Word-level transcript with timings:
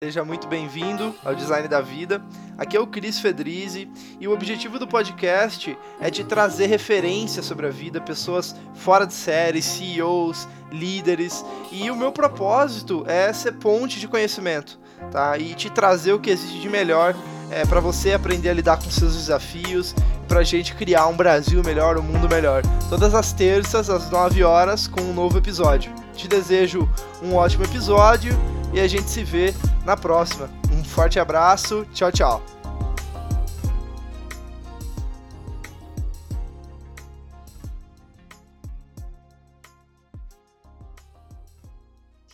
Seja 0.00 0.24
muito 0.24 0.46
bem-vindo 0.46 1.12
ao 1.24 1.34
Design 1.34 1.66
da 1.66 1.80
Vida. 1.80 2.22
Aqui 2.56 2.76
é 2.76 2.80
o 2.80 2.86
Cris 2.86 3.18
Fedrizzi 3.18 3.90
e 4.20 4.28
o 4.28 4.32
objetivo 4.32 4.78
do 4.78 4.86
podcast 4.86 5.76
é 6.00 6.08
te 6.08 6.22
trazer 6.22 6.66
referências 6.66 7.44
sobre 7.44 7.66
a 7.66 7.70
vida, 7.70 8.00
pessoas 8.00 8.54
fora 8.76 9.04
de 9.04 9.12
série, 9.12 9.60
CEOs, 9.60 10.46
líderes, 10.70 11.44
e 11.72 11.90
o 11.90 11.96
meu 11.96 12.12
propósito 12.12 13.02
é 13.08 13.32
ser 13.32 13.54
ponte 13.54 13.98
de 13.98 14.06
conhecimento, 14.06 14.78
tá? 15.10 15.36
E 15.36 15.52
te 15.56 15.68
trazer 15.68 16.12
o 16.12 16.20
que 16.20 16.30
existe 16.30 16.60
de 16.60 16.68
melhor 16.68 17.12
é, 17.50 17.66
para 17.66 17.80
você 17.80 18.12
aprender 18.12 18.50
a 18.50 18.54
lidar 18.54 18.76
com 18.76 18.88
seus 18.88 19.16
desafios, 19.16 19.96
para 20.28 20.38
a 20.38 20.44
gente 20.44 20.76
criar 20.76 21.08
um 21.08 21.16
Brasil 21.16 21.60
melhor, 21.64 21.98
um 21.98 22.02
mundo 22.02 22.28
melhor. 22.28 22.62
Todas 22.88 23.16
as 23.16 23.32
terças 23.32 23.90
às 23.90 24.08
9 24.12 24.44
horas 24.44 24.86
com 24.86 25.00
um 25.00 25.12
novo 25.12 25.38
episódio. 25.38 25.92
Te 26.14 26.28
desejo 26.28 26.88
um 27.20 27.34
ótimo 27.34 27.64
episódio 27.64 28.32
e 28.72 28.80
a 28.80 28.86
gente 28.86 29.08
se 29.08 29.24
vê 29.24 29.54
na 29.84 29.96
próxima. 29.96 30.50
Um 30.72 30.84
forte 30.84 31.18
abraço, 31.18 31.86
tchau, 31.92 32.12
tchau. 32.12 32.42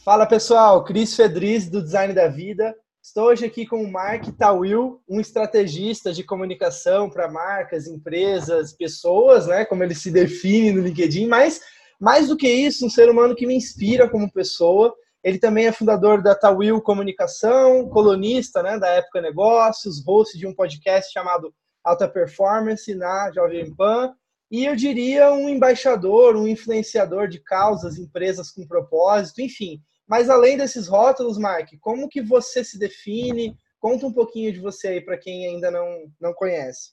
Fala 0.04 0.26
pessoal, 0.26 0.84
Cris 0.84 1.16
Fedriz 1.16 1.70
do 1.70 1.82
Design 1.82 2.12
da 2.12 2.28
Vida. 2.28 2.74
Estou 3.02 3.28
hoje 3.28 3.46
aqui 3.46 3.66
com 3.66 3.82
o 3.82 3.90
Mark 3.90 4.26
Tawil, 4.37 5.01
um 5.09 5.20
estrategista 5.20 6.12
de 6.12 6.23
comunicação 6.23 7.09
para 7.09 7.30
marcas, 7.30 7.87
empresas, 7.87 8.73
pessoas, 8.73 9.46
né, 9.46 9.64
como 9.64 9.82
ele 9.82 9.95
se 9.95 10.10
define 10.10 10.73
no 10.73 10.82
LinkedIn, 10.82 11.26
mas 11.26 11.60
mais 12.01 12.28
do 12.28 12.37
que 12.37 12.48
isso, 12.48 12.84
um 12.84 12.90
ser 12.90 13.09
humano 13.09 13.34
que 13.34 13.46
me 13.46 13.54
inspira 13.54 14.09
como 14.09 14.30
pessoa 14.30 14.95
ele 15.24 15.38
também 15.38 15.64
é 15.64 15.73
fundador 15.73 16.23
da 16.23 16.34
Tawil 16.34 16.83
Comunicação, 16.83 17.88
colunista 17.88 18.62
né, 18.62 18.78
da 18.78 18.88
Época 18.88 19.23
Negócios, 19.23 20.05
host 20.05 20.38
de 20.38 20.46
um 20.46 20.55
podcast 20.55 21.10
chamado 21.10 21.52
Alta 21.82 22.07
Performance 22.07 22.95
na 22.95 23.32
Jovem 23.32 23.74
Pan. 23.74 24.13
E 24.51 24.66
eu 24.66 24.76
diria 24.76 25.32
um 25.32 25.48
embaixador, 25.48 26.37
um 26.37 26.46
influenciador 26.46 27.26
de 27.26 27.38
causas, 27.38 27.96
empresas 27.96 28.51
com 28.51 28.66
propósito, 28.66 29.40
enfim. 29.40 29.80
Mas 30.07 30.29
além 30.29 30.59
desses 30.59 30.87
rótulos, 30.87 31.38
Mark, 31.38 31.70
como 31.80 32.07
que 32.07 32.20
você 32.20 32.63
se 32.63 32.79
define? 32.79 33.57
Conta 33.80 34.07
um 34.07 34.13
pouquinho 34.13 34.52
de 34.52 34.60
você 34.60 34.88
aí 34.88 35.01
para 35.01 35.16
quem 35.16 35.46
ainda 35.46 35.70
não, 35.70 36.04
não 36.20 36.35
conhece. 36.35 36.91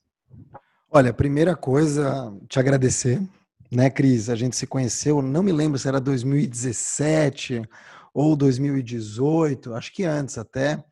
Olha, 0.90 1.14
primeira 1.14 1.54
coisa, 1.54 2.34
te 2.48 2.58
agradecer, 2.60 3.22
né, 3.70 3.90
Cris? 3.90 4.30
A 4.30 4.36
gente 4.36 4.56
se 4.56 4.66
conheceu, 4.66 5.22
não 5.22 5.44
me 5.44 5.52
lembro 5.52 5.78
se 5.78 5.88
era 5.90 6.00
2017 6.00 7.62
ou 8.14 8.36
2018, 8.36 9.74
acho 9.74 9.94
que 9.94 10.04
antes 10.04 10.38
até, 10.38 10.84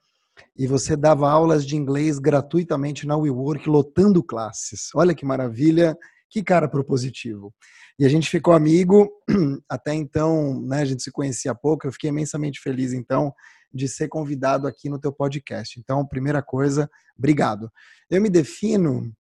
e 0.58 0.68
você 0.68 0.96
dava 0.96 1.30
aulas 1.30 1.66
de 1.66 1.76
inglês 1.76 2.20
gratuitamente 2.20 3.06
na 3.06 3.18
WeWork, 3.18 3.68
lotando 3.70 4.24
classes. 4.24 4.90
Olha 4.96 5.14
que 5.14 5.26
maravilha, 5.26 5.98
que 6.30 6.44
cara 6.44 6.68
propositivo. 6.68 7.54
E 7.98 8.06
a 8.06 8.10
gente 8.10 8.30
ficou 8.30 8.54
amigo, 8.54 9.10
até 9.68 9.94
então, 9.94 10.62
né, 10.62 10.82
a 10.82 10.86
gente 10.86 11.04
se 11.04 11.12
conhecia 11.12 11.54
pouco, 11.54 11.86
eu 11.86 11.92
fiquei 11.92 12.10
imensamente 12.10 12.62
feliz, 12.62 12.94
então, 12.94 13.34
de 13.74 13.88
ser 13.88 14.08
convidado 14.08 14.68
aqui 14.68 14.90
no 14.90 15.00
teu 15.00 15.12
podcast. 15.12 15.80
Então, 15.80 16.08
primeira 16.08 16.42
coisa, 16.42 16.90
obrigado. 17.18 17.70
Eu 18.10 18.22
me 18.22 18.30
defino, 18.30 19.12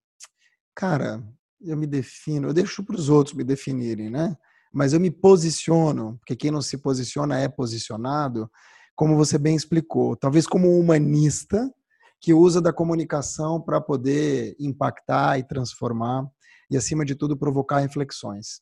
cara, 0.73 1.21
eu 1.61 1.75
me 1.75 1.85
defino, 1.85 2.49
eu 2.49 2.53
deixo 2.53 2.83
para 2.83 2.95
os 2.95 3.09
outros 3.09 3.35
me 3.35 3.43
definirem, 3.43 4.09
né? 4.09 4.35
Mas 4.71 4.93
eu 4.93 4.99
me 4.99 5.11
posiciono, 5.11 6.17
porque 6.19 6.35
quem 6.35 6.51
não 6.51 6.61
se 6.61 6.77
posiciona 6.77 7.39
é 7.39 7.47
posicionado, 7.47 8.49
como 8.95 9.15
você 9.15 9.37
bem 9.37 9.55
explicou, 9.55 10.15
talvez 10.15 10.45
como 10.45 10.67
um 10.67 10.79
humanista 10.79 11.73
que 12.21 12.33
usa 12.33 12.61
da 12.61 12.73
comunicação 12.73 13.61
para 13.61 13.79
poder 13.79 14.55
impactar 14.59 15.39
e 15.39 15.47
transformar 15.47 16.27
e, 16.69 16.77
acima 16.77 17.05
de 17.05 17.15
tudo, 17.15 17.37
provocar 17.37 17.79
reflexões. 17.79 18.61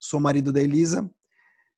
Sou 0.00 0.18
marido 0.18 0.50
da 0.50 0.62
Elisa, 0.62 1.08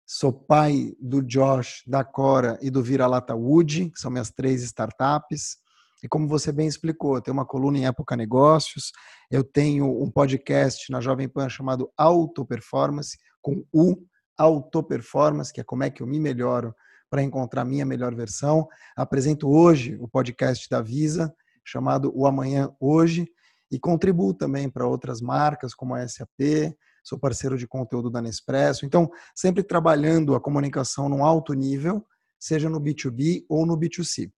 sou 0.06 0.32
pai 0.32 0.94
do 1.00 1.20
Josh, 1.22 1.82
da 1.86 2.04
Cora 2.04 2.58
e 2.62 2.70
do 2.70 2.82
Vira-Lata 2.82 3.34
Wood, 3.34 3.90
que 3.90 3.98
são 3.98 4.10
minhas 4.10 4.30
três 4.30 4.62
startups. 4.62 5.56
E 6.02 6.08
como 6.08 6.26
você 6.26 6.50
bem 6.50 6.66
explicou, 6.66 7.20
tenho 7.20 7.36
uma 7.36 7.46
coluna 7.46 7.78
em 7.78 7.86
Época 7.86 8.16
Negócios, 8.16 8.90
eu 9.30 9.44
tenho 9.44 9.86
um 10.02 10.10
podcast 10.10 10.90
na 10.90 11.00
Jovem 11.00 11.28
Pan 11.28 11.48
chamado 11.48 11.92
Auto 11.96 12.44
Performance, 12.44 13.16
com 13.40 13.64
o 13.72 13.96
Auto 14.36 14.82
Performance, 14.82 15.52
que 15.52 15.60
é 15.60 15.64
como 15.64 15.84
é 15.84 15.90
que 15.90 16.02
eu 16.02 16.06
me 16.06 16.18
melhoro 16.18 16.74
para 17.08 17.22
encontrar 17.22 17.64
minha 17.64 17.86
melhor 17.86 18.14
versão. 18.14 18.66
Apresento 18.96 19.48
hoje 19.48 19.96
o 20.00 20.08
podcast 20.08 20.68
da 20.68 20.82
Visa, 20.82 21.32
chamado 21.64 22.12
O 22.14 22.26
Amanhã 22.26 22.74
Hoje, 22.80 23.28
e 23.70 23.78
contribuo 23.78 24.34
também 24.34 24.68
para 24.68 24.86
outras 24.86 25.20
marcas 25.20 25.72
como 25.72 25.94
a 25.94 26.06
SAP, 26.06 26.74
sou 27.04 27.18
parceiro 27.18 27.56
de 27.56 27.66
conteúdo 27.66 28.10
da 28.10 28.20
Nespresso. 28.20 28.84
Então, 28.84 29.10
sempre 29.34 29.62
trabalhando 29.62 30.34
a 30.34 30.40
comunicação 30.40 31.08
num 31.08 31.24
alto 31.24 31.54
nível, 31.54 32.04
seja 32.40 32.68
no 32.68 32.80
B2B 32.80 33.44
ou 33.48 33.64
no 33.64 33.78
B2C. 33.78 34.32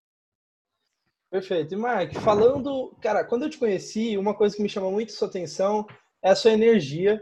Perfeito. 1.35 1.75
E 1.75 1.77
Mark, 1.77 2.15
falando, 2.21 2.97
cara, 3.03 3.25
quando 3.25 3.43
eu 3.43 3.51
te 3.51 3.59
conheci, 3.59 4.17
uma 4.17 4.35
coisa 4.35 4.55
que 4.55 4.63
me 4.63 4.69
chamou 4.69 4.93
muito 4.93 5.11
sua 5.11 5.27
atenção 5.27 5.85
é 6.23 6.31
a 6.31 6.37
sua 6.37 6.53
energia, 6.53 7.21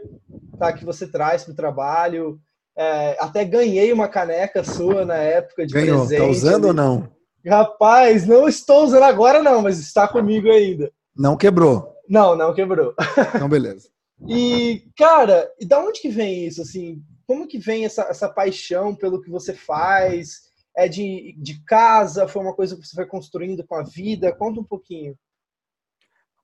tá? 0.59 0.71
Que 0.71 0.85
você 0.85 1.07
traz 1.07 1.43
para 1.43 1.51
o 1.51 1.55
trabalho. 1.55 2.39
É, 2.77 3.17
até 3.19 3.43
ganhei 3.43 3.91
uma 3.91 4.07
caneca 4.07 4.63
sua 4.63 5.03
na 5.03 5.15
época 5.15 5.65
de 5.65 5.73
Ganhou. 5.73 6.01
presente. 6.01 6.19
Tá 6.19 6.27
usando 6.27 6.65
ou 6.65 6.73
não? 6.73 7.09
Rapaz, 7.43 8.27
não 8.27 8.47
estou 8.47 8.83
usando 8.83 9.01
agora 9.01 9.41
não, 9.41 9.63
mas 9.63 9.79
está 9.79 10.07
comigo 10.07 10.47
ainda. 10.47 10.91
Não 11.17 11.35
quebrou? 11.35 11.95
Não, 12.07 12.35
não 12.35 12.53
quebrou. 12.53 12.93
Então, 13.35 13.49
beleza. 13.49 13.89
e, 14.29 14.83
cara, 14.95 15.51
e 15.59 15.65
da 15.65 15.79
onde 15.79 15.99
que 15.99 16.09
vem 16.09 16.45
isso, 16.45 16.61
assim? 16.61 17.01
Como 17.25 17.47
que 17.47 17.57
vem 17.57 17.83
essa, 17.83 18.03
essa 18.03 18.29
paixão 18.29 18.93
pelo 18.93 19.19
que 19.19 19.31
você 19.31 19.55
faz? 19.55 20.52
É 20.75 20.87
de, 20.87 21.35
de 21.37 21.63
casa? 21.63 22.27
Foi 22.27 22.41
uma 22.41 22.55
coisa 22.55 22.75
que 22.75 22.85
você 22.85 22.95
foi 22.95 23.05
construindo 23.05 23.65
com 23.65 23.75
a 23.75 23.83
vida? 23.83 24.35
Conta 24.35 24.59
um 24.59 24.63
pouquinho. 24.63 25.17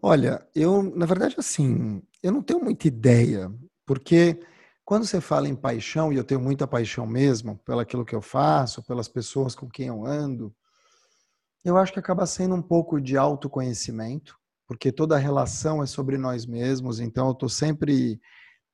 Olha, 0.02 0.48
eu, 0.56 0.84
na 0.84 1.06
verdade, 1.06 1.36
assim, 1.38 2.02
eu 2.24 2.32
não 2.32 2.42
tenho 2.42 2.64
muita 2.64 2.88
ideia, 2.88 3.52
porque 3.86 4.40
quando 4.86 5.06
você 5.06 5.20
fala 5.20 5.48
em 5.48 5.56
paixão, 5.56 6.12
e 6.12 6.16
eu 6.16 6.24
tenho 6.24 6.40
muita 6.40 6.66
paixão 6.66 7.06
mesmo 7.06 7.58
pelaquilo 7.66 8.06
que 8.06 8.16
eu 8.16 8.22
faço, 8.22 8.82
pelas 8.84 9.08
pessoas 9.08 9.54
com 9.54 9.70
quem 9.70 9.88
eu 9.88 10.06
ando, 10.06 10.56
eu 11.66 11.76
acho 11.76 11.92
que 11.92 12.00
acaba 12.00 12.26
sendo 12.26 12.56
um 12.56 12.62
pouco 12.62 13.02
de 13.02 13.18
autoconhecimento, 13.18 14.38
porque 14.66 14.92
toda 14.92 15.18
relação 15.18 15.84
é 15.84 15.86
sobre 15.86 16.18
nós 16.18 16.46
mesmos, 16.46 17.00
então 17.00 17.28
eu 17.28 17.34
estou 17.34 17.50
sempre 17.50 18.22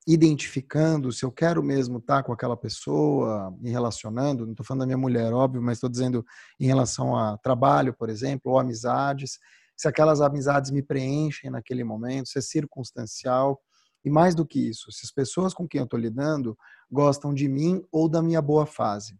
identificando 0.06 1.10
se 1.10 1.24
eu 1.24 1.32
quero 1.32 1.62
mesmo 1.62 1.98
estar 1.98 2.22
com 2.22 2.32
aquela 2.32 2.56
pessoa, 2.56 3.50
me 3.58 3.70
relacionando, 3.70 4.44
não 4.44 4.52
estou 4.52 4.64
falando 4.64 4.80
da 4.80 4.86
minha 4.86 4.96
mulher, 4.96 5.32
óbvio, 5.32 5.60
mas 5.60 5.78
estou 5.78 5.90
dizendo 5.90 6.24
em 6.60 6.66
relação 6.66 7.16
a 7.16 7.36
trabalho, 7.36 7.92
por 7.92 8.08
exemplo, 8.08 8.52
ou 8.52 8.58
amizades, 8.58 9.38
se 9.76 9.88
aquelas 9.88 10.20
amizades 10.20 10.70
me 10.70 10.82
preenchem 10.82 11.50
naquele 11.50 11.82
momento, 11.82 12.28
se 12.28 12.38
é 12.38 12.40
circunstancial, 12.40 13.60
e 14.04 14.10
mais 14.10 14.36
do 14.36 14.46
que 14.46 14.68
isso, 14.68 14.92
se 14.92 15.04
as 15.04 15.10
pessoas 15.10 15.52
com 15.52 15.66
quem 15.66 15.80
eu 15.80 15.84
estou 15.84 15.98
lidando 15.98 16.56
gostam 16.88 17.34
de 17.34 17.48
mim 17.48 17.84
ou 17.90 18.08
da 18.08 18.22
minha 18.22 18.40
boa 18.40 18.64
fase. 18.64 19.18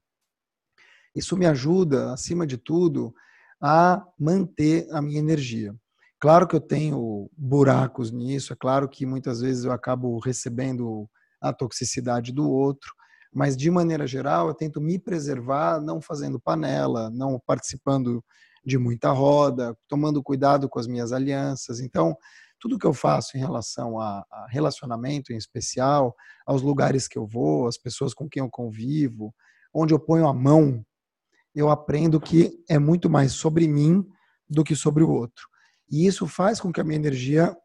Isso 1.14 1.36
me 1.36 1.46
ajuda, 1.46 2.12
acima 2.12 2.46
de 2.46 2.56
tudo, 2.56 3.12
a 3.60 4.06
manter 4.18 4.86
a 4.92 5.02
minha 5.02 5.18
energia. 5.18 5.74
Claro 6.26 6.48
que 6.48 6.56
eu 6.56 6.60
tenho 6.60 7.30
buracos 7.38 8.10
nisso, 8.10 8.52
é 8.52 8.56
claro 8.56 8.88
que 8.88 9.06
muitas 9.06 9.40
vezes 9.40 9.62
eu 9.62 9.70
acabo 9.70 10.18
recebendo 10.18 11.08
a 11.40 11.52
toxicidade 11.52 12.32
do 12.32 12.50
outro, 12.50 12.92
mas 13.32 13.56
de 13.56 13.70
maneira 13.70 14.08
geral 14.08 14.48
eu 14.48 14.54
tento 14.54 14.80
me 14.80 14.98
preservar 14.98 15.80
não 15.80 16.00
fazendo 16.00 16.40
panela, 16.40 17.10
não 17.10 17.40
participando 17.46 18.24
de 18.64 18.76
muita 18.76 19.12
roda, 19.12 19.78
tomando 19.86 20.20
cuidado 20.20 20.68
com 20.68 20.80
as 20.80 20.88
minhas 20.88 21.12
alianças. 21.12 21.78
Então, 21.78 22.16
tudo 22.58 22.76
que 22.76 22.88
eu 22.88 22.92
faço 22.92 23.36
em 23.36 23.40
relação 23.40 24.00
a, 24.00 24.26
a 24.28 24.46
relacionamento 24.50 25.32
em 25.32 25.36
especial, 25.36 26.12
aos 26.44 26.60
lugares 26.60 27.06
que 27.06 27.16
eu 27.16 27.24
vou, 27.24 27.68
as 27.68 27.78
pessoas 27.78 28.12
com 28.12 28.28
quem 28.28 28.42
eu 28.42 28.50
convivo, 28.50 29.32
onde 29.72 29.94
eu 29.94 30.00
ponho 30.00 30.26
a 30.26 30.34
mão, 30.34 30.84
eu 31.54 31.70
aprendo 31.70 32.20
que 32.20 32.64
é 32.68 32.80
muito 32.80 33.08
mais 33.08 33.30
sobre 33.30 33.68
mim 33.68 34.04
do 34.50 34.64
que 34.64 34.74
sobre 34.74 35.04
o 35.04 35.08
outro. 35.08 35.46
E 35.90 36.06
isso 36.06 36.26
faz 36.26 36.60
com 36.60 36.72
que 36.72 36.80
a 36.80 36.84
minha 36.84 36.98
energia 36.98 37.56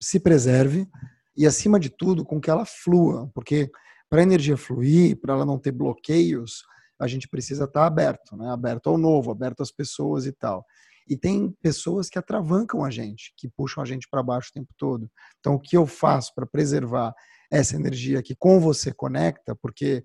se 0.00 0.20
preserve 0.20 0.88
e, 1.36 1.46
acima 1.46 1.78
de 1.78 1.90
tudo, 1.90 2.24
com 2.24 2.40
que 2.40 2.50
ela 2.50 2.64
flua, 2.64 3.30
porque 3.34 3.70
para 4.08 4.20
a 4.20 4.22
energia 4.22 4.56
fluir, 4.56 5.20
para 5.20 5.34
ela 5.34 5.44
não 5.44 5.58
ter 5.58 5.72
bloqueios, 5.72 6.62
a 6.98 7.06
gente 7.06 7.28
precisa 7.28 7.64
estar 7.64 7.80
tá 7.80 7.86
aberto, 7.86 8.36
né? 8.36 8.50
aberto 8.50 8.88
ao 8.88 8.96
novo, 8.96 9.30
aberto 9.30 9.62
às 9.62 9.70
pessoas 9.70 10.26
e 10.26 10.32
tal. 10.32 10.64
E 11.08 11.16
tem 11.16 11.54
pessoas 11.62 12.08
que 12.08 12.18
atravancam 12.18 12.84
a 12.84 12.90
gente, 12.90 13.32
que 13.36 13.48
puxam 13.48 13.82
a 13.82 13.86
gente 13.86 14.08
para 14.10 14.22
baixo 14.22 14.48
o 14.50 14.52
tempo 14.52 14.72
todo. 14.76 15.10
Então, 15.38 15.54
o 15.54 15.60
que 15.60 15.76
eu 15.76 15.86
faço 15.86 16.34
para 16.34 16.46
preservar 16.46 17.14
essa 17.50 17.76
energia 17.76 18.22
que 18.22 18.34
com 18.34 18.58
você 18.58 18.92
conecta, 18.92 19.54
porque 19.54 20.04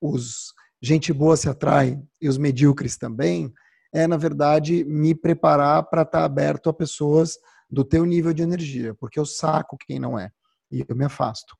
os 0.00 0.52
gente 0.82 1.12
boa 1.12 1.36
se 1.36 1.48
atrai 1.48 2.00
e 2.20 2.28
os 2.28 2.38
medíocres 2.38 2.96
também, 2.96 3.52
é, 3.92 4.06
na 4.06 4.16
verdade, 4.16 4.84
me 4.84 5.14
preparar 5.14 5.84
para 5.84 6.02
estar 6.02 6.20
tá 6.20 6.24
aberto 6.24 6.68
a 6.68 6.74
pessoas 6.74 7.38
do 7.68 7.84
teu 7.84 8.04
nível 8.04 8.32
de 8.32 8.42
energia, 8.42 8.94
porque 8.94 9.18
eu 9.18 9.26
saco 9.26 9.76
quem 9.78 9.98
não 9.98 10.18
é 10.18 10.30
e 10.70 10.84
eu 10.88 10.96
me 10.96 11.04
afasto. 11.04 11.56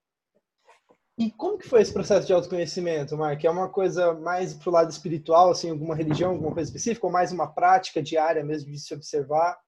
E 1.18 1.30
como 1.30 1.58
que 1.58 1.68
foi 1.68 1.82
esse 1.82 1.92
processo 1.92 2.26
de 2.26 2.32
autoconhecimento, 2.32 3.16
Mark? 3.16 3.44
É 3.44 3.50
uma 3.50 3.68
coisa 3.68 4.14
mais 4.14 4.54
pro 4.54 4.70
lado 4.70 4.90
espiritual, 4.90 5.50
assim, 5.50 5.68
alguma 5.68 5.94
religião, 5.94 6.30
alguma 6.30 6.52
coisa 6.52 6.70
específica, 6.70 7.06
ou 7.06 7.12
mais 7.12 7.30
uma 7.30 7.46
prática 7.46 8.02
diária 8.02 8.42
mesmo 8.42 8.72
de 8.72 8.78
se 8.78 8.94
observar? 8.94 9.58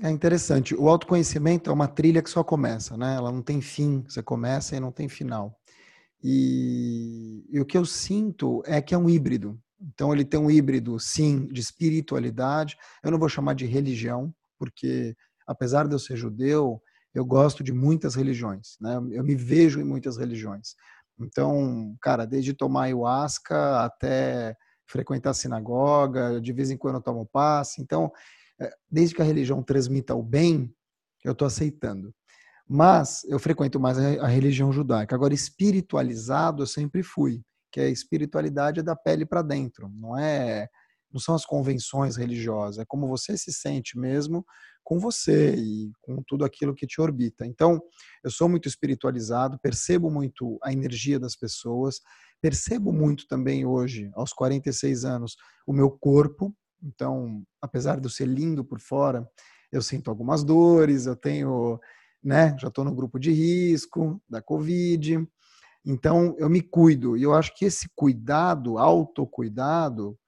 É 0.00 0.08
interessante. 0.08 0.74
O 0.74 0.88
autoconhecimento 0.88 1.68
é 1.68 1.72
uma 1.72 1.88
trilha 1.88 2.22
que 2.22 2.30
só 2.30 2.42
começa, 2.42 2.96
né? 2.96 3.16
Ela 3.16 3.30
não 3.30 3.42
tem 3.42 3.60
fim. 3.60 4.02
Você 4.08 4.22
começa 4.22 4.74
e 4.74 4.80
não 4.80 4.90
tem 4.90 5.08
final. 5.08 5.54
E, 6.22 7.44
e 7.50 7.60
o 7.60 7.66
que 7.66 7.76
eu 7.76 7.84
sinto 7.84 8.62
é 8.64 8.80
que 8.80 8.94
é 8.94 8.98
um 8.98 9.10
híbrido. 9.10 9.60
Então 9.80 10.12
ele 10.12 10.24
tem 10.24 10.38
um 10.38 10.50
híbrido, 10.50 10.98
sim, 10.98 11.46
de 11.46 11.60
espiritualidade. 11.60 12.76
Eu 13.02 13.10
não 13.10 13.18
vou 13.18 13.28
chamar 13.28 13.54
de 13.54 13.66
religião, 13.66 14.32
porque 14.58 15.16
apesar 15.46 15.88
de 15.88 15.94
eu 15.94 15.98
ser 15.98 16.16
judeu, 16.16 16.82
eu 17.14 17.24
gosto 17.24 17.64
de 17.64 17.72
muitas 17.72 18.14
religiões, 18.14 18.76
né? 18.80 18.96
Eu 19.10 19.24
me 19.24 19.34
vejo 19.34 19.80
em 19.80 19.84
muitas 19.84 20.16
religiões. 20.16 20.74
Então, 21.18 21.96
cara, 22.00 22.26
desde 22.26 22.54
tomar 22.54 22.84
ayahuasca 22.84 23.84
até 23.84 24.56
frequentar 24.86 25.34
sinagoga, 25.34 26.40
de 26.40 26.52
vez 26.52 26.70
em 26.70 26.76
quando 26.76 26.96
eu 26.96 27.02
tomo 27.02 27.26
passe. 27.26 27.80
Então, 27.80 28.10
é, 28.60 28.72
desde 28.90 29.14
que 29.14 29.22
a 29.22 29.24
religião 29.24 29.62
transmita 29.62 30.14
o 30.14 30.22
bem, 30.22 30.72
eu 31.24 31.32
estou 31.32 31.46
aceitando. 31.46 32.12
Mas 32.68 33.24
eu 33.24 33.38
frequento 33.38 33.80
mais 33.80 33.98
a 33.98 34.26
religião 34.26 34.72
judaica. 34.72 35.14
Agora, 35.14 35.34
espiritualizado 35.34 36.62
eu 36.62 36.66
sempre 36.66 37.02
fui, 37.02 37.42
que 37.70 37.80
a 37.80 37.88
espiritualidade 37.88 38.80
é 38.80 38.82
da 38.82 38.96
pele 38.96 39.24
para 39.24 39.42
dentro, 39.42 39.88
não 39.88 40.18
é 40.18 40.68
não 41.12 41.20
são 41.20 41.34
as 41.34 41.44
convenções 41.44 42.16
religiosas, 42.16 42.78
é 42.78 42.84
como 42.84 43.08
você 43.08 43.36
se 43.36 43.52
sente 43.52 43.98
mesmo 43.98 44.46
com 44.84 44.98
você 44.98 45.54
e 45.54 45.92
com 46.00 46.22
tudo 46.26 46.44
aquilo 46.44 46.74
que 46.74 46.86
te 46.86 47.00
orbita. 47.00 47.46
Então, 47.46 47.80
eu 48.24 48.30
sou 48.30 48.48
muito 48.48 48.68
espiritualizado, 48.68 49.58
percebo 49.60 50.10
muito 50.10 50.58
a 50.62 50.72
energia 50.72 51.18
das 51.18 51.36
pessoas, 51.36 52.00
percebo 52.40 52.92
muito 52.92 53.26
também 53.26 53.66
hoje, 53.66 54.10
aos 54.14 54.32
46 54.32 55.04
anos, 55.04 55.36
o 55.66 55.72
meu 55.72 55.90
corpo. 55.90 56.54
Então, 56.82 57.42
apesar 57.60 58.00
de 58.00 58.06
eu 58.06 58.10
ser 58.10 58.26
lindo 58.26 58.64
por 58.64 58.80
fora, 58.80 59.28
eu 59.70 59.82
sinto 59.82 60.10
algumas 60.10 60.42
dores, 60.42 61.06
eu 61.06 61.14
tenho, 61.14 61.78
né, 62.22 62.56
já 62.58 62.68
estou 62.68 62.84
no 62.84 62.94
grupo 62.94 63.18
de 63.18 63.30
risco 63.30 64.20
da 64.28 64.40
Covid. 64.42 65.26
Então, 65.84 66.36
eu 66.38 66.48
me 66.48 66.60
cuido. 66.60 67.16
E 67.16 67.22
eu 67.22 67.34
acho 67.34 67.54
que 67.56 67.64
esse 67.64 67.88
cuidado, 67.94 68.78
autocuidado, 68.78 70.18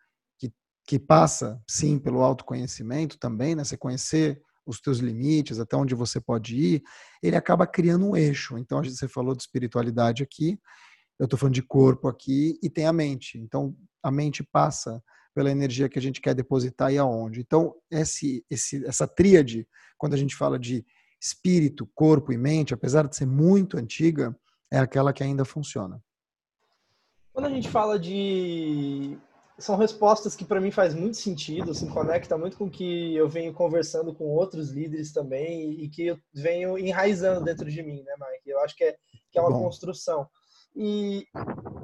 que 0.86 0.98
passa, 0.98 1.60
sim, 1.68 1.98
pelo 1.98 2.22
autoconhecimento 2.22 3.18
também, 3.18 3.54
né? 3.54 3.64
Você 3.64 3.76
conhecer 3.76 4.40
os 4.64 4.80
teus 4.80 4.98
limites, 4.98 5.58
até 5.58 5.76
onde 5.76 5.94
você 5.94 6.20
pode 6.20 6.56
ir, 6.56 6.82
ele 7.22 7.36
acaba 7.36 7.66
criando 7.66 8.06
um 8.06 8.16
eixo. 8.16 8.58
Então, 8.58 8.82
você 8.82 9.08
falou 9.08 9.34
de 9.34 9.42
espiritualidade 9.42 10.22
aqui, 10.22 10.58
eu 11.18 11.24
estou 11.24 11.38
falando 11.38 11.54
de 11.54 11.62
corpo 11.62 12.08
aqui, 12.08 12.58
e 12.62 12.70
tem 12.70 12.86
a 12.86 12.92
mente. 12.92 13.38
Então, 13.38 13.76
a 14.02 14.10
mente 14.10 14.42
passa 14.42 15.02
pela 15.34 15.50
energia 15.50 15.88
que 15.88 15.98
a 15.98 16.02
gente 16.02 16.20
quer 16.20 16.34
depositar 16.34 16.92
e 16.92 16.98
aonde. 16.98 17.40
Então, 17.40 17.74
esse, 17.90 18.44
esse, 18.50 18.84
essa 18.86 19.06
tríade, 19.06 19.66
quando 19.96 20.14
a 20.14 20.18
gente 20.18 20.36
fala 20.36 20.58
de 20.58 20.84
espírito, 21.20 21.88
corpo 21.94 22.32
e 22.32 22.38
mente, 22.38 22.74
apesar 22.74 23.06
de 23.08 23.16
ser 23.16 23.26
muito 23.26 23.78
antiga, 23.78 24.36
é 24.72 24.78
aquela 24.78 25.12
que 25.12 25.22
ainda 25.22 25.44
funciona. 25.44 26.02
Quando 27.30 27.44
a 27.44 27.50
gente 27.50 27.68
fala 27.68 27.98
de 27.98 29.18
são 29.58 29.76
respostas 29.76 30.34
que 30.34 30.46
para 30.46 30.60
mim 30.60 30.70
faz 30.70 30.94
muito 30.94 31.18
sentido, 31.18 31.74
se 31.74 31.86
conecta 31.86 32.38
muito 32.38 32.56
com 32.56 32.64
o 32.64 32.70
que 32.70 33.14
eu 33.14 33.28
venho 33.28 33.52
conversando 33.52 34.14
com 34.14 34.24
outros 34.24 34.70
líderes 34.70 35.12
também 35.12 35.72
e 35.72 35.88
que 35.88 36.06
eu 36.06 36.18
venho 36.32 36.78
enraizando 36.78 37.44
dentro 37.44 37.70
de 37.70 37.82
mim, 37.82 38.02
né, 38.02 38.14
Mike? 38.18 38.50
Eu 38.50 38.60
acho 38.60 38.74
que 38.74 38.82
é, 38.82 38.96
que 39.30 39.38
é 39.38 39.42
uma 39.42 39.50
Bom. 39.50 39.62
construção. 39.62 40.26
E, 40.74 41.26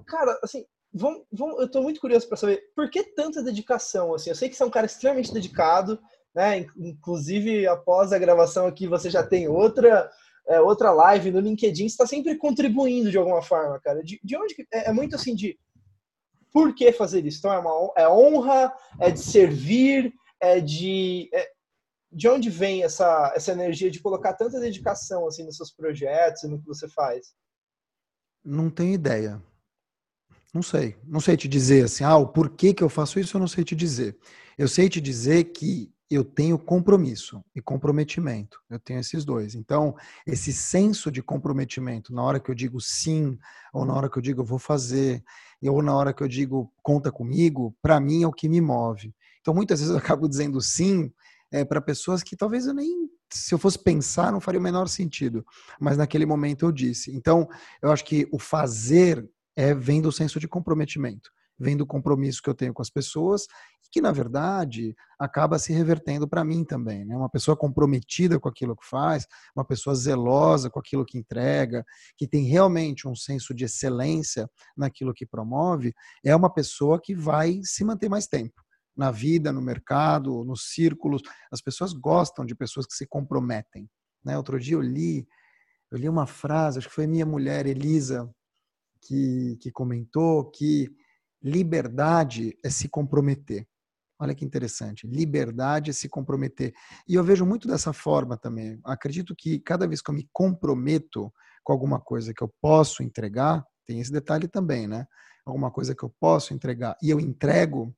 cara, 0.07 0.39
assim, 0.43 0.65
vamos, 0.93 1.25
vamos, 1.31 1.59
eu 1.59 1.67
estou 1.67 1.83
muito 1.83 2.01
curioso 2.01 2.27
para 2.27 2.39
saber 2.39 2.63
por 2.75 2.91
que 2.91 3.05
tanta 3.05 3.43
dedicação, 3.43 4.15
assim, 4.15 4.31
eu 4.31 4.37
sei 4.37 4.49
que 4.49 4.57
você 4.57 4.63
é 4.63 4.67
um 4.67 4.71
cara 4.71 4.87
extremamente 4.87 5.33
dedicado, 5.33 6.01
né, 6.35 6.67
inclusive 6.77 7.67
após 7.67 8.13
a 8.13 8.19
gravação 8.19 8.67
aqui 8.67 8.87
você 8.87 9.11
já 9.11 9.23
tem 9.23 9.47
outra 9.47 10.11
é, 10.49 10.61
outra 10.61 10.91
live 10.91 11.31
no 11.31 11.41
LinkedIn, 11.41 11.87
está 11.87 12.07
sempre 12.07 12.37
contribuindo 12.37 13.11
de 13.11 13.19
alguma 13.19 13.43
forma, 13.43 13.79
cara. 13.81 14.03
De, 14.03 14.19
de 14.23 14.37
onde 14.37 14.55
é, 14.73 14.89
é 14.89 14.93
muito 14.93 15.15
assim 15.15 15.35
de 15.35 15.59
por 16.51 16.75
que 16.75 16.91
fazer 16.93 17.25
isso? 17.27 17.39
Então, 17.39 17.53
é, 17.53 17.59
uma, 17.59 17.93
é 17.97 18.09
honra, 18.09 18.73
é 18.99 19.11
de 19.11 19.21
servir, 19.21 20.13
é 20.41 20.61
de. 20.61 21.29
É, 21.33 21.49
de 22.11 22.27
onde 22.27 22.49
vem 22.49 22.83
essa, 22.83 23.35
essa 23.37 23.53
energia 23.53 23.91
de 23.91 24.01
colocar 24.01 24.33
tanta 24.33 24.59
dedicação 24.59 25.27
assim 25.27 25.45
nos 25.45 25.59
seus 25.59 25.71
projetos 25.71 26.43
e 26.43 26.49
no 26.49 26.59
que 26.59 26.67
você 26.67 26.89
faz? 26.89 27.35
Não 28.43 28.71
tenho 28.71 28.95
ideia. 28.95 29.43
Não 30.55 30.63
sei. 30.63 30.97
Não 31.05 31.21
sei 31.21 31.37
te 31.37 31.47
dizer 31.47 31.85
assim, 31.85 32.05
ah, 32.05 32.17
o 32.17 32.27
porquê 32.27 32.73
que 32.73 32.83
eu 32.83 32.89
faço 32.89 33.21
isso, 33.21 33.37
eu 33.37 33.41
não 33.41 33.47
sei 33.47 33.63
te 33.63 33.77
dizer. 33.77 34.17
Eu 34.57 34.67
sei 34.69 34.89
te 34.89 35.03
dizer 35.03 35.45
que 35.53 35.93
eu 36.11 36.25
tenho 36.25 36.59
compromisso 36.59 37.45
e 37.55 37.61
comprometimento. 37.61 38.61
Eu 38.71 38.79
tenho 38.79 39.01
esses 39.01 39.25
dois. 39.25 39.55
Então, 39.55 39.95
esse 40.27 40.53
senso 40.53 41.11
de 41.11 41.23
comprometimento, 41.23 42.15
na 42.15 42.23
hora 42.23 42.41
que 42.41 42.51
eu 42.51 42.55
digo 42.55 42.81
sim, 42.81 43.39
ou 43.73 43.85
na 43.85 43.95
hora 43.95 44.09
que 44.09 44.17
eu 44.17 44.23
digo 44.23 44.43
vou 44.43 44.59
fazer, 44.59 45.23
ou 45.63 45.83
na 45.83 45.95
hora 45.95 46.15
que 46.15 46.23
eu 46.23 46.29
digo 46.29 46.73
conta 46.83 47.13
comigo, 47.13 47.77
para 47.83 48.01
mim 48.01 48.23
é 48.23 48.27
o 48.27 48.33
que 48.33 48.49
me 48.49 48.61
move. 48.61 49.15
Então, 49.41 49.53
muitas 49.53 49.81
vezes 49.81 49.93
eu 49.93 49.99
acabo 49.99 50.27
dizendo 50.27 50.61
sim 50.63 51.13
é, 51.53 51.65
para 51.65 51.81
pessoas 51.81 52.23
que 52.23 52.37
talvez 52.37 52.67
eu 52.67 52.75
nem, 52.75 53.11
se 53.31 53.53
eu 53.53 53.59
fosse 53.59 53.79
pensar, 53.79 54.33
não 54.33 54.41
faria 54.41 54.61
o 54.61 54.63
menor 54.63 54.89
sentido. 54.89 55.45
Mas 55.79 55.99
naquele 55.99 56.25
momento 56.25 56.65
eu 56.65 56.73
disse. 56.73 57.15
Então, 57.15 57.47
eu 57.83 57.93
acho 57.93 58.05
que 58.05 58.27
o 58.33 58.39
fazer 58.39 59.29
é, 59.55 59.75
vem 59.75 60.01
do 60.01 60.11
senso 60.11 60.41
de 60.41 60.49
comprometimento 60.49 61.31
vem 61.59 61.77
do 61.77 61.85
compromisso 61.85 62.43
que 62.43 62.49
eu 62.49 62.55
tenho 62.55 62.73
com 62.73 62.81
as 62.81 62.91
pessoas 62.91 63.47
que, 63.91 64.01
na 64.01 64.13
verdade, 64.13 64.95
acaba 65.19 65.59
se 65.59 65.73
revertendo 65.73 66.29
para 66.29 66.45
mim 66.45 66.65
também. 66.65 67.05
Né? 67.05 67.17
Uma 67.17 67.29
pessoa 67.29 67.57
comprometida 67.57 68.39
com 68.39 68.49
aquilo 68.49 68.77
que 68.77 68.87
faz, 68.87 69.27
uma 69.57 69.65
pessoa 69.65 69.95
zelosa 69.95 70.71
com 70.71 70.79
aquilo 70.79 71.05
que 71.05 71.19
entrega, 71.19 71.85
que 72.17 72.27
tem 72.27 72.45
realmente 72.45 73.09
um 73.09 73.15
senso 73.15 73.55
de 73.55 73.65
excelência 73.65 74.49
naquilo 74.77 75.15
que 75.15 75.27
promove, 75.27 75.95
é 76.25 76.35
uma 76.37 76.53
pessoa 76.53 77.01
que 77.01 77.15
vai 77.15 77.61
se 77.63 77.85
manter 77.85 78.09
mais 78.09 78.27
tempo 78.27 78.63
na 78.97 79.11
vida, 79.11 79.53
no 79.53 79.63
mercado, 79.63 80.45
nos 80.45 80.73
círculos. 80.73 81.23
As 81.53 81.61
pessoas 81.61 81.93
gostam 81.93 82.45
de 82.45 82.55
pessoas 82.55 82.87
que 82.87 82.95
se 82.95 83.07
comprometem. 83.07 83.89
Né? 84.25 84.37
Outro 84.37 84.59
dia 84.59 84.75
eu 84.75 84.83
li, 84.83 85.27
eu 85.91 85.99
li 85.99 86.09
uma 86.09 86.27
frase, 86.27 86.79
acho 86.79 86.89
que 86.89 86.95
foi 86.95 87.07
minha 87.07 87.25
mulher 87.25 87.67
Elisa 87.67 88.29
que, 89.01 89.57
que 89.61 89.71
comentou 89.71 90.51
que 90.51 90.91
Liberdade 91.41 92.59
é 92.65 92.69
se 92.69 92.89
comprometer. 92.89 93.65
Olha 94.21 94.35
que 94.35 94.45
interessante. 94.45 95.07
Liberdade 95.07 95.91
é 95.91 95.93
se 95.93 96.09
comprometer. 96.09 96.75
E 97.09 97.15
eu 97.15 97.23
vejo 97.23 97.47
muito 97.47 97.69
dessa 97.69 97.93
forma 97.93 98.37
também. 98.37 98.81
Acredito 98.85 99.35
que 99.37 99.61
cada 99.61 99.87
vez 99.87 100.03
que 100.03 100.11
eu 100.11 100.15
me 100.15 100.29
comprometo 100.33 101.33
com 101.63 101.73
alguma 101.73 102.01
coisa 102.01 102.35
que 102.35 102.43
eu 102.43 102.53
posso 102.61 103.03
entregar, 103.03 103.65
tem 103.87 104.01
esse 104.01 104.11
detalhe 104.11 104.49
também, 104.49 104.89
né? 104.89 105.07
Alguma 105.47 105.71
coisa 105.71 105.95
que 105.95 106.03
eu 106.03 106.13
posso 106.21 106.53
entregar 106.53 106.97
e 107.03 107.11
eu 107.11 107.21
entrego, 107.21 107.95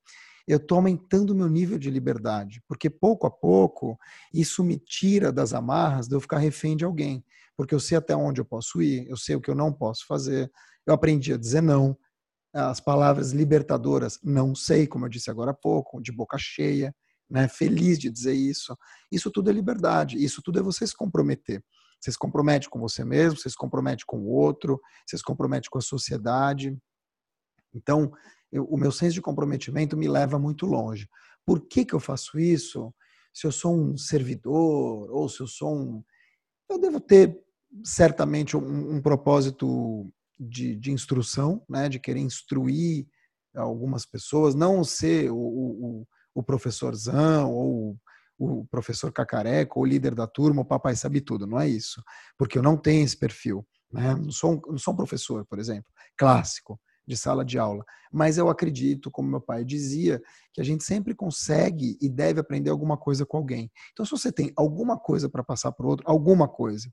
eu 0.46 0.58
estou 0.58 0.76
aumentando 0.76 1.30
o 1.30 1.34
meu 1.34 1.48
nível 1.48 1.78
de 1.78 1.90
liberdade. 1.90 2.62
Porque 2.68 2.90
pouco 2.90 3.26
a 3.26 3.30
pouco, 3.30 3.98
isso 4.32 4.62
me 4.62 4.78
tira 4.78 5.32
das 5.32 5.54
amarras 5.54 6.06
de 6.06 6.14
eu 6.14 6.20
ficar 6.20 6.38
refém 6.38 6.76
de 6.76 6.84
alguém. 6.84 7.24
Porque 7.56 7.74
eu 7.74 7.80
sei 7.80 7.96
até 7.96 8.14
onde 8.14 8.40
eu 8.40 8.44
posso 8.44 8.82
ir, 8.82 9.08
eu 9.08 9.16
sei 9.16 9.36
o 9.36 9.40
que 9.40 9.50
eu 9.50 9.54
não 9.54 9.72
posso 9.72 10.06
fazer. 10.06 10.50
Eu 10.86 10.94
aprendi 10.94 11.32
a 11.32 11.36
dizer 11.36 11.60
não, 11.60 11.96
as 12.52 12.80
palavras 12.80 13.33
libertadoras, 13.33 14.19
não 14.23 14.54
sei, 14.54 14.87
como 14.87 15.04
eu 15.04 15.09
disse 15.09 15.30
agora 15.30 15.52
há 15.52 15.54
pouco, 15.54 16.00
de 16.00 16.11
boca 16.11 16.37
cheia, 16.38 16.95
né, 17.28 17.47
feliz 17.47 17.99
de 17.99 18.11
dizer 18.11 18.35
isso. 18.35 18.76
Isso 19.11 19.30
tudo 19.30 19.50
é 19.50 19.52
liberdade, 19.52 20.23
isso 20.23 20.42
tudo 20.42 20.59
é 20.59 20.62
você 20.62 20.87
se 20.87 20.97
comprometer. 20.97 21.62
Você 22.00 22.12
se 22.12 22.19
compromete 22.19 22.69
com 22.69 22.80
você 22.80 23.04
mesmo, 23.04 23.38
você 23.38 23.50
se 23.50 23.57
compromete 23.57 24.04
com 24.07 24.19
o 24.19 24.28
outro, 24.28 24.80
você 25.07 25.19
se 25.19 25.23
compromete 25.23 25.69
com 25.69 25.78
a 25.78 25.83
sociedade. 25.83 26.76
Então, 27.75 28.11
eu, 28.50 28.64
o 28.64 28.76
meu 28.76 28.90
senso 28.90 29.14
de 29.14 29.23
comprometimento 29.23 29.97
me 29.97 30.09
leva 30.09 30.38
muito 30.38 30.66
longe. 30.66 31.09
Por 31.45 31.61
que, 31.69 31.85
que 31.85 31.95
eu 31.95 32.00
faço 32.00 32.38
isso? 32.38 32.92
Se 33.33 33.47
eu 33.47 33.52
sou 33.52 33.76
um 33.76 33.97
servidor 33.97 35.11
ou 35.11 35.28
se 35.28 35.40
eu 35.40 35.47
sou 35.47 35.76
um. 35.76 36.02
Eu 36.69 36.78
devo 36.78 37.00
ter 37.00 37.38
certamente 37.85 38.57
um, 38.57 38.97
um 38.97 39.02
propósito 39.02 40.11
de, 40.40 40.75
de 40.75 40.90
instrução, 40.90 41.62
né, 41.68 41.88
de 41.88 42.00
querer 42.00 42.20
instruir 42.20 43.06
algumas 43.54 44.06
pessoas, 44.06 44.54
não 44.54 44.82
ser 44.82 45.30
o, 45.30 45.37
o, 45.37 46.06
o 46.35 46.42
professorzão 46.42 47.52
ou 47.52 47.99
o 48.38 48.64
professor 48.70 49.12
cacareco 49.12 49.78
ou 49.78 49.85
líder 49.85 50.14
da 50.14 50.26
turma, 50.26 50.62
o 50.62 50.64
papai 50.64 50.97
sabe 50.97 51.20
tudo, 51.20 51.47
não 51.47 51.61
é 51.61 51.68
isso. 51.68 52.02
Porque 52.38 52.56
eu 52.56 52.62
não 52.62 52.75
tenho 52.75 53.04
esse 53.04 53.18
perfil. 53.18 53.66
Né? 53.92 54.14
Não, 54.14 54.30
sou 54.30 54.54
um, 54.54 54.61
não 54.68 54.78
sou 54.78 54.94
um 54.94 54.97
professor, 54.97 55.44
por 55.44 55.59
exemplo, 55.59 55.92
clássico, 56.16 56.80
de 57.06 57.18
sala 57.18 57.44
de 57.44 57.59
aula. 57.59 57.85
Mas 58.11 58.38
eu 58.38 58.49
acredito, 58.49 59.11
como 59.11 59.28
meu 59.28 59.40
pai 59.42 59.62
dizia, 59.62 60.23
que 60.54 60.61
a 60.61 60.64
gente 60.64 60.85
sempre 60.85 61.14
consegue 61.14 61.99
e 62.00 62.09
deve 62.09 62.40
aprender 62.40 62.70
alguma 62.70 62.97
coisa 62.97 63.26
com 63.26 63.37
alguém. 63.37 63.70
Então, 63.92 64.06
se 64.06 64.12
você 64.12 64.32
tem 64.32 64.52
alguma 64.56 64.99
coisa 64.99 65.28
para 65.28 65.44
passar 65.44 65.73
para 65.73 65.85
o 65.85 65.90
outro, 65.90 66.09
alguma 66.09 66.49
coisa 66.49 66.90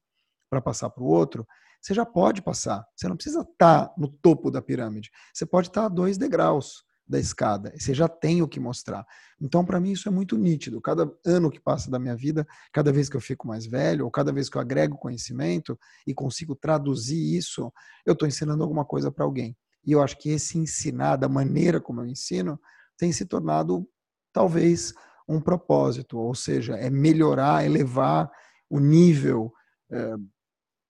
para 0.50 0.62
passar 0.62 0.90
para 0.90 1.04
o 1.04 1.08
outro, 1.08 1.46
você 1.82 1.94
já 1.94 2.06
pode 2.06 2.42
passar. 2.42 2.86
Você 2.96 3.08
não 3.08 3.16
precisa 3.16 3.42
estar 3.42 3.88
tá 3.88 3.94
no 3.98 4.08
topo 4.08 4.52
da 4.52 4.62
pirâmide. 4.62 5.10
Você 5.34 5.46
pode 5.46 5.68
estar 5.68 5.82
tá 5.82 5.86
a 5.88 5.90
dois 5.90 6.18
degraus 6.18 6.84
da 7.08 7.20
escada. 7.20 7.72
Você 7.78 7.94
já 7.94 8.08
tem 8.08 8.42
o 8.42 8.48
que 8.48 8.60
mostrar. 8.60 9.06
Então, 9.40 9.64
para 9.64 9.80
mim, 9.80 9.92
isso 9.92 10.10
é 10.10 10.12
muito 10.12 10.38
nítido. 10.38 10.82
Cada 10.82 11.10
ano 11.26 11.50
que 11.50 11.60
passa 11.60 11.90
da 11.90 11.98
minha 11.98 12.16
vida, 12.16 12.46
cada 12.74 12.92
vez 12.92 13.08
que 13.08 13.16
eu 13.16 13.22
fico 13.22 13.48
mais 13.48 13.66
velho, 13.66 14.06
ou 14.06 14.12
cada 14.12 14.34
vez 14.34 14.50
que 14.50 14.58
eu 14.58 14.62
agrego 14.62 14.98
conhecimento 14.98 15.80
e 16.06 16.14
consigo 16.14 16.56
traduzir 16.56 17.38
isso, 17.38 17.72
eu 18.06 18.14
estou 18.14 18.28
ensinando 18.28 18.64
alguma 18.64 18.84
coisa 18.84 19.10
para 19.10 19.24
alguém. 19.24 19.56
E 19.86 19.94
eu 19.94 20.02
acho 20.02 20.18
que 20.18 20.30
esse 20.30 20.58
ensinar, 20.58 21.16
da 21.16 21.30
maneira 21.30 21.80
como 21.80 22.02
eu 22.02 22.06
ensino, 22.06 22.60
tem 22.98 23.12
se 23.12 23.26
tornado, 23.26 23.88
talvez, 24.34 24.94
um 25.30 25.40
propósito. 25.40 26.18
Ou 26.18 26.36
seja, 26.36 26.76
é 26.76 26.90
melhorar, 26.90 27.66
elevar 27.66 28.30
o 28.70 28.80
nível. 28.80 29.54
É, 29.90 30.16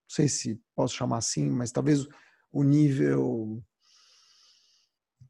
não 0.08 0.16
sei 0.16 0.30
se 0.30 0.62
posso 0.76 0.96
chamar 0.96 1.18
assim, 1.18 1.50
mas 1.50 1.72
talvez 1.72 2.08
o 2.52 2.64
nível 2.64 3.62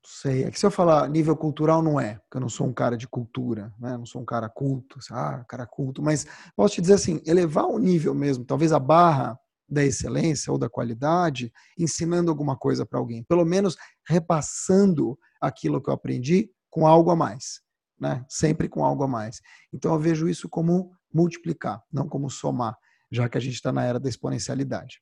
sei. 0.07 0.43
É 0.43 0.51
que 0.51 0.60
se 0.60 0.65
eu 0.65 0.72
falar 0.72 1.10
nível 1.10 1.36
cultural, 1.36 1.81
não 1.81 2.00
é, 2.00 2.15
porque 2.15 2.38
eu 2.38 2.41
não 2.41 2.50
sou 2.50 2.67
um 2.67 2.74
cara 2.74 2.96
de 2.96 3.07
cultura, 3.07 3.74
né? 3.79 3.98
não 3.98 4.05
sou 4.05 4.22
um 4.22 4.25
cara 4.25 4.48
culto, 4.48 5.00
assim, 5.00 5.13
ah, 5.13 5.43
cara 5.48 5.65
culto, 5.65 6.01
mas 6.01 6.25
posso 6.55 6.75
te 6.75 6.81
dizer 6.81 6.93
assim, 6.93 7.22
elevar 7.25 7.65
o 7.65 7.77
nível 7.77 8.15
mesmo, 8.15 8.46
talvez 8.46 8.72
a 8.72 8.79
barra 8.79 9.38
da 9.69 9.84
excelência 9.84 10.51
ou 10.51 10.57
da 10.57 10.69
qualidade, 10.69 11.51
ensinando 11.77 12.31
alguma 12.31 12.55
coisa 12.55 12.86
para 12.86 13.00
alguém, 13.00 13.24
pelo 13.24 13.43
menos 13.43 13.75
repassando 14.07 15.17
aquilo 15.41 15.81
que 15.81 15.89
eu 15.89 15.93
aprendi 15.93 16.50
com 16.69 16.88
algo 16.88 17.12
a 17.12 17.15
mais, 17.15 17.60
né? 18.00 18.25
Sempre 18.29 18.69
com 18.69 18.86
algo 18.86 19.03
a 19.03 19.07
mais. 19.07 19.41
Então 19.74 19.93
eu 19.93 20.00
vejo 20.00 20.29
isso 20.29 20.48
como 20.48 20.91
multiplicar, 21.13 21.84
não 21.91 22.07
como 22.07 22.29
somar, 22.29 22.77
já 23.11 23.27
que 23.29 23.37
a 23.37 23.41
gente 23.41 23.55
está 23.55 23.71
na 23.71 23.83
era 23.83 23.99
da 23.99 24.09
exponencialidade. 24.09 25.01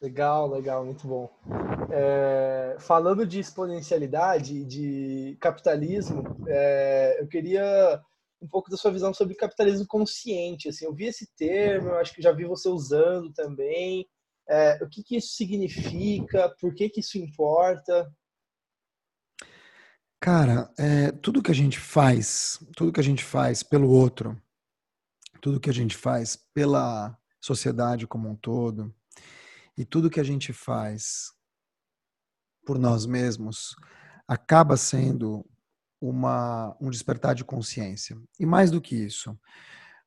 Legal, 0.00 0.48
legal, 0.48 0.84
muito 0.84 1.06
bom. 1.06 1.30
É, 1.92 2.76
falando 2.78 3.26
de 3.26 3.38
exponencialidade, 3.38 4.64
de 4.64 5.36
capitalismo, 5.40 6.24
é, 6.48 7.20
eu 7.20 7.28
queria 7.28 8.00
um 8.40 8.48
pouco 8.48 8.70
da 8.70 8.78
sua 8.78 8.90
visão 8.90 9.12
sobre 9.12 9.34
capitalismo 9.34 9.86
consciente. 9.86 10.70
Assim, 10.70 10.86
eu 10.86 10.94
vi 10.94 11.04
esse 11.04 11.26
termo, 11.36 11.92
acho 11.94 12.14
que 12.14 12.22
já 12.22 12.32
vi 12.32 12.46
você 12.46 12.68
usando 12.68 13.30
também. 13.32 14.08
É, 14.48 14.82
o 14.82 14.88
que, 14.88 15.02
que 15.02 15.16
isso 15.16 15.34
significa? 15.34 16.48
Por 16.58 16.74
que, 16.74 16.88
que 16.88 17.00
isso 17.00 17.18
importa? 17.18 18.10
Cara, 20.18 20.70
é, 20.78 21.12
tudo 21.12 21.42
que 21.42 21.50
a 21.50 21.54
gente 21.54 21.78
faz, 21.78 22.58
tudo 22.74 22.92
que 22.92 23.00
a 23.00 23.04
gente 23.04 23.24
faz 23.24 23.62
pelo 23.62 23.90
outro, 23.90 24.40
tudo 25.40 25.60
que 25.60 25.70
a 25.70 25.74
gente 25.74 25.96
faz 25.96 26.36
pela 26.54 27.16
sociedade 27.40 28.06
como 28.06 28.28
um 28.28 28.36
todo, 28.36 28.94
e 29.76 29.84
tudo 29.84 30.10
que 30.10 30.20
a 30.20 30.24
gente 30.24 30.52
faz 30.52 31.32
por 32.66 32.78
nós 32.78 33.06
mesmos 33.06 33.74
acaba 34.28 34.76
sendo 34.76 35.44
uma, 36.00 36.76
um 36.80 36.90
despertar 36.90 37.34
de 37.34 37.44
consciência. 37.44 38.16
E 38.38 38.46
mais 38.46 38.70
do 38.70 38.80
que 38.80 38.94
isso, 38.94 39.38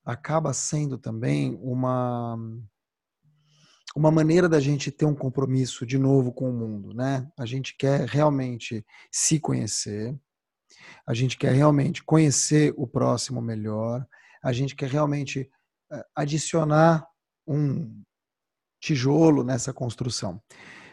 acaba 0.05 0.53
sendo 0.53 0.97
também 0.97 1.57
uma 1.61 2.37
uma 3.95 4.09
maneira 4.09 4.49
da 4.49 4.59
gente 4.59 4.89
ter 4.89 5.05
um 5.05 5.13
compromisso 5.13 5.85
de 5.85 5.99
novo 5.99 6.33
com 6.33 6.49
o 6.49 6.53
mundo, 6.53 6.95
né? 6.95 7.31
A 7.37 7.45
gente 7.45 7.75
quer 7.77 8.07
realmente 8.07 8.83
se 9.11 9.39
conhecer, 9.39 10.19
a 11.05 11.13
gente 11.13 11.37
quer 11.37 11.53
realmente 11.53 12.03
conhecer 12.03 12.73
o 12.75 12.87
próximo 12.87 13.39
melhor, 13.39 14.03
a 14.43 14.51
gente 14.51 14.75
quer 14.75 14.89
realmente 14.89 15.50
eh, 15.91 16.05
adicionar 16.15 17.07
um, 17.47 18.03
tijolo 18.83 19.45
nessa 19.45 19.71
construção. 19.71 20.41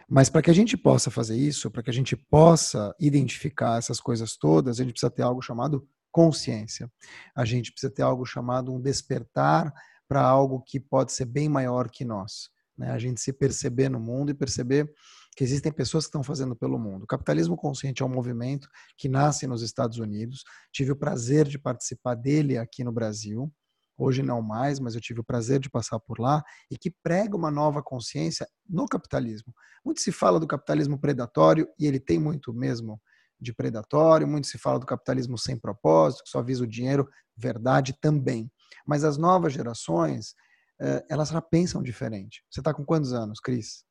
Mas 0.09 0.31
para 0.31 0.43
que 0.43 0.51
a 0.51 0.55
gente 0.55 0.77
possa 0.77 1.11
fazer 1.11 1.37
isso, 1.37 1.71
para 1.71 1.83
que 1.83 1.91
a 1.91 1.93
gente 1.93 2.17
possa 2.17 2.95
identificar 3.01 3.79
essas 3.79 4.01
coisas 4.01 4.37
todas, 4.37 4.79
a 4.79 4.85
gente 4.85 4.93
precisa 4.93 5.11
ter 5.11 5.23
algo 5.23 5.43
chamado 5.43 5.87
consciência. 6.13 6.91
A 7.35 7.45
gente 7.45 7.73
precisa 7.73 7.93
ter 7.93 8.03
algo 8.03 8.25
chamado 8.25 8.73
um 8.73 8.81
despertar 8.81 9.73
para 10.09 10.23
algo 10.23 10.63
que 10.63 10.79
pode 10.79 11.13
ser 11.13 11.25
bem 11.25 11.49
maior 11.49 11.89
que 11.91 12.05
nós. 12.05 12.51
Né? 12.79 12.91
A 12.91 12.99
gente 12.99 13.21
se 13.21 13.33
perceber 13.33 13.89
no 13.89 14.01
mundo 14.01 14.31
e 14.31 14.35
perceber 14.35 14.89
que 15.37 15.45
existem 15.45 15.73
pessoas 15.73 16.05
que 16.05 16.09
estão 16.09 16.23
fazendo 16.23 16.57
pelo 16.57 16.79
mundo. 16.79 17.05
O 17.05 17.07
capitalismo 17.07 17.57
consciente 17.57 18.03
é 18.03 18.07
um 18.07 18.11
movimento 18.11 18.69
que 18.97 19.09
nasce 19.09 19.47
nos 19.47 19.63
Estados 19.63 19.99
Unidos. 19.99 20.43
Tive 20.73 20.93
o 20.93 20.97
prazer 20.97 21.47
de 21.47 21.59
participar 21.59 22.15
dele 22.15 22.59
aqui 22.59 22.83
no 22.85 22.93
Brasil 22.93 23.53
hoje 24.01 24.23
não 24.23 24.41
mais, 24.41 24.81
mas 24.81 24.95
eu 24.95 25.01
tive 25.01 25.21
o 25.21 25.25
prazer 25.25 25.61
de 25.61 25.69
passar 25.69 26.01
por 26.01 26.19
lá, 26.19 26.43
e 26.71 26.79
que 26.79 26.91
prega 27.03 27.37
uma 27.37 27.51
nova 27.51 27.83
consciência 27.83 28.49
no 28.69 28.87
capitalismo. 28.87 29.55
Muito 29.85 30.01
se 30.01 30.11
fala 30.11 30.41
do 30.41 30.47
capitalismo 30.47 30.99
predatório, 30.99 31.69
e 31.79 31.87
ele 31.87 32.01
tem 32.01 32.19
muito 32.19 32.53
mesmo 32.53 33.01
de 33.39 33.55
predatório, 33.55 34.27
muito 34.27 34.47
se 34.47 34.59
fala 34.59 34.79
do 34.79 34.87
capitalismo 34.87 35.39
sem 35.39 35.59
propósito, 35.59 36.25
que 36.25 36.31
só 36.31 36.43
visa 36.43 36.65
o 36.65 36.67
dinheiro, 36.67 37.09
verdade 37.37 37.95
também. 38.01 38.51
Mas 38.87 39.05
as 39.05 39.17
novas 39.17 39.53
gerações, 39.53 40.35
eh, 40.81 41.05
elas 41.09 41.29
já 41.29 41.41
pensam 41.41 41.83
diferente. 41.83 42.43
Você 42.51 42.61
está 42.61 42.75
com 42.75 42.85
quantos 42.85 43.13
anos, 43.13 43.41
Cris? 43.41 43.85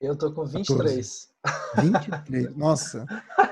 Eu 0.00 0.16
tô 0.16 0.32
com 0.32 0.46
23. 0.46 1.28
14. 1.42 1.90
23, 1.90 2.56
nossa, 2.56 3.04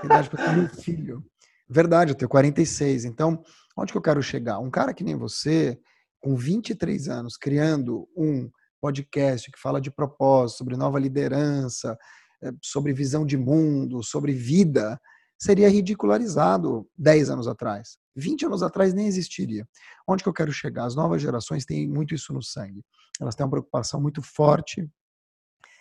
idade 0.02 0.30
para 0.30 0.44
ter 0.44 0.56
meu 0.56 0.68
filho. 0.68 1.22
Verdade, 1.68 2.12
eu 2.12 2.14
tenho 2.14 2.28
46. 2.28 3.04
Então, 3.04 3.42
onde 3.76 3.92
que 3.92 3.98
eu 3.98 4.02
quero 4.02 4.22
chegar? 4.22 4.58
Um 4.58 4.70
cara 4.70 4.94
que 4.94 5.04
nem 5.04 5.14
você, 5.14 5.78
com 6.20 6.34
23 6.34 7.08
anos, 7.08 7.36
criando 7.36 8.08
um 8.16 8.50
podcast 8.80 9.50
que 9.50 9.60
fala 9.60 9.78
de 9.78 9.90
propósito, 9.90 10.58
sobre 10.58 10.76
nova 10.76 10.98
liderança, 10.98 11.98
eh, 12.42 12.52
sobre 12.62 12.94
visão 12.94 13.26
de 13.26 13.36
mundo, 13.36 14.02
sobre 14.02 14.32
vida, 14.32 14.98
seria 15.38 15.68
ridicularizado 15.68 16.88
10 16.96 17.28
anos 17.28 17.46
atrás. 17.46 17.98
20 18.16 18.46
anos 18.46 18.62
atrás 18.62 18.94
nem 18.94 19.06
existiria. 19.06 19.68
Onde 20.06 20.22
que 20.22 20.28
eu 20.28 20.34
quero 20.34 20.52
chegar? 20.52 20.86
As 20.86 20.94
novas 20.94 21.20
gerações 21.20 21.66
têm 21.66 21.86
muito 21.86 22.14
isso 22.14 22.32
no 22.32 22.42
sangue. 22.42 22.82
Elas 23.20 23.34
têm 23.34 23.44
uma 23.44 23.50
preocupação 23.50 24.00
muito 24.00 24.22
forte 24.22 24.88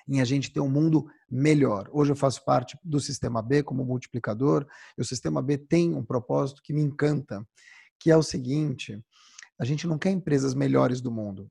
em 0.07 0.21
a 0.21 0.25
gente 0.25 0.51
ter 0.51 0.59
um 0.59 0.69
mundo 0.69 1.07
melhor. 1.29 1.89
Hoje 1.91 2.11
eu 2.11 2.15
faço 2.15 2.43
parte 2.45 2.77
do 2.83 2.99
Sistema 2.99 3.41
B 3.41 3.63
como 3.63 3.83
multiplicador, 3.83 4.65
e 4.97 5.01
o 5.01 5.05
Sistema 5.05 5.41
B 5.41 5.57
tem 5.57 5.93
um 5.93 6.03
propósito 6.03 6.61
que 6.63 6.73
me 6.73 6.81
encanta, 6.81 7.45
que 7.99 8.09
é 8.09 8.17
o 8.17 8.23
seguinte: 8.23 9.03
a 9.59 9.65
gente 9.65 9.87
não 9.87 9.97
quer 9.97 10.11
empresas 10.11 10.53
melhores 10.53 11.01
do 11.01 11.11
mundo, 11.11 11.49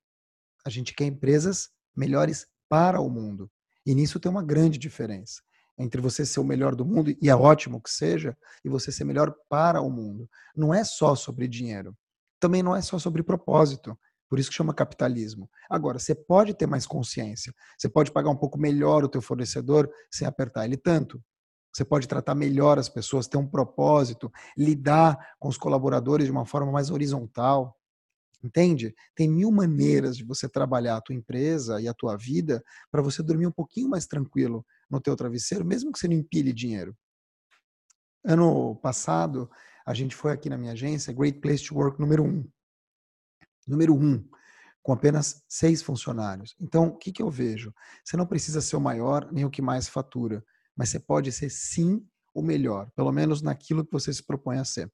a 0.65 0.71
gente 0.71 0.95
quer 0.95 1.05
empresas 1.05 1.71
melhores 1.95 2.47
para 2.69 3.01
o 3.01 3.11
mundo. 3.11 3.51
E 3.85 3.95
nisso 3.95 4.19
tem 4.19 4.31
uma 4.31 4.43
grande 4.43 4.79
diferença 4.79 5.43
entre 5.79 6.01
você 6.01 6.25
ser 6.25 6.41
o 6.41 6.45
melhor 6.45 6.75
do 6.75 6.85
mundo, 6.85 7.15
e 7.21 7.29
é 7.29 7.37
ótimo 7.37 7.81
que 7.81 7.91
seja, 7.91 8.37
e 8.65 8.69
você 8.69 8.91
ser 8.91 9.05
melhor 9.05 9.35
para 9.49 9.81
o 9.83 9.91
mundo. 9.91 10.29
Não 10.57 10.73
é 10.73 10.83
só 10.83 11.15
sobre 11.15 11.47
dinheiro. 11.47 11.95
Também 12.41 12.63
não 12.63 12.75
é 12.75 12.81
só 12.81 12.99
sobre 12.99 13.23
propósito. 13.23 13.99
Por 14.29 14.39
isso 14.39 14.51
que 14.51 14.57
chama 14.57 14.75
capitalismo. 14.75 15.49
Agora, 15.71 15.99
você 15.99 16.15
pode 16.15 16.55
ter 16.55 16.67
mais 16.67 16.87
consciência. 16.87 17.55
Você 17.79 17.89
pode 17.89 18.11
pagar 18.11 18.31
um 18.31 18.37
pouco 18.37 18.59
melhor 18.59 19.05
o 19.05 19.09
teu 19.09 19.23
fornecedor 19.23 19.91
sem 20.11 20.27
apertar 20.27 20.65
ele 20.65 20.77
tanto. 20.77 21.23
Você 21.73 21.85
pode 21.85 22.09
tratar 22.09 22.35
melhor 22.35 22.79
as 22.79 22.89
pessoas, 22.89 23.29
ter 23.29 23.37
um 23.37 23.47
propósito, 23.47 24.33
lidar 24.57 25.37
com 25.39 25.49
os 25.49 25.59
colaboradores 25.59 26.27
de 26.27 26.33
uma 26.33 26.47
forma 26.47 26.73
mais 26.73 26.91
horizontal. 26.91 27.77
Entende? 28.43 28.95
Tem 29.15 29.29
mil 29.29 29.51
maneiras 29.51 30.17
de 30.17 30.25
você 30.25 30.49
trabalhar 30.49 30.97
a 30.97 31.01
tua 31.01 31.15
empresa 31.15 31.81
e 31.81 31.89
a 31.89 31.95
tua 31.95 32.17
vida 32.17 32.63
para 32.91 33.03
você 33.03 33.23
dormir 33.23 33.47
um 33.47 33.53
pouquinho 33.53 33.89
mais 33.89 34.07
tranquilo 34.07 34.65
no 34.89 35.01
teu 35.01 35.15
travesseiro, 35.17 35.65
mesmo 35.65 35.93
que 35.93 35.99
você 35.99 36.09
não 36.09 36.15
empilhe 36.15 36.53
dinheiro. 36.53 36.97
Ano 38.25 38.77
passado, 38.77 39.51
a 39.87 39.95
gente 39.95 40.17
foi 40.17 40.33
aqui 40.33 40.49
na 40.49 40.59
minha 40.59 40.73
agência, 40.73 41.13
Great 41.13 41.41
Place 41.41 41.65
to 41.65 41.77
Work 41.77 42.01
número 42.01 42.25
um. 42.25 42.49
Número 43.67 43.95
um, 43.95 44.25
com 44.83 44.93
apenas 44.93 45.43
seis 45.49 45.83
funcionários. 45.83 46.55
Então, 46.61 46.89
o 46.89 46.97
que, 46.97 47.11
que 47.11 47.23
eu 47.23 47.31
vejo? 47.31 47.75
Você 48.05 48.17
não 48.17 48.27
precisa 48.27 48.61
ser 48.61 48.77
o 48.77 48.81
maior 48.81 49.31
nem 49.33 49.45
o 49.45 49.51
que 49.51 49.61
mais 49.61 49.89
fatura, 49.89 50.45
mas 50.77 50.91
você 50.91 51.01
pode 51.01 51.33
ser 51.33 51.51
sim 51.51 52.07
o 52.35 52.43
melhor, 52.43 52.91
pelo 52.95 53.11
menos 53.11 53.43
naquilo 53.43 53.85
que 53.85 53.93
você 53.93 54.13
se 54.13 54.25
propõe 54.25 54.59
a 54.59 54.65
ser. 54.65 54.93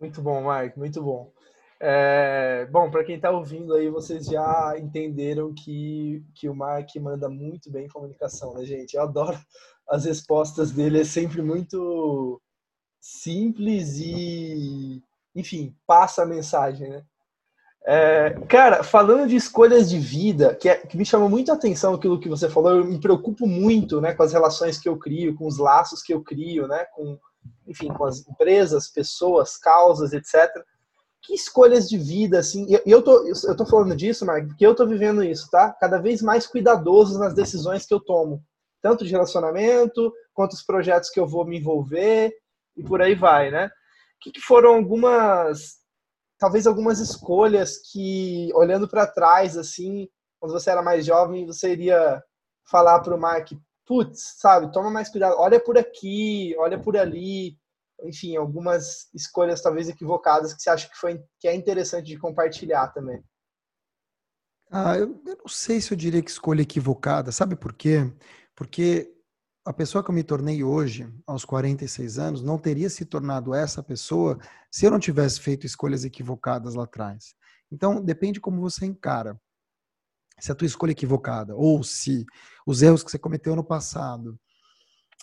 Muito 0.00 0.22
bom, 0.22 0.42
Mark, 0.42 0.76
muito 0.76 1.02
bom. 1.02 1.32
É, 1.78 2.66
bom, 2.70 2.90
para 2.90 3.02
quem 3.02 3.16
está 3.16 3.30
ouvindo 3.30 3.74
aí, 3.74 3.90
vocês 3.90 4.26
já 4.26 4.78
entenderam 4.78 5.52
que, 5.52 6.24
que 6.34 6.48
o 6.48 6.54
Mark 6.54 6.88
manda 7.00 7.28
muito 7.28 7.70
bem 7.70 7.86
em 7.86 7.88
comunicação, 7.88 8.54
né, 8.54 8.64
gente? 8.64 8.94
Eu 8.94 9.02
adoro 9.02 9.36
as 9.88 10.04
respostas 10.04 10.70
dele, 10.70 11.00
é 11.00 11.04
sempre 11.04 11.42
muito 11.42 12.40
simples 13.00 13.98
e 13.98 15.02
enfim, 15.34 15.74
passa 15.86 16.22
a 16.22 16.26
mensagem, 16.26 16.88
né? 16.88 17.04
É, 17.84 18.30
cara, 18.48 18.84
falando 18.84 19.28
de 19.28 19.34
escolhas 19.34 19.90
de 19.90 19.98
vida, 19.98 20.54
que, 20.54 20.68
é, 20.68 20.76
que 20.76 20.96
me 20.96 21.04
chamou 21.04 21.28
muito 21.28 21.50
a 21.50 21.54
atenção 21.54 21.94
aquilo 21.94 22.20
que 22.20 22.28
você 22.28 22.48
falou, 22.48 22.76
eu 22.76 22.84
me 22.84 23.00
preocupo 23.00 23.44
muito 23.44 24.00
né, 24.00 24.14
com 24.14 24.22
as 24.22 24.32
relações 24.32 24.78
que 24.78 24.88
eu 24.88 24.96
crio, 24.96 25.34
com 25.34 25.46
os 25.46 25.58
laços 25.58 26.00
que 26.00 26.14
eu 26.14 26.22
crio, 26.22 26.68
né, 26.68 26.84
com, 26.94 27.18
enfim, 27.66 27.88
com 27.88 28.04
as 28.04 28.26
empresas, 28.28 28.88
pessoas, 28.88 29.56
causas, 29.56 30.12
etc. 30.12 30.48
Que 31.20 31.34
escolhas 31.34 31.88
de 31.88 31.98
vida, 31.98 32.38
assim, 32.38 32.66
e 32.68 32.80
eu, 32.86 33.02
tô, 33.02 33.26
eu 33.26 33.56
tô 33.56 33.66
falando 33.66 33.96
disso, 33.96 34.24
Mark, 34.24 34.46
porque 34.46 34.66
eu 34.66 34.76
tô 34.76 34.86
vivendo 34.86 35.24
isso, 35.24 35.50
tá? 35.50 35.72
Cada 35.72 35.98
vez 35.98 36.22
mais 36.22 36.46
cuidadoso 36.46 37.18
nas 37.18 37.34
decisões 37.34 37.84
que 37.84 37.94
eu 37.94 38.00
tomo, 38.00 38.44
tanto 38.80 39.04
de 39.04 39.10
relacionamento, 39.10 40.12
quanto 40.32 40.52
os 40.52 40.62
projetos 40.62 41.10
que 41.10 41.18
eu 41.18 41.26
vou 41.26 41.44
me 41.44 41.58
envolver, 41.58 42.32
e 42.76 42.82
por 42.82 43.02
aí 43.02 43.16
vai, 43.16 43.50
né? 43.50 43.70
Que, 44.22 44.30
que 44.30 44.40
foram 44.40 44.76
algumas 44.76 45.82
talvez 46.42 46.66
algumas 46.66 46.98
escolhas 46.98 47.78
que, 47.78 48.50
olhando 48.54 48.88
para 48.88 49.06
trás, 49.06 49.56
assim, 49.56 50.08
quando 50.40 50.50
você 50.50 50.70
era 50.70 50.82
mais 50.82 51.06
jovem, 51.06 51.46
você 51.46 51.70
iria 51.70 52.20
falar 52.68 52.98
para 52.98 53.14
o 53.14 53.20
Mark, 53.20 53.52
putz, 53.86 54.34
sabe, 54.38 54.72
toma 54.72 54.90
mais 54.90 55.08
cuidado, 55.08 55.36
olha 55.38 55.60
por 55.62 55.78
aqui, 55.78 56.52
olha 56.58 56.80
por 56.80 56.96
ali, 56.96 57.56
enfim, 58.02 58.36
algumas 58.36 59.08
escolhas 59.14 59.62
talvez 59.62 59.88
equivocadas 59.88 60.52
que 60.52 60.60
você 60.60 60.70
acha 60.70 60.88
que, 60.88 60.96
foi, 60.96 61.22
que 61.38 61.46
é 61.46 61.54
interessante 61.54 62.06
de 62.06 62.18
compartilhar 62.18 62.88
também. 62.88 63.22
Ah, 64.68 64.96
eu, 64.96 65.22
eu 65.24 65.36
não 65.36 65.48
sei 65.48 65.80
se 65.80 65.92
eu 65.92 65.96
diria 65.96 66.22
que 66.22 66.30
escolha 66.30 66.62
equivocada, 66.62 67.30
sabe 67.30 67.54
por 67.54 67.72
quê? 67.72 68.12
Porque 68.56 69.14
a 69.64 69.72
pessoa 69.72 70.02
que 70.02 70.10
eu 70.10 70.14
me 70.14 70.24
tornei 70.24 70.64
hoje, 70.64 71.08
aos 71.26 71.44
46 71.44 72.18
anos, 72.18 72.42
não 72.42 72.58
teria 72.58 72.90
se 72.90 73.04
tornado 73.04 73.54
essa 73.54 73.82
pessoa 73.82 74.38
se 74.70 74.84
eu 74.84 74.90
não 74.90 74.98
tivesse 74.98 75.40
feito 75.40 75.64
escolhas 75.64 76.04
equivocadas 76.04 76.74
lá 76.74 76.84
atrás. 76.84 77.34
Então, 77.70 78.02
depende 78.02 78.40
como 78.40 78.60
você 78.60 78.84
encara. 78.84 79.40
Se 80.40 80.50
a 80.50 80.54
tua 80.54 80.66
escolha 80.66 80.90
é 80.90 80.92
equivocada, 80.92 81.54
ou 81.54 81.84
se 81.84 82.26
os 82.66 82.82
erros 82.82 83.04
que 83.04 83.10
você 83.10 83.18
cometeu 83.18 83.54
no 83.54 83.62
passado 83.62 84.38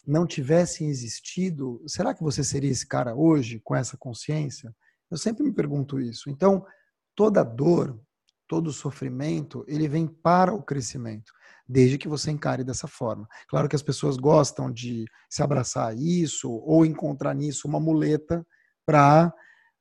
não 0.08 0.26
tivessem 0.26 0.88
existido, 0.88 1.84
será 1.86 2.14
que 2.14 2.24
você 2.24 2.42
seria 2.42 2.72
esse 2.72 2.88
cara 2.88 3.14
hoje, 3.14 3.60
com 3.60 3.76
essa 3.76 3.98
consciência? 3.98 4.74
Eu 5.12 5.18
sempre 5.18 5.44
me 5.44 5.52
pergunto 5.52 6.00
isso. 6.00 6.30
Então, 6.30 6.66
toda 7.14 7.44
dor, 7.44 8.00
todo 8.48 8.72
sofrimento, 8.72 9.66
ele 9.68 9.88
vem 9.90 10.08
para 10.08 10.54
o 10.54 10.64
crescimento 10.64 11.34
desde 11.70 12.00
que 12.00 12.08
você 12.08 12.32
encare 12.32 12.64
dessa 12.64 12.88
forma. 12.88 13.28
Claro 13.48 13.70
que 13.70 13.76
as 13.76 13.84
pessoas 13.84 14.18
gostam 14.18 14.72
de 14.72 15.06
se 15.30 15.44
abraçar 15.44 15.90
a 15.90 15.94
isso 15.94 16.52
ou 16.52 16.84
encontrar 16.84 17.36
nisso 17.36 17.68
uma 17.68 17.80
muleta 17.80 18.44
para 18.84 19.32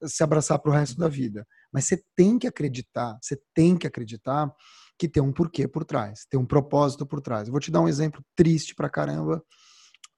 se 0.05 0.23
abraçar 0.23 0.59
para 0.59 0.71
o 0.71 0.75
resto 0.75 0.99
da 0.99 1.09
vida. 1.09 1.47
Mas 1.73 1.87
você 1.87 2.05
tem 2.15 2.39
que 2.39 2.47
acreditar, 2.47 3.19
você 3.23 3.41
tem 3.55 3.75
que 3.77 3.87
acreditar 3.87 4.53
que 4.99 5.09
tem 5.09 5.23
um 5.23 5.33
porquê 5.33 5.67
por 5.67 5.85
trás, 5.85 6.27
tem 6.29 6.39
um 6.39 6.45
propósito 6.45 7.07
por 7.07 7.23
trás. 7.23 7.49
Eu 7.49 7.53
vou 7.53 7.61
te 7.61 7.71
dar 7.71 7.81
um 7.81 7.89
exemplo 7.89 8.23
triste 8.37 8.75
para 8.75 8.91
caramba, 8.91 9.43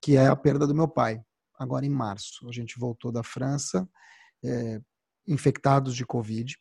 que 0.02 0.16
é 0.16 0.26
a 0.26 0.34
perda 0.34 0.66
do 0.66 0.74
meu 0.74 0.88
pai. 0.88 1.22
Agora 1.56 1.86
em 1.86 1.90
março, 1.90 2.48
a 2.48 2.52
gente 2.52 2.78
voltou 2.78 3.12
da 3.12 3.22
França, 3.22 3.88
é, 4.42 4.80
infectados 5.28 5.94
de 5.94 6.04
Covid, 6.04 6.56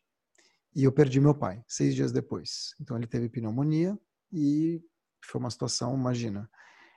e 0.76 0.84
eu 0.84 0.92
perdi 0.92 1.20
meu 1.20 1.34
pai 1.34 1.64
seis 1.66 1.96
dias 1.96 2.12
depois. 2.12 2.74
Então 2.80 2.96
ele 2.96 3.06
teve 3.08 3.28
pneumonia 3.28 3.98
e 4.32 4.80
foi 5.22 5.40
uma 5.40 5.50
situação, 5.50 5.94
imagina, 5.94 6.48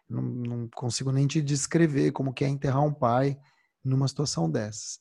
não, 0.10 0.22
não, 0.22 0.70
consigo 0.70 1.12
nem 1.12 1.26
te 1.28 1.42
descrever 1.42 2.12
como 2.12 2.34
que 2.34 2.46
é 2.46 2.48
enterrar 2.48 2.84
um 2.84 2.94
pai 2.94 3.38
numa 3.84 4.08
situação 4.08 4.50
dessas. 4.50 5.00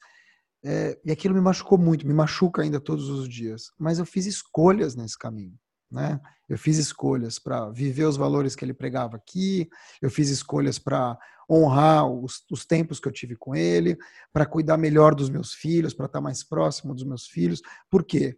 É, 0.65 0.99
e 1.05 1.11
aquilo 1.11 1.35
me 1.35 1.41
machucou 1.41 1.77
muito, 1.77 2.07
me 2.07 2.15
machuca 2.15 2.63
ainda 2.63 2.81
todos 2.81 3.09
os 3.09 3.29
dias. 3.29 3.73
Mas 3.79 3.99
eu 3.99 4.07
fiz 4.07 4.27
escolhas 4.27 4.95
nesse 4.95 5.19
caminho. 5.19 5.59
Né? 5.91 6.19
Eu 6.49 6.57
fiz 6.57 6.79
escolhas 6.79 7.39
para 7.39 7.69
viver 7.71 8.05
os 8.05 8.17
valores 8.17 8.57
que 8.57 8.65
ele 8.65 8.73
pregava 8.73 9.17
aqui, 9.17 9.69
eu 10.01 10.11
fiz 10.11 10.31
escolhas 10.31 10.79
para 10.79 11.19
honrar 11.51 12.07
os, 12.07 12.43
os, 12.51 12.65
tempos 12.65 12.99
que 12.99 13.07
eu 13.07 13.13
tive 13.13 13.37
com 13.37 13.55
ele, 13.55 13.99
para 14.33 14.47
cuidar 14.47 14.79
melhor 14.79 15.15
dos 15.15 15.29
meus 15.29 15.53
filhos, 15.53 15.93
para 15.93 16.07
estar 16.07 16.21
mais 16.21 16.43
próximo 16.43 16.95
dos 16.95 17.05
meus 17.05 17.27
filhos. 17.27 17.61
Por 17.91 18.05
quê? 18.05 18.37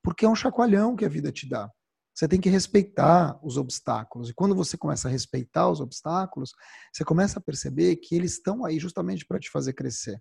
Porque 0.00 0.24
é 0.24 0.28
um 0.28 0.34
chacoalhão 0.36 0.94
que 0.94 1.04
a 1.04 1.08
vida 1.08 1.32
te 1.32 1.48
dá. 1.48 1.68
Você 2.14 2.28
tem 2.28 2.40
que 2.40 2.50
respeitar 2.50 3.38
os 3.42 3.56
obstáculos. 3.56 4.28
E 4.28 4.34
quando 4.34 4.54
você 4.54 4.76
começa 4.76 5.08
a 5.08 5.10
respeitar 5.10 5.68
os 5.68 5.80
obstáculos, 5.80 6.52
você 6.92 7.04
começa 7.04 7.38
a 7.38 7.42
perceber 7.42 7.96
que 7.96 8.14
eles 8.14 8.32
estão 8.32 8.64
aí 8.64 8.78
justamente 8.78 9.24
para 9.24 9.38
te 9.38 9.50
fazer 9.50 9.72
crescer. 9.72 10.20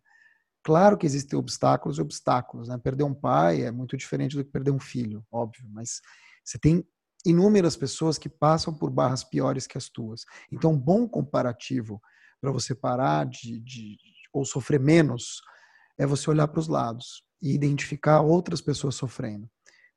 Claro 0.63 0.97
que 0.97 1.06
existem 1.06 1.38
obstáculos 1.38 1.97
e 1.97 2.01
obstáculos. 2.01 2.69
Né? 2.69 2.77
Perder 2.77 3.04
um 3.04 3.13
pai 3.13 3.63
é 3.63 3.71
muito 3.71 3.97
diferente 3.97 4.38
do 4.38 4.43
que 4.43 4.51
perder 4.51 4.71
um 4.71 4.80
filho, 4.80 5.25
óbvio. 5.30 5.67
Mas 5.69 5.99
você 6.45 6.58
tem 6.58 6.86
inúmeras 7.25 7.75
pessoas 7.75 8.17
que 8.17 8.30
passam 8.30 8.73
por 8.73 8.89
barras 8.89 9.23
piores 9.23 9.67
que 9.67 9.77
as 9.77 9.89
tuas. 9.89 10.23
Então, 10.51 10.71
um 10.71 10.80
bom 10.80 11.08
comparativo 11.08 12.01
para 12.39 12.51
você 12.51 12.73
parar 12.73 13.25
de, 13.25 13.60
de 13.60 13.97
ou 14.34 14.45
sofrer 14.45 14.80
menos 14.80 15.41
é 15.99 16.06
você 16.06 16.30
olhar 16.30 16.47
para 16.47 16.60
os 16.60 16.67
lados 16.67 17.23
e 17.41 17.54
identificar 17.54 18.21
outras 18.21 18.62
pessoas 18.62 18.95
sofrendo 18.95 19.49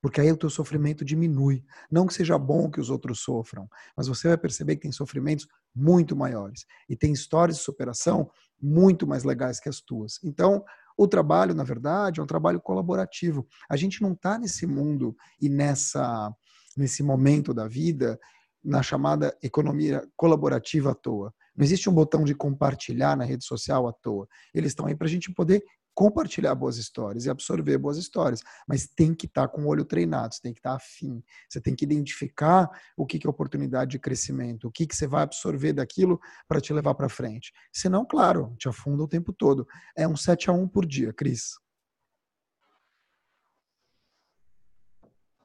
porque 0.05 0.21
aí 0.21 0.31
o 0.31 0.37
teu 0.37 0.51
sofrimento 0.51 1.03
diminui. 1.03 1.65
Não 1.91 2.07
que 2.07 2.13
seja 2.13 2.37
bom 2.37 2.71
que 2.71 2.79
os 2.79 2.91
outros 2.91 3.21
sofram, 3.21 3.67
mas 3.97 4.07
você 4.07 4.29
vai 4.29 4.37
perceber 4.37 4.77
que 4.77 4.83
tem 4.83 4.93
sofrimentos 4.93 5.49
muito 5.75 6.15
maiores 6.15 6.67
e 6.91 6.95
tem 6.95 7.11
histórias 7.11 7.57
de 7.57 7.63
superação 7.63 8.31
muito 8.61 9.07
mais 9.07 9.25
legais 9.25 9.59
que 9.59 9.67
as 9.67 9.81
tuas. 9.81 10.21
Então, 10.23 10.63
o 10.95 11.09
trabalho, 11.09 11.55
na 11.55 11.65
verdade, 11.65 12.21
é 12.21 12.23
um 12.23 12.27
trabalho 12.27 12.61
colaborativo. 12.61 13.47
A 13.67 13.79
gente 13.79 14.03
não 14.03 14.13
está 14.13 14.39
nesse 14.39 14.67
mundo 14.67 15.17
e 15.41 15.49
nessa 15.49 16.31
nesse 16.77 17.03
momento 17.03 17.55
da 17.55 17.67
vida 17.67 18.21
na 18.63 18.83
chamada 18.83 19.35
economia 19.43 20.07
colaborativa 20.19 20.91
à 20.91 20.95
toa. 20.95 21.33
Não 21.57 21.65
existe 21.65 21.89
um 21.89 21.95
botão 21.95 22.25
de 22.25 22.35
compartilhar 22.35 23.17
na 23.17 23.25
rede 23.25 23.47
social 23.47 23.89
à 23.89 23.93
toa. 23.93 24.29
Eles 24.53 24.73
estão 24.73 24.85
aí 24.85 24.95
para 24.95 25.07
a 25.07 25.11
gente 25.11 25.33
poder 25.33 25.65
compartilhar 25.95 26.55
boas 26.55 26.77
histórias 26.77 27.25
e 27.25 27.31
absorver 27.31 27.79
boas 27.79 27.97
histórias, 27.97 28.43
mas 28.67 28.87
tem 28.87 29.15
que 29.15 29.27
estar 29.27 29.43
tá 29.43 29.49
com 29.49 29.63
o 29.63 29.69
olho 29.69 29.85
treinado, 29.85 30.35
você 30.35 30.43
tem 30.43 30.53
que 30.53 30.59
estar 30.59 30.71
tá 30.71 30.77
afim, 30.77 31.23
você 31.49 31.61
tem 31.61 31.75
que 31.75 31.85
identificar 31.85 32.69
o 32.97 33.07
que, 33.07 33.19
que 33.19 33.27
é 33.27 33.31
oportunidade 33.31 33.93
de 33.93 33.99
crescimento, 33.99 34.67
o 34.67 34.73
que, 34.73 34.87
que 34.87 34.97
você 34.97 35.07
vai 35.07 35.23
absorver 35.23 35.73
daquilo 35.73 36.21
para 36.49 36.61
te 36.61 36.73
levar 36.73 36.95
para 36.95 37.09
frente. 37.09 37.53
Senão, 37.73 38.05
claro, 38.05 38.55
te 38.59 38.69
afunda 38.69 39.03
o 39.03 39.09
tempo 39.09 39.33
todo. 39.33 39.67
É 39.97 40.07
um 40.07 40.17
7 40.17 40.51
a 40.51 40.53
1 40.53 40.69
por 40.69 40.85
dia, 40.85 41.13
Cris. 41.13 41.55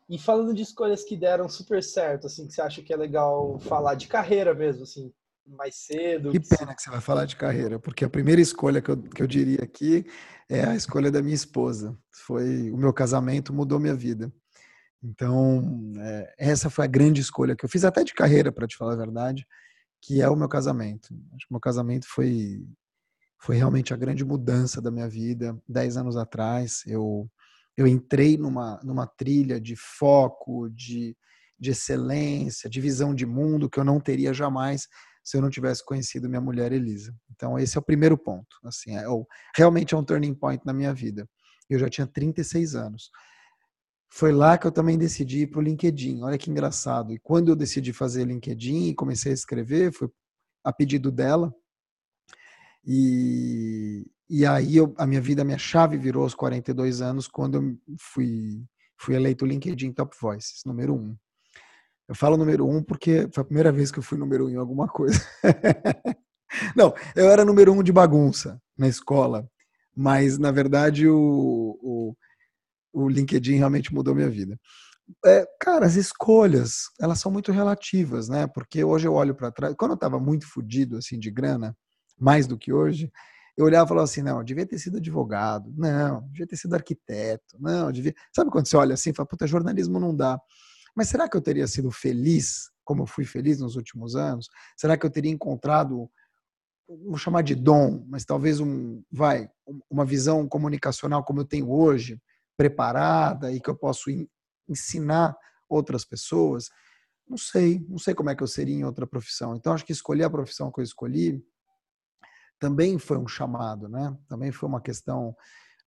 E 0.10 0.18
falando 0.18 0.56
de 0.56 0.64
escolhas 0.64 1.04
que 1.04 1.16
deram 1.16 1.48
super 1.48 1.84
certo, 1.84 2.26
assim, 2.26 2.48
que 2.48 2.54
você 2.54 2.62
acha 2.64 2.82
que 2.82 2.92
é 2.92 2.98
legal 2.98 3.60
falar 3.60 3.94
de 3.94 4.08
carreira 4.08 4.56
mesmo, 4.56 4.82
assim, 4.82 5.14
mais 5.46 5.76
cedo. 5.76 6.32
Que 6.32 6.40
pena 6.40 6.76
que 6.76 6.82
você 6.82 6.90
vai 6.90 7.02
falar 7.02 7.26
de 7.26 7.36
carreira, 7.36 7.80
porque 7.80 8.06
a 8.06 8.10
primeira 8.10 8.42
escolha 8.42 8.82
que 8.82 8.90
eu, 8.90 8.98
que 8.98 9.22
eu 9.22 9.28
diria 9.28 9.64
aqui 9.64 10.06
é 10.50 10.64
a 10.64 10.76
escolha 10.76 11.12
da 11.12 11.22
minha 11.22 11.36
esposa. 11.36 11.98
Foi 12.26 12.72
o 12.72 12.78
meu 12.78 12.94
casamento 12.94 13.54
mudou 13.54 13.80
minha 13.80 13.96
vida. 13.96 14.32
Então, 15.02 15.94
é, 15.98 16.36
essa 16.38 16.70
foi 16.70 16.86
a 16.86 16.90
grande 16.90 17.22
escolha 17.22 17.56
que 17.56 17.64
eu 17.64 17.70
fiz, 17.70 17.86
até 17.86 18.04
de 18.04 18.14
carreira, 18.14 18.52
para 18.52 18.68
te 18.68 18.76
falar 18.76 18.94
a 18.94 18.98
verdade, 18.98 19.48
que 20.02 20.22
é 20.22 20.30
o 20.30 20.36
meu 20.36 20.50
casamento. 20.50 21.14
Acho 21.34 21.48
que 21.48 21.52
o 21.52 21.54
meu 21.54 21.62
casamento 21.62 22.06
foi, 22.08 22.66
foi 23.40 23.56
realmente 23.56 23.94
a 23.94 23.98
grande 23.98 24.26
mudança 24.26 24.82
da 24.82 24.92
minha 24.92 25.08
vida. 25.08 25.58
Dez 25.68 25.96
anos 25.96 26.18
atrás, 26.18 26.84
eu, 26.86 27.30
eu 27.78 27.88
entrei 27.88 28.38
numa, 28.38 28.80
numa 28.84 29.08
trilha 29.08 29.60
de 29.60 29.76
foco, 29.76 30.70
de, 30.70 31.16
de 31.58 31.72
excelência, 31.72 32.70
de 32.70 32.82
visão 32.82 33.16
de 33.16 33.26
mundo 33.26 33.70
que 33.70 33.80
eu 33.80 33.86
não 33.86 34.02
teria 34.02 34.34
jamais 34.34 34.88
se 35.24 35.38
eu 35.38 35.42
não 35.42 35.50
tivesse 35.50 35.84
conhecido 35.86 36.30
minha 36.30 36.42
mulher 36.42 36.72
Elisa. 36.72 37.16
Então 37.32 37.58
esse 37.58 37.78
é 37.78 37.80
o 37.80 37.84
primeiro 37.84 38.18
ponto. 38.18 38.58
Assim, 38.64 38.96
é, 38.96 39.04
realmente 39.56 39.94
é 39.94 39.98
um 39.98 40.04
turning 40.04 40.34
point 40.34 40.66
na 40.66 40.74
minha 40.74 40.94
vida. 40.94 41.28
Eu 41.70 41.78
já 41.78 41.90
tinha 41.90 42.08
36 42.08 42.76
anos. 42.76 43.12
Foi 44.12 44.32
lá 44.32 44.58
que 44.58 44.66
eu 44.66 44.72
também 44.72 44.98
decidi 44.98 45.42
ir 45.42 45.48
para 45.48 45.60
o 45.60 45.62
LinkedIn. 45.62 46.24
Olha 46.24 46.38
que 46.38 46.50
engraçado. 46.50 47.14
E 47.14 47.20
quando 47.20 47.50
eu 47.50 47.56
decidi 47.56 47.94
fazer 47.94 48.26
LinkedIn 48.26 48.88
e 48.88 48.96
comecei 48.96 49.32
a 49.32 49.36
escrever, 49.36 49.94
foi 49.94 50.10
a 50.64 50.74
pedido 50.74 51.12
dela. 51.12 51.54
E, 52.86 54.06
e 54.28 54.46
aí 54.46 54.78
eu, 54.78 54.96
a 54.98 55.06
minha 55.06 55.22
vida, 55.22 55.44
a 55.44 55.46
minha 55.46 55.60
chave 55.60 55.98
virou 55.98 56.24
aos 56.24 56.34
42 56.34 57.02
anos 57.02 57.28
quando 57.28 57.56
eu 57.56 57.78
fui, 58.00 58.66
fui 58.98 59.16
eleito 59.16 59.46
LinkedIn 59.46 59.94
Top 59.94 60.16
Voices, 60.20 60.62
número 60.66 60.96
um. 60.96 61.16
Eu 62.10 62.16
falo 62.16 62.36
número 62.36 62.68
um 62.68 62.82
porque 62.82 63.30
foi 63.32 63.42
a 63.44 63.46
primeira 63.46 63.72
vez 63.72 63.92
que 63.92 64.00
eu 64.00 64.04
fui 64.04 64.18
número 64.18 64.48
um 64.48 64.50
em 64.50 64.56
alguma 64.56 64.88
coisa. 64.88 65.24
Não, 66.76 66.92
eu 67.16 67.30
era 67.30 67.46
número 67.46 67.72
um 67.72 67.84
de 67.84 67.92
bagunça 67.92 68.60
na 68.76 68.88
escola, 68.88 69.48
mas 69.96 70.40
na 70.40 70.52
verdade 70.52 71.08
o, 71.08 71.78
o, 71.80 72.16
o 72.92 73.08
LinkedIn 73.08 73.58
realmente 73.58 73.94
mudou 73.94 74.16
minha 74.16 74.30
vida. 74.30 74.60
É, 75.24 75.46
cara, 75.60 75.86
as 75.86 75.96
escolhas, 75.96 76.86
elas 77.00 77.20
são 77.20 77.32
muito 77.32 77.52
relativas, 77.52 78.28
né? 78.28 78.48
Porque 78.48 78.84
hoje 78.84 79.08
eu 79.08 79.14
olho 79.14 79.36
para 79.36 79.52
trás, 79.52 79.76
quando 79.78 79.92
eu 79.92 79.96
estava 79.96 80.20
muito 80.20 80.48
fodido 80.48 80.98
assim 80.98 81.20
de 81.20 81.30
grana, 81.30 81.78
mais 82.20 82.48
do 82.48 82.58
que 82.58 82.74
hoje, 82.74 83.12
eu 83.56 83.66
olhava 83.66 83.86
e 83.86 83.90
falava 83.90 84.06
assim, 84.06 84.24
não, 84.24 84.44
devia 84.44 84.66
ter 84.66 84.80
sido 84.80 84.98
advogado, 84.98 85.72
não, 85.78 86.22
devia 86.30 86.48
ter 86.48 86.58
sido 86.58 86.74
arquiteto, 86.74 87.56
não, 87.60 87.92
devia... 87.92 88.16
Sabe 88.36 88.50
quando 88.50 88.68
você 88.68 88.78
olha 88.78 88.96
assim 88.96 89.12
e 89.12 89.14
fala, 89.14 89.28
puta, 89.28 89.46
jornalismo 89.46 90.00
não 90.00 90.16
dá. 90.16 90.40
Mas 91.00 91.08
será 91.08 91.30
que 91.30 91.38
eu 91.38 91.42
teria 91.42 91.66
sido 91.66 91.90
feliz, 91.92 92.70
como 92.84 93.04
eu 93.04 93.08
fui 93.08 93.24
feliz 93.24 93.58
nos 93.58 93.78
últimos 93.78 94.18
anos? 94.18 94.50
Será 94.76 94.98
que 94.98 95.06
eu 95.06 95.10
teria 95.10 95.32
encontrado, 95.32 96.12
vou 96.90 97.18
chamar 97.18 97.42
de 97.42 97.56
dom, 97.56 98.06
mas 98.10 98.26
talvez 98.26 98.60
um, 98.60 99.02
vai, 99.10 99.50
uma 99.90 100.04
visão 100.04 100.46
comunicacional 100.46 101.24
como 101.24 101.40
eu 101.40 101.46
tenho 101.46 101.72
hoje, 101.72 102.22
preparada 102.58 103.50
e 103.50 103.62
que 103.62 103.70
eu 103.70 103.78
posso 103.78 104.10
ensinar 104.68 105.38
outras 105.70 106.04
pessoas? 106.04 106.68
Não 107.26 107.38
sei, 107.38 107.80
não 107.88 107.98
sei 107.98 108.14
como 108.14 108.30
é 108.30 108.36
que 108.36 108.44
eu 108.44 108.48
seria 108.48 108.76
em 108.76 108.84
outra 108.84 109.08
profissão. 109.08 109.56
Então 109.56 109.72
acho 109.72 109.86
que 109.86 109.94
escolher 109.94 110.26
a 110.26 110.30
profissão 110.30 110.70
que 110.70 110.82
eu 110.82 110.84
escolhi 110.84 111.42
também 112.60 113.00
foi 113.00 113.18
um 113.18 113.26
chamado, 113.26 113.88
né? 113.88 114.14
Também 114.28 114.52
foi 114.52 114.68
uma 114.68 114.82
questão 114.82 115.34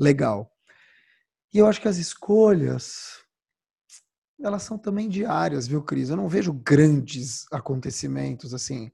legal. 0.00 0.50
E 1.52 1.58
eu 1.58 1.66
acho 1.66 1.82
que 1.82 1.88
as 1.88 1.98
escolhas 1.98 3.21
elas 4.42 4.62
são 4.62 4.76
também 4.78 5.08
diárias, 5.08 5.66
viu, 5.66 5.82
Cris? 5.82 6.10
Eu 6.10 6.16
não 6.16 6.28
vejo 6.28 6.52
grandes 6.52 7.46
acontecimentos 7.52 8.52
assim, 8.52 8.90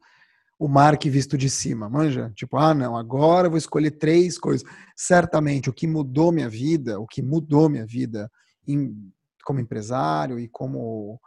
o 0.59 0.67
Mark 0.67 1.05
visto 1.05 1.39
de 1.39 1.49
cima, 1.49 1.89
manja? 1.89 2.33
Tipo, 2.35 2.57
ah, 2.57 2.75
não, 2.75 2.97
agora 2.97 3.47
eu 3.47 3.51
vou 3.51 3.59
escolher 3.59 3.93
três 3.93 4.39
coisas. 4.39 4.69
Certamente, 4.97 5.71
o 5.71 5.73
que 5.73 5.87
mudou 5.87 6.33
minha 6.33 6.49
vida, 6.49 6.99
o 6.99 7.07
que 7.07 7.23
mudou 7.23 7.69
minha 7.69 7.87
vida 7.87 8.31
em, 8.67 9.13
como 9.45 9.61
empresário 9.61 10.39
e 10.39 10.49
como, 10.49 11.21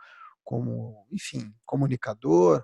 como, 0.43 1.05
enfim, 1.11 1.53
comunicador, 1.65 2.61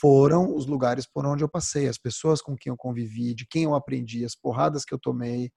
foram 0.00 0.54
os 0.54 0.66
lugares 0.66 1.06
por 1.06 1.26
onde 1.26 1.44
eu 1.44 1.48
passei, 1.48 1.86
as 1.86 1.98
pessoas 1.98 2.40
com 2.40 2.56
quem 2.56 2.70
eu 2.70 2.76
convivi, 2.76 3.34
de 3.34 3.46
quem 3.46 3.64
eu 3.64 3.74
aprendi, 3.74 4.24
as 4.24 4.34
porradas 4.34 4.84
que 4.84 4.94
eu 4.94 4.98
tomei. 4.98 5.50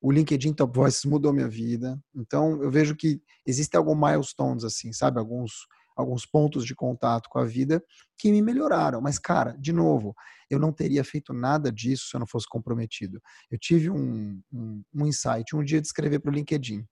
O 0.00 0.12
LinkedIn 0.12 0.52
Top 0.52 0.76
Voices 0.76 1.04
mudou 1.04 1.32
minha 1.32 1.48
vida. 1.48 1.98
Então, 2.14 2.62
eu 2.62 2.70
vejo 2.70 2.94
que 2.94 3.20
existem 3.46 3.78
alguns 3.78 3.96
milestones, 3.96 4.64
assim, 4.64 4.92
sabe? 4.92 5.18
Alguns, 5.18 5.52
alguns 5.96 6.26
pontos 6.26 6.64
de 6.66 6.74
contato 6.74 7.28
com 7.30 7.38
a 7.38 7.44
vida 7.44 7.82
que 8.18 8.30
me 8.30 8.42
melhoraram. 8.42 9.00
Mas, 9.00 9.18
cara, 9.18 9.52
de 9.58 9.72
novo, 9.72 10.14
eu 10.50 10.58
não 10.58 10.72
teria 10.72 11.02
feito 11.02 11.32
nada 11.32 11.72
disso 11.72 12.08
se 12.08 12.16
eu 12.16 12.20
não 12.20 12.26
fosse 12.26 12.46
comprometido. 12.48 13.20
Eu 13.50 13.58
tive 13.58 13.90
um, 13.90 14.40
um, 14.52 14.82
um 14.94 15.06
insight 15.06 15.56
um 15.56 15.64
dia 15.64 15.80
de 15.80 15.86
escrever 15.86 16.20
para 16.20 16.30
o 16.30 16.34
LinkedIn. 16.34 16.84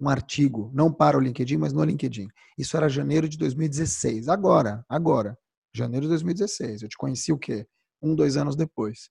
Um 0.00 0.08
artigo, 0.08 0.70
não 0.72 0.92
para 0.92 1.18
o 1.18 1.20
LinkedIn, 1.20 1.56
mas 1.56 1.72
no 1.72 1.82
LinkedIn. 1.82 2.28
Isso 2.56 2.76
era 2.76 2.88
janeiro 2.88 3.28
de 3.28 3.36
2016. 3.36 4.28
Agora, 4.28 4.84
agora. 4.88 5.36
Janeiro 5.74 6.06
de 6.06 6.10
2016. 6.10 6.82
Eu 6.82 6.88
te 6.88 6.96
conheci 6.96 7.32
o 7.32 7.38
quê? 7.38 7.66
Um, 8.00 8.14
dois 8.14 8.36
anos 8.36 8.54
depois. 8.54 9.10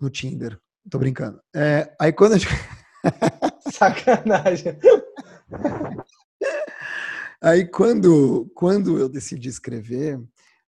No 0.00 0.08
Tinder. 0.08 0.58
Tô 0.90 0.98
brincando. 0.98 1.40
É, 1.54 1.94
aí 2.00 2.12
quando 2.12 2.34
a 2.34 2.38
gente... 2.38 2.50
Sacanagem. 3.72 4.78
Aí 7.44 7.66
quando, 7.66 8.48
quando 8.54 9.00
eu 9.00 9.08
decidi 9.08 9.48
escrever 9.48 10.16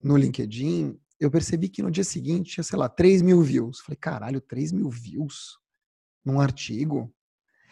no 0.02 0.16
LinkedIn, 0.16 0.98
eu 1.20 1.30
percebi 1.30 1.68
que 1.68 1.82
no 1.82 1.90
dia 1.90 2.02
seguinte 2.02 2.54
tinha, 2.54 2.64
sei 2.64 2.76
lá, 2.76 2.88
3 2.88 3.22
mil 3.22 3.40
views. 3.42 3.78
Falei, 3.78 3.96
caralho, 3.96 4.40
3 4.40 4.72
mil 4.72 4.90
views 4.90 5.56
num 6.24 6.40
artigo? 6.40 7.14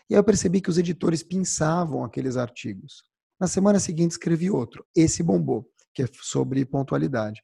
E 0.08 0.14
aí 0.14 0.20
eu 0.20 0.24
percebi 0.24 0.60
que 0.60 0.70
os 0.70 0.78
editores 0.78 1.20
pensavam 1.20 2.04
aqueles 2.04 2.36
artigos. 2.36 3.02
Na 3.40 3.48
semana 3.48 3.80
seguinte 3.80 4.12
escrevi 4.12 4.48
outro. 4.48 4.86
Esse 4.94 5.20
bombou 5.20 5.68
que 5.92 6.04
é 6.04 6.06
sobre 6.20 6.64
pontualidade. 6.64 7.42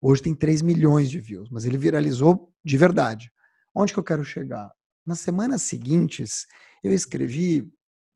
Hoje 0.00 0.22
tem 0.22 0.34
3 0.34 0.62
milhões 0.62 1.10
de 1.10 1.20
views, 1.20 1.50
mas 1.50 1.66
ele 1.66 1.76
viralizou 1.76 2.50
de 2.64 2.78
verdade. 2.78 3.30
Onde 3.78 3.92
que 3.92 3.98
eu 3.98 4.04
quero 4.04 4.24
chegar? 4.24 4.72
Nas 5.04 5.20
semanas 5.20 5.60
seguintes, 5.60 6.46
eu 6.82 6.94
escrevi 6.94 7.70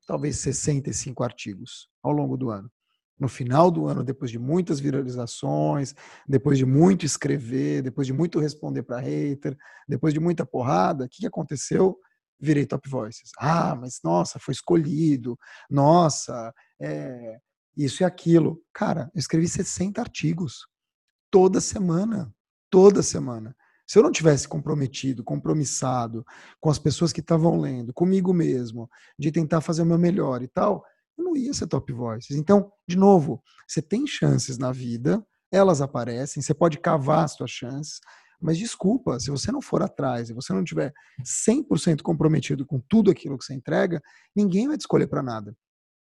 talvez 0.06 0.38
65 0.38 1.22
artigos 1.22 1.86
ao 2.02 2.12
longo 2.12 2.34
do 2.38 2.48
ano. 2.48 2.72
No 3.18 3.28
final 3.28 3.70
do 3.70 3.86
ano, 3.86 4.02
depois 4.02 4.30
de 4.30 4.38
muitas 4.38 4.80
viralizações, 4.80 5.94
depois 6.26 6.56
de 6.56 6.64
muito 6.64 7.04
escrever, 7.04 7.82
depois 7.82 8.06
de 8.06 8.12
muito 8.14 8.40
responder 8.40 8.82
para 8.82 9.00
hater, 9.00 9.54
depois 9.86 10.14
de 10.14 10.18
muita 10.18 10.46
porrada, 10.46 11.04
o 11.04 11.08
que 11.10 11.26
aconteceu? 11.26 11.98
Virei 12.40 12.64
top 12.64 12.88
voices. 12.88 13.30
Ah, 13.38 13.74
mas 13.74 14.00
nossa, 14.02 14.38
foi 14.38 14.52
escolhido. 14.52 15.38
Nossa, 15.68 16.54
é, 16.80 17.38
isso 17.76 18.02
e 18.02 18.04
aquilo. 18.06 18.62
Cara, 18.72 19.10
eu 19.14 19.18
escrevi 19.18 19.46
60 19.46 20.00
artigos 20.00 20.66
toda 21.30 21.60
semana, 21.60 22.34
toda 22.70 23.02
semana. 23.02 23.54
Se 23.90 23.98
eu 23.98 24.04
não 24.04 24.12
tivesse 24.12 24.46
comprometido, 24.46 25.24
compromissado 25.24 26.24
com 26.60 26.70
as 26.70 26.78
pessoas 26.78 27.12
que 27.12 27.18
estavam 27.18 27.58
lendo, 27.58 27.92
comigo 27.92 28.32
mesmo, 28.32 28.88
de 29.18 29.32
tentar 29.32 29.60
fazer 29.60 29.82
o 29.82 29.84
meu 29.84 29.98
melhor 29.98 30.42
e 30.42 30.46
tal, 30.46 30.84
eu 31.18 31.24
não 31.24 31.36
ia 31.36 31.52
ser 31.52 31.66
top 31.66 31.92
voices. 31.92 32.36
Então, 32.36 32.70
de 32.86 32.96
novo, 32.96 33.42
você 33.66 33.82
tem 33.82 34.06
chances 34.06 34.58
na 34.58 34.70
vida, 34.70 35.26
elas 35.50 35.80
aparecem, 35.80 36.40
você 36.40 36.54
pode 36.54 36.78
cavar 36.78 37.24
as 37.24 37.32
suas 37.32 37.50
chances, 37.50 37.98
mas 38.40 38.56
desculpa, 38.56 39.18
se 39.18 39.28
você 39.28 39.50
não 39.50 39.60
for 39.60 39.82
atrás, 39.82 40.28
se 40.28 40.32
você 40.32 40.52
não 40.52 40.62
tiver 40.62 40.94
100% 41.24 42.00
comprometido 42.02 42.64
com 42.64 42.78
tudo 42.78 43.10
aquilo 43.10 43.36
que 43.36 43.44
você 43.44 43.54
entrega, 43.54 44.00
ninguém 44.36 44.68
vai 44.68 44.76
te 44.76 44.82
escolher 44.82 45.08
para 45.08 45.20
nada. 45.20 45.52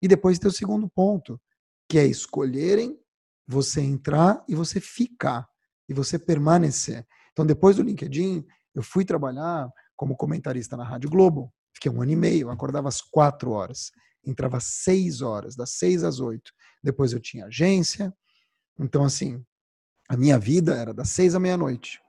E 0.02 0.06
depois 0.06 0.38
tem 0.38 0.50
o 0.50 0.52
segundo 0.52 0.90
ponto 0.90 1.40
que 1.88 1.98
é 1.98 2.04
escolherem 2.04 3.00
você 3.46 3.80
entrar 3.80 4.44
e 4.46 4.54
você 4.54 4.78
ficar 4.78 5.48
e 5.88 5.94
você 5.94 6.18
permanecer. 6.18 7.06
Então, 7.38 7.46
depois 7.46 7.76
do 7.76 7.84
LinkedIn, 7.84 8.44
eu 8.74 8.82
fui 8.82 9.04
trabalhar 9.04 9.70
como 9.94 10.16
comentarista 10.16 10.76
na 10.76 10.82
Rádio 10.82 11.08
Globo. 11.08 11.54
Fiquei 11.72 11.88
um 11.88 12.02
ano 12.02 12.10
e 12.10 12.16
meio, 12.16 12.50
acordava 12.50 12.88
às 12.88 13.00
quatro 13.00 13.52
horas, 13.52 13.92
entrava 14.26 14.56
às 14.56 14.64
seis 14.64 15.22
horas, 15.22 15.54
das 15.54 15.70
seis 15.78 16.02
às 16.02 16.18
oito. 16.18 16.50
Depois 16.82 17.12
eu 17.12 17.20
tinha 17.20 17.46
agência. 17.46 18.12
Então, 18.76 19.04
assim, 19.04 19.40
a 20.08 20.16
minha 20.16 20.36
vida 20.36 20.74
era 20.74 20.92
das 20.92 21.10
seis 21.10 21.36
à 21.36 21.38
meia-noite, 21.38 22.00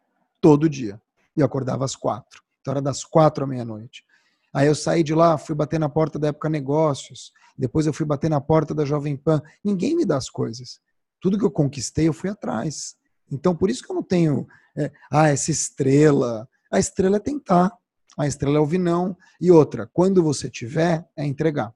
todo 0.41 0.67
dia. 0.67 0.99
E 1.37 1.43
acordava 1.43 1.85
às 1.85 1.95
quatro. 1.95 2.41
Então, 2.61 2.71
era 2.71 2.81
das 2.81 3.03
quatro 3.03 3.43
à 3.43 3.47
meia-noite. 3.47 4.03
Aí 4.51 4.65
eu 4.65 4.73
saí 4.73 5.03
de 5.03 5.13
lá, 5.13 5.37
fui 5.37 5.53
bater 5.53 5.79
na 5.79 5.89
porta 5.89 6.17
da 6.17 6.29
Época 6.29 6.49
Negócios, 6.49 7.31
depois 7.55 7.85
eu 7.85 7.93
fui 7.93 8.03
bater 8.07 8.31
na 8.31 8.41
porta 8.41 8.73
da 8.73 8.83
Jovem 8.83 9.15
Pan. 9.15 9.43
Ninguém 9.63 9.95
me 9.95 10.05
dá 10.05 10.17
as 10.17 10.27
coisas. 10.27 10.79
Tudo 11.21 11.37
que 11.37 11.45
eu 11.45 11.51
conquistei, 11.51 12.07
eu 12.07 12.13
fui 12.13 12.31
atrás. 12.31 12.97
Então, 13.31 13.55
por 13.55 13.69
isso 13.69 13.83
que 13.83 13.91
eu 13.91 13.95
não 13.95 14.03
tenho, 14.03 14.47
é, 14.77 14.91
ah, 15.11 15.27
essa 15.29 15.51
estrela. 15.51 16.47
A 16.71 16.79
estrela 16.79 17.17
é 17.17 17.19
tentar, 17.19 17.71
a 18.17 18.27
estrela 18.27 18.57
é 18.57 18.59
ouvir 18.59 18.77
não. 18.77 19.15
E 19.39 19.51
outra, 19.51 19.89
quando 19.91 20.23
você 20.23 20.49
tiver, 20.49 21.07
é 21.15 21.25
entregar. 21.25 21.73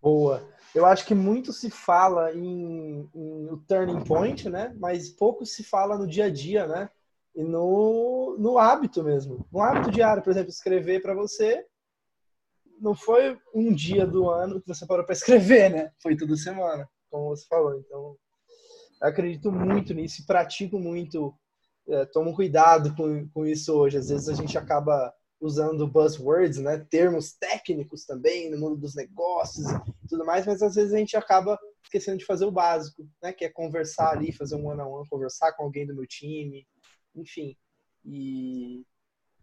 Boa. 0.00 0.46
Eu 0.74 0.84
acho 0.84 1.06
que 1.06 1.14
muito 1.14 1.52
se 1.52 1.70
fala 1.70 2.32
em, 2.34 3.08
em 3.14 3.48
o 3.50 3.56
turning 3.66 4.04
point, 4.04 4.48
né? 4.48 4.74
Mas 4.78 5.08
pouco 5.08 5.44
se 5.46 5.64
fala 5.64 5.96
no 5.96 6.06
dia 6.06 6.26
a 6.26 6.30
dia, 6.30 6.66
né? 6.66 6.90
e 7.36 7.44
no, 7.44 8.34
no 8.38 8.58
hábito 8.58 9.04
mesmo. 9.04 9.46
No 9.52 9.60
hábito 9.60 9.90
diário, 9.90 10.22
por 10.22 10.30
exemplo, 10.30 10.48
escrever 10.48 11.02
para 11.02 11.14
você 11.14 11.64
não 12.80 12.94
foi 12.94 13.38
um 13.54 13.72
dia 13.72 14.06
do 14.06 14.30
ano 14.30 14.60
que 14.60 14.66
você 14.66 14.86
parou 14.86 15.04
para 15.04 15.12
escrever, 15.12 15.70
né? 15.70 15.92
Foi 16.02 16.16
toda 16.16 16.34
semana, 16.36 16.88
como 17.10 17.28
você 17.28 17.46
falou. 17.46 17.78
Então, 17.78 18.16
acredito 19.00 19.50
muito 19.52 19.94
nisso 19.94 20.22
e 20.22 20.26
pratico 20.26 20.78
muito. 20.78 21.34
É, 21.88 22.04
tomo 22.06 22.34
cuidado 22.34 22.94
com, 22.96 23.28
com 23.28 23.46
isso 23.46 23.72
hoje. 23.72 23.98
Às 23.98 24.08
vezes 24.08 24.28
a 24.28 24.34
gente 24.34 24.58
acaba 24.58 25.12
usando 25.40 25.86
buzzwords, 25.86 26.58
né? 26.58 26.78
Termos 26.90 27.34
técnicos 27.34 28.04
também 28.04 28.50
no 28.50 28.58
mundo 28.58 28.76
dos 28.76 28.94
negócios 28.94 29.66
e 29.70 30.08
tudo 30.08 30.24
mais, 30.24 30.46
mas 30.46 30.62
às 30.62 30.74
vezes 30.74 30.92
a 30.92 30.98
gente 30.98 31.16
acaba 31.16 31.58
esquecendo 31.84 32.18
de 32.18 32.24
fazer 32.24 32.44
o 32.44 32.50
básico, 32.50 33.08
né? 33.22 33.32
Que 33.32 33.44
é 33.44 33.48
conversar 33.48 34.10
ali, 34.10 34.32
fazer 34.32 34.56
um 34.56 34.66
one 34.66 34.80
on 34.80 34.98
one, 34.98 35.08
conversar 35.08 35.52
com 35.52 35.64
alguém 35.64 35.86
do 35.86 35.94
meu 35.94 36.06
time, 36.06 36.66
enfim. 37.14 37.56
E 38.04 38.84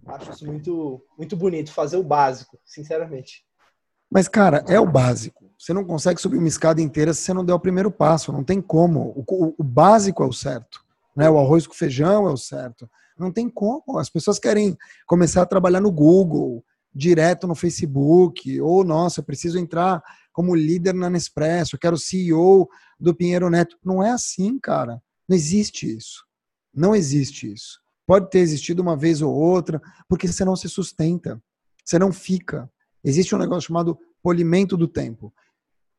acho 0.08 0.32
isso 0.32 0.46
muito, 0.46 1.06
muito 1.18 1.38
bonito, 1.38 1.72
fazer 1.72 1.98
o 1.98 2.04
básico, 2.04 2.60
sinceramente. 2.66 3.46
Mas, 4.14 4.28
cara, 4.28 4.64
é 4.68 4.80
o 4.80 4.86
básico. 4.86 5.50
Você 5.58 5.74
não 5.74 5.84
consegue 5.84 6.22
subir 6.22 6.38
uma 6.38 6.48
escada 6.48 6.80
inteira 6.80 7.14
se 7.16 7.22
você 7.22 7.34
não 7.34 7.44
der 7.44 7.54
o 7.54 7.60
primeiro 7.60 7.90
passo. 7.90 8.32
Não 8.32 8.44
tem 8.44 8.62
como. 8.62 9.26
O, 9.28 9.56
o, 9.58 9.64
básico 9.64 10.22
é 10.22 10.28
o 10.28 10.32
certo. 10.32 10.84
Né? 11.16 11.28
O 11.28 11.40
arroz 11.40 11.66
com 11.66 11.74
feijão 11.74 12.28
é 12.28 12.32
o 12.32 12.38
certo. 12.38 12.88
Não 13.18 13.32
tem 13.32 13.50
como. 13.50 13.98
As 13.98 14.12
pessoas 14.12 14.38
querem 14.38 14.78
começar 15.08 15.42
a 15.42 15.48
trabalhar 15.48 15.82
no 15.82 15.92
Google, 15.92 16.64
direto 16.94 17.48
no 17.48 17.56
Facebook, 17.56 18.62
ou, 18.62 18.84
nossa, 18.84 19.20
eu 19.20 19.24
preciso 19.24 19.58
entrar 19.58 20.04
como 20.32 20.54
líder 20.54 20.94
na 20.94 21.10
Nespresso, 21.10 21.76
eu 21.76 21.80
quero 21.80 21.98
CEO 21.98 22.70
do 23.00 23.16
Pinheiro 23.16 23.50
Neto. 23.50 23.78
Não 23.84 24.04
é 24.04 24.12
assim, 24.12 24.60
cara. 24.60 25.02
Não 25.28 25.36
existe 25.36 25.92
isso. 25.92 26.24
Não 26.72 26.96
existe 26.96 27.52
isso. 27.52 27.80
Pode 28.06 28.30
ter 28.30 28.40
existido 28.40 28.84
uma 28.84 28.96
vez 28.96 29.24
ou 29.24 29.34
outra, 29.34 29.82
porque 30.08 30.28
você 30.28 30.46
não 30.46 30.56
se 30.56 30.70
sustenta, 30.70 31.42
você 31.84 31.98
não 31.98 32.12
fica. 32.12 32.70
Existe 33.04 33.36
um 33.36 33.38
negócio 33.38 33.68
chamado 33.68 33.98
polimento 34.22 34.78
do 34.78 34.88
tempo. 34.88 35.34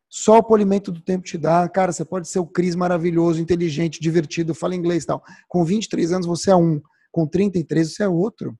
Só 0.09 0.39
o 0.39 0.43
polimento 0.43 0.93
do 0.93 1.01
tempo 1.01 1.25
te 1.25 1.37
dá, 1.37 1.69
cara, 1.69 1.93
você 1.93 2.05
pode 2.05 2.29
ser 2.29 2.39
o 2.39 2.47
Cris 2.47 2.77
maravilhoso, 2.77 3.41
inteligente, 3.41 4.01
divertido, 4.01 4.55
fala 4.55 4.75
inglês 4.75 5.03
e 5.03 5.07
tal. 5.07 5.23
Com 5.49 5.65
23 5.65 6.13
anos 6.13 6.27
você 6.27 6.51
é 6.51 6.57
um. 6.57 6.81
Com 7.11 7.27
33 7.27 7.93
você 7.93 8.05
é 8.05 8.09
outro. 8.09 8.57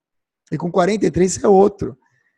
E 0.51 0.57
com 0.57 0.71
43 0.71 1.31
você 1.31 1.45
é 1.45 1.49
outro. 1.49 1.97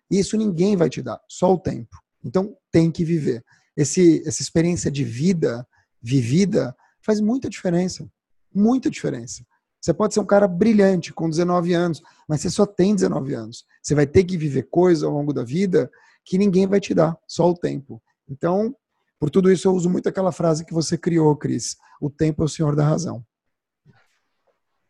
Isso 0.09 0.37
ninguém 0.37 0.75
vai 0.75 0.89
te 0.89 1.01
dar, 1.01 1.19
só 1.27 1.53
o 1.53 1.59
tempo. 1.59 1.97
Então 2.23 2.55
tem 2.71 2.91
que 2.91 3.03
viver. 3.03 3.43
Esse, 3.75 4.23
essa 4.25 4.41
experiência 4.41 4.89
de 4.89 5.03
vida 5.03 5.67
vivida 6.01 6.75
faz 7.01 7.19
muita 7.19 7.49
diferença. 7.49 8.09
Muita 8.53 8.89
diferença. 8.89 9.45
Você 9.81 9.93
pode 9.93 10.13
ser 10.13 10.19
um 10.19 10.25
cara 10.25 10.47
brilhante 10.47 11.13
com 11.13 11.29
19 11.29 11.73
anos, 11.73 12.01
mas 12.27 12.41
você 12.41 12.49
só 12.49 12.65
tem 12.65 12.95
19 12.95 13.33
anos. 13.33 13.65
Você 13.81 13.95
vai 13.95 14.05
ter 14.05 14.23
que 14.23 14.37
viver 14.37 14.63
coisas 14.63 15.03
ao 15.03 15.11
longo 15.11 15.31
da 15.31 15.43
vida 15.43 15.89
que 16.25 16.37
ninguém 16.37 16.67
vai 16.67 16.79
te 16.79 16.93
dar, 16.93 17.17
só 17.27 17.49
o 17.49 17.55
tempo. 17.55 18.01
Então, 18.29 18.75
por 19.19 19.29
tudo 19.29 19.51
isso, 19.51 19.67
eu 19.67 19.73
uso 19.73 19.89
muito 19.89 20.09
aquela 20.09 20.31
frase 20.31 20.65
que 20.65 20.73
você 20.73 20.97
criou, 20.97 21.35
Cris: 21.35 21.77
o 22.01 22.09
tempo 22.09 22.43
é 22.43 22.45
o 22.45 22.49
senhor 22.49 22.75
da 22.75 22.83
razão. 22.83 23.23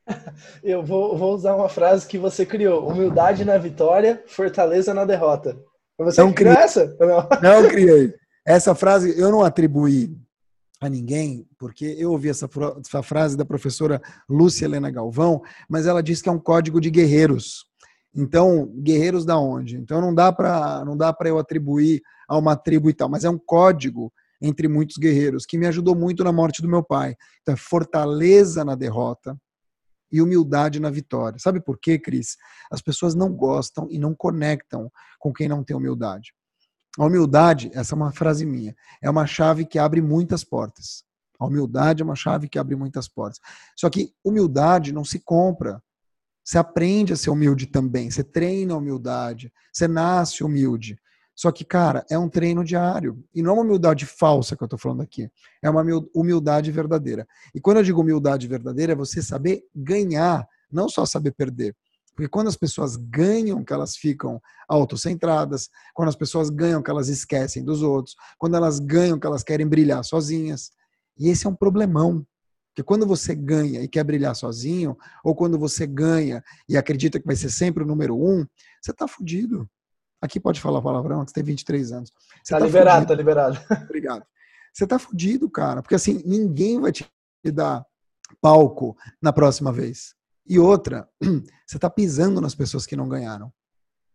Eu 0.63 0.83
vou, 0.83 1.17
vou 1.17 1.33
usar 1.33 1.55
uma 1.55 1.69
frase 1.69 2.07
que 2.07 2.17
você 2.17 2.45
criou: 2.45 2.87
humildade 2.87 3.45
na 3.45 3.57
vitória, 3.57 4.23
fortaleza 4.25 4.93
na 4.93 5.05
derrota. 5.05 5.57
Você 5.99 6.21
não 6.21 6.33
criou 6.33 6.55
essa? 6.55 6.95
Não. 6.99 7.27
não 7.41 7.67
criei. 7.69 8.13
Essa 8.45 8.73
frase 8.73 9.19
eu 9.19 9.29
não 9.31 9.43
atribuí 9.43 10.15
a 10.79 10.89
ninguém, 10.89 11.47
porque 11.57 11.85
eu 11.97 12.11
ouvi 12.11 12.29
essa, 12.29 12.47
essa 12.79 13.01
frase 13.01 13.35
da 13.35 13.45
professora 13.45 14.01
Lúcia 14.29 14.65
Helena 14.65 14.91
Galvão, 14.91 15.41
mas 15.67 15.87
ela 15.87 16.03
disse 16.03 16.21
que 16.21 16.29
é 16.29 16.31
um 16.31 16.39
código 16.39 16.79
de 16.79 16.89
guerreiros. 16.89 17.65
Então, 18.13 18.67
guerreiros 18.81 19.25
da 19.25 19.37
onde? 19.37 19.77
Então 19.77 20.01
não 20.01 20.13
dá 20.13 20.31
para 20.31 20.83
não 20.85 20.95
dá 20.95 21.11
para 21.13 21.29
eu 21.29 21.37
atribuir 21.37 22.01
a 22.27 22.37
uma 22.37 22.55
tribo 22.55 22.89
e 22.89 22.93
tal, 22.93 23.09
mas 23.09 23.23
é 23.23 23.29
um 23.29 23.37
código 23.37 24.11
entre 24.41 24.67
muitos 24.67 24.97
guerreiros 24.97 25.45
que 25.45 25.57
me 25.57 25.65
ajudou 25.65 25.95
muito 25.95 26.23
na 26.23 26.31
morte 26.31 26.61
do 26.61 26.69
meu 26.69 26.83
pai. 26.83 27.15
Então, 27.41 27.53
é 27.53 27.57
fortaleza 27.57 28.63
na 28.63 28.75
derrota 28.75 29.35
e 30.11 30.21
humildade 30.21 30.79
na 30.79 30.89
vitória. 30.89 31.39
Sabe 31.39 31.59
por 31.59 31.79
quê, 31.79 31.97
Cris? 31.97 32.37
As 32.71 32.81
pessoas 32.81 33.15
não 33.15 33.33
gostam 33.33 33.87
e 33.89 33.99
não 33.99 34.15
conectam 34.15 34.91
com 35.19 35.33
quem 35.33 35.47
não 35.47 35.63
tem 35.63 35.75
humildade. 35.75 36.33
A 36.97 37.05
humildade, 37.05 37.69
essa 37.73 37.93
é 37.93 37.95
uma 37.95 38.11
frase 38.11 38.45
minha, 38.45 38.75
é 39.01 39.09
uma 39.09 39.27
chave 39.27 39.65
que 39.65 39.77
abre 39.77 40.01
muitas 40.01 40.43
portas. 40.43 41.03
A 41.39 41.45
humildade 41.45 42.01
é 42.01 42.05
uma 42.05 42.15
chave 42.15 42.49
que 42.49 42.57
abre 42.57 42.75
muitas 42.75 43.07
portas. 43.07 43.39
Só 43.75 43.89
que 43.89 44.11
humildade 44.23 44.91
não 44.91 45.05
se 45.05 45.19
compra. 45.19 45.81
Você 46.43 46.57
aprende 46.57 47.13
a 47.13 47.15
ser 47.15 47.29
humilde 47.29 47.67
também. 47.67 48.09
Você 48.09 48.23
treina 48.23 48.73
a 48.73 48.77
humildade. 48.77 49.53
Você 49.71 49.87
nasce 49.87 50.43
humilde. 50.43 50.97
Só 51.35 51.51
que, 51.51 51.63
cara, 51.63 52.03
é 52.09 52.17
um 52.17 52.27
treino 52.27 52.63
diário. 52.63 53.23
E 53.35 53.43
não 53.43 53.51
é 53.51 53.53
uma 53.53 53.63
humildade 53.63 54.07
falsa 54.07 54.55
que 54.55 54.63
eu 54.63 54.65
estou 54.65 54.79
falando 54.79 55.01
aqui. 55.01 55.29
É 55.61 55.69
uma 55.69 55.83
humildade 56.15 56.71
verdadeira. 56.71 57.27
E 57.53 57.61
quando 57.61 57.77
eu 57.77 57.83
digo 57.83 58.01
humildade 58.01 58.47
verdadeira, 58.47 58.93
é 58.93 58.95
você 58.95 59.21
saber 59.21 59.61
ganhar, 59.75 60.47
não 60.71 60.89
só 60.89 61.05
saber 61.05 61.33
perder. 61.33 61.75
Porque 62.17 62.27
quando 62.27 62.47
as 62.47 62.57
pessoas 62.57 62.95
ganham, 62.95 63.63
que 63.63 63.71
elas 63.71 63.95
ficam 63.95 64.41
autocentradas, 64.67 65.69
quando 65.93 66.09
as 66.09 66.15
pessoas 66.15 66.49
ganham, 66.49 66.81
que 66.81 66.89
elas 66.89 67.09
esquecem 67.09 67.63
dos 67.63 67.83
outros, 67.83 68.15
quando 68.39 68.57
elas 68.57 68.79
ganham, 68.79 69.19
que 69.19 69.27
elas 69.27 69.43
querem 69.43 69.67
brilhar 69.67 70.03
sozinhas. 70.03 70.71
E 71.15 71.29
esse 71.29 71.45
é 71.45 71.49
um 71.49 71.53
problemão. 71.55 72.25
Porque 72.69 72.81
quando 72.81 73.05
você 73.05 73.35
ganha 73.35 73.83
e 73.83 73.87
quer 73.87 74.03
brilhar 74.03 74.35
sozinho, 74.35 74.97
ou 75.23 75.35
quando 75.35 75.59
você 75.59 75.85
ganha 75.85 76.43
e 76.67 76.75
acredita 76.75 77.19
que 77.19 77.25
vai 77.27 77.35
ser 77.35 77.51
sempre 77.51 77.83
o 77.83 77.87
número 77.87 78.15
um, 78.15 78.43
você 78.81 78.89
está 78.89 79.07
fudido. 79.07 79.69
Aqui 80.19 80.39
pode 80.39 80.59
falar 80.59 80.81
palavrão, 80.81 81.23
você 81.23 81.35
tem 81.35 81.43
23 81.43 81.91
anos. 81.91 82.11
Você 82.43 82.51
tá, 82.51 82.59
tá 82.59 82.65
liberado, 82.65 82.95
fudido. 82.95 83.07
tá 83.09 83.15
liberado. 83.15 83.59
Obrigado. 83.85 84.25
Você 84.73 84.87
tá 84.87 84.97
fudido, 84.97 85.47
cara. 85.51 85.83
Porque 85.83 85.93
assim, 85.93 86.23
ninguém 86.25 86.81
vai 86.81 86.91
te 86.91 87.07
dar 87.53 87.85
palco 88.41 88.97
na 89.21 89.31
próxima 89.31 89.71
vez. 89.71 90.16
E 90.47 90.59
outra, 90.59 91.07
você 91.65 91.77
está 91.77 91.89
pisando 91.89 92.39
nas 92.39 92.55
pessoas 92.55 92.85
que 92.85 92.95
não 92.95 93.07
ganharam. 93.07 93.51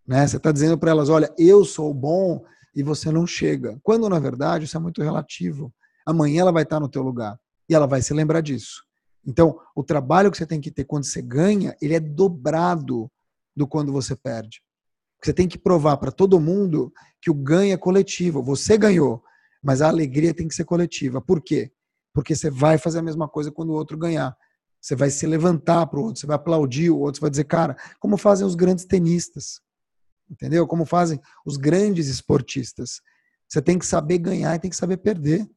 Né? 0.07 0.27
Você 0.27 0.37
está 0.37 0.51
dizendo 0.51 0.79
para 0.79 0.91
elas: 0.91 1.09
olha, 1.09 1.33
eu 1.39 1.65
sou 1.65 1.93
bom 1.93 2.45
e 2.75 2.83
você 2.83 3.11
não 3.11 3.27
chega. 3.27 3.79
Quando, 3.83 4.09
na 4.09 4.19
verdade, 4.19 4.65
isso 4.65 4.77
é 4.77 4.81
muito 4.81 5.03
relativo. 5.03 5.73
Amanhã 6.07 6.43
ela 6.43 6.53
vai 6.53 6.63
estar 6.63 6.81
no 6.81 6.89
teu 6.89 7.03
lugar 7.03 7.39
e 7.69 7.75
ela 7.75 7.87
vai 7.87 8.03
se 8.03 8.13
lembrar 8.13 8.41
disso. 8.41 8.83
Então, 9.25 9.59
o 9.77 9.85
trabalho 9.85 10.31
que 10.31 10.37
você 10.37 10.47
tem 10.47 10.61
que 10.61 10.71
ter 10.71 10.85
quando 10.85 11.05
você 11.05 11.23
ganha, 11.23 11.77
ele 11.81 11.95
é 11.95 12.01
dobrado 12.01 13.11
do 13.55 13.69
quando 13.69 13.93
você 13.93 14.17
perde. 14.17 14.61
Você 15.23 15.33
tem 15.33 15.47
que 15.47 15.59
provar 15.59 15.97
para 15.99 16.11
todo 16.11 16.41
mundo 16.41 16.93
que 17.21 17.31
o 17.31 17.35
ganho 17.35 17.73
é 17.73 17.77
coletivo. 17.77 18.43
Você 18.43 18.77
ganhou, 18.77 19.23
mas 19.63 19.81
a 19.81 19.89
alegria 19.89 20.35
tem 20.35 20.49
que 20.49 20.55
ser 20.55 20.65
coletiva. 20.65 21.21
Por 21.21 21.41
quê? 21.41 21.71
Porque 22.13 22.35
você 22.35 22.51
vai 22.51 22.77
fazer 22.79 22.99
a 22.99 23.03
mesma 23.03 23.29
coisa 23.29 23.53
quando 23.53 23.71
o 23.71 23.75
outro 23.75 23.97
ganhar. 23.97 24.37
Você 24.83 24.97
vai 24.97 25.11
se 25.11 25.25
levantar 25.29 25.87
para 25.87 26.01
o 26.01 26.03
outro, 26.03 26.21
você 26.21 26.27
vai 26.27 26.35
aplaudir 26.35 26.91
o 26.91 26.99
outro, 26.99 27.19
você 27.19 27.21
vai 27.21 27.31
dizer, 27.31 27.45
cara, 27.45 27.77
como 28.01 28.17
fazem 28.17 28.45
os 28.45 28.57
grandes 28.57 28.85
tenistas. 28.85 29.61
Entendeu? 30.29 30.67
Como 30.67 30.85
fazem 30.85 31.21
os 31.47 31.57
grandes 31.57 32.09
esportistas. 32.09 33.01
Você 33.49 33.63
tem 33.63 33.79
que 33.79 33.87
saber 33.87 34.19
ganhar 34.19 34.57
e 34.57 34.59
tem 34.59 34.71
que 34.71 34.77
saber 34.77 34.97
perder. 34.97 35.49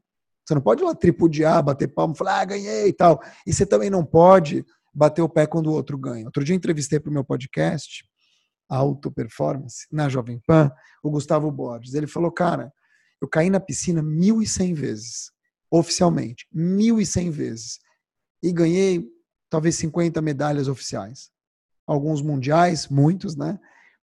Você 0.45 0.53
não 0.53 0.61
pode 0.61 0.83
ir 0.83 0.85
lá 0.85 0.93
tripudiar, 0.93 1.63
bater 1.63 1.87
palma, 1.87 2.13
falar, 2.13 2.41
ah, 2.41 2.45
ganhei 2.45 2.89
e 2.89 2.93
tal. 2.93 3.19
E 3.47 3.53
você 3.53 3.65
também 3.65 3.89
não 3.89 4.05
pode 4.05 4.63
bater 4.93 5.23
o 5.23 5.29
pé 5.29 5.47
quando 5.47 5.67
o 5.67 5.73
outro 5.73 5.97
ganha. 5.97 6.25
Outro 6.25 6.43
dia 6.43 6.55
entrevistei 6.55 6.99
para 6.99 7.09
o 7.09 7.13
meu 7.13 7.23
podcast, 7.23 8.05
Auto 8.69 9.11
Performance, 9.11 9.87
na 9.91 10.07
Jovem 10.07 10.39
Pan, 10.45 10.71
o 11.01 11.09
Gustavo 11.09 11.51
Borges. 11.51 11.95
Ele 11.95 12.05
falou, 12.05 12.31
cara, 12.31 12.71
eu 13.19 13.27
caí 13.27 13.49
na 13.49 13.59
piscina 13.59 14.03
1.100 14.03 14.75
vezes, 14.75 15.31
oficialmente, 15.71 16.45
1.100 16.53 17.31
vezes. 17.31 17.79
E 18.43 18.51
ganhei 18.51 19.14
talvez 19.49 19.75
50 19.75 20.21
medalhas 20.21 20.67
oficiais. 20.67 21.31
Alguns 21.85 22.21
mundiais, 22.21 22.87
muitos, 22.87 23.35
né? 23.35 23.59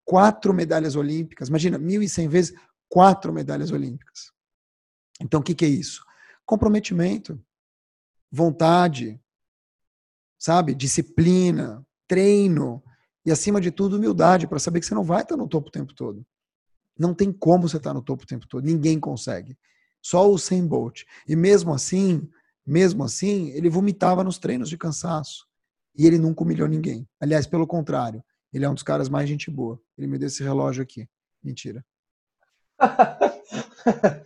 Quatro 0.06 0.54
medalhas 0.54 0.96
olímpicas. 0.96 1.50
Imagina, 1.50 1.80
1.100 1.80 2.28
vezes, 2.28 2.54
quatro 2.90 3.34
medalhas 3.34 3.72
olímpicas. 3.72 4.32
Então, 5.20 5.40
o 5.40 5.44
que, 5.44 5.56
que 5.56 5.66
é 5.66 5.70
isso? 5.70 6.04
Comprometimento, 6.46 7.40
vontade, 8.32 9.20
sabe? 10.38 10.74
Disciplina, 10.74 11.86
treino 12.08 12.84
e, 13.26 13.32
acima 13.32 13.62
de 13.62 13.72
tudo, 13.72 13.98
humildade 13.98 14.48
para 14.48 14.60
saber 14.60 14.80
que 14.80 14.86
você 14.86 14.96
não 14.96 15.04
vai 15.04 15.22
estar 15.22 15.38
no 15.38 15.48
topo 15.48 15.70
o 15.70 15.72
tempo 15.72 15.94
todo. 15.94 16.26
Não 16.98 17.14
tem 17.14 17.32
como 17.32 17.68
você 17.68 17.78
estar 17.78 17.94
no 17.94 18.02
topo 18.02 18.24
o 18.24 18.28
tempo 18.28 18.48
todo. 18.48 18.66
Ninguém 18.66 19.00
consegue. 19.00 19.58
Só 20.02 20.30
o 20.30 20.38
Sem 20.38 20.66
Bolt. 20.66 21.04
E 21.28 21.36
mesmo 21.36 21.74
assim, 21.74 22.28
mesmo 22.66 23.04
assim, 23.04 23.50
ele 23.52 23.70
vomitava 23.70 24.24
nos 24.24 24.38
treinos 24.38 24.70
de 24.70 24.78
cansaço. 24.78 25.46
E 25.98 26.08
ele 26.08 26.18
nunca 26.18 26.44
humilhou 26.44 26.68
ninguém. 26.68 27.08
Aliás, 27.20 27.46
pelo 27.46 27.68
contrário, 27.68 28.24
ele 28.54 28.66
é 28.66 28.70
um 28.70 28.74
dos 28.74 28.84
caras 28.84 29.10
mais 29.10 29.28
gente 29.28 29.52
boa. 29.52 29.80
Ele 29.98 30.08
me 30.08 30.18
deu 30.18 30.28
esse 30.28 30.44
relógio 30.44 30.84
aqui. 30.84 31.08
Mentira. 31.44 31.84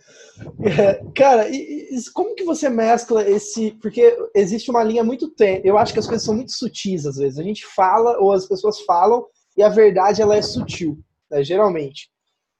é, 0.64 1.02
cara, 1.14 1.48
e, 1.48 1.88
e, 1.90 2.10
como 2.12 2.34
que 2.34 2.44
você 2.44 2.68
mescla 2.68 3.28
esse. 3.28 3.72
Porque 3.82 4.16
existe 4.34 4.70
uma 4.70 4.82
linha 4.82 5.02
muito 5.02 5.30
tênue. 5.30 5.62
Eu 5.64 5.76
acho 5.78 5.92
que 5.92 5.98
as 5.98 6.06
coisas 6.06 6.24
são 6.24 6.34
muito 6.34 6.52
sutis 6.52 7.06
às 7.06 7.16
vezes. 7.16 7.38
A 7.38 7.42
gente 7.42 7.66
fala, 7.66 8.18
ou 8.18 8.32
as 8.32 8.46
pessoas 8.46 8.80
falam, 8.82 9.26
e 9.56 9.62
a 9.62 9.68
verdade 9.68 10.20
ela 10.22 10.36
é 10.36 10.42
sutil, 10.42 10.98
né, 11.30 11.42
geralmente. 11.42 12.10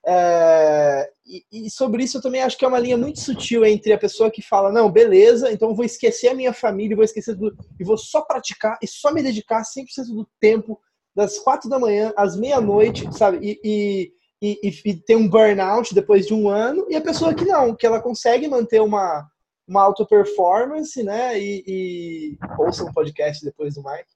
É, 0.07 1.11
e, 1.51 1.71
sobre 1.71 2.05
isso 2.05 2.19
eu 2.19 2.23
também 2.23 2.43
acho 2.43 2.57
que 2.57 2.65
é 2.65 2.69
uma 2.69 2.79
linha 2.79 2.97
muito 2.97 3.21
sutil 3.21 3.65
entre 3.65 3.93
a 3.93 3.99
pessoa 3.99 4.31
que 4.31 4.41
fala, 4.41 4.71
não, 4.71 4.91
beleza, 4.91 5.51
então 5.51 5.75
vou 5.75 5.85
esquecer 5.85 6.29
a 6.29 6.35
minha 6.35 6.53
família, 6.53 6.95
vou 6.95 7.05
esquecer 7.05 7.35
do, 7.35 7.55
e 7.79 7.85
vou 7.85 7.99
só 7.99 8.23
praticar 8.23 8.79
e 8.83 8.87
só 8.87 9.13
me 9.13 9.23
dedicar 9.23 9.63
100% 9.63 10.15
do 10.15 10.29
tempo, 10.41 10.81
das 11.15 11.39
quatro 11.39 11.69
da 11.69 11.79
manhã 11.79 12.13
às 12.17 12.37
meia-noite, 12.37 13.07
sabe? 13.17 13.39
E, 13.43 14.13
e, 14.41 14.59
e, 14.63 14.91
e, 14.91 14.95
ter 14.95 15.17
um 15.17 15.29
burnout 15.29 15.95
depois 15.95 16.27
de 16.27 16.35
um 16.35 16.49
ano, 16.49 16.87
e 16.89 16.95
a 16.95 17.01
pessoa 17.01 17.35
que 17.35 17.45
não, 17.45 17.75
que 17.75 17.87
ela 17.87 18.01
consegue 18.01 18.47
manter 18.47 18.81
uma, 18.81 19.27
uma 19.67 19.83
auto 19.83 20.07
performance, 20.07 21.03
né? 21.03 21.39
E, 21.41 21.65
e 21.67 22.39
ouça 22.59 22.85
um 22.85 22.93
podcast 22.93 23.45
depois 23.45 23.75
do 23.75 23.83
Mike. 23.83 24.16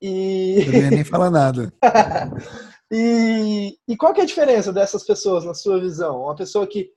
E... 0.00 0.64
Eu 0.66 0.90
nem 0.90 1.04
fala 1.04 1.30
nada. 1.30 1.72
E, 2.92 3.78
e 3.86 3.96
qual 3.96 4.12
que 4.12 4.20
é 4.20 4.24
a 4.24 4.26
diferença 4.26 4.72
dessas 4.72 5.04
pessoas, 5.04 5.44
na 5.44 5.54
sua 5.54 5.78
visão? 5.78 6.22
Uma 6.22 6.34
pessoa 6.34 6.66
que 6.66 6.90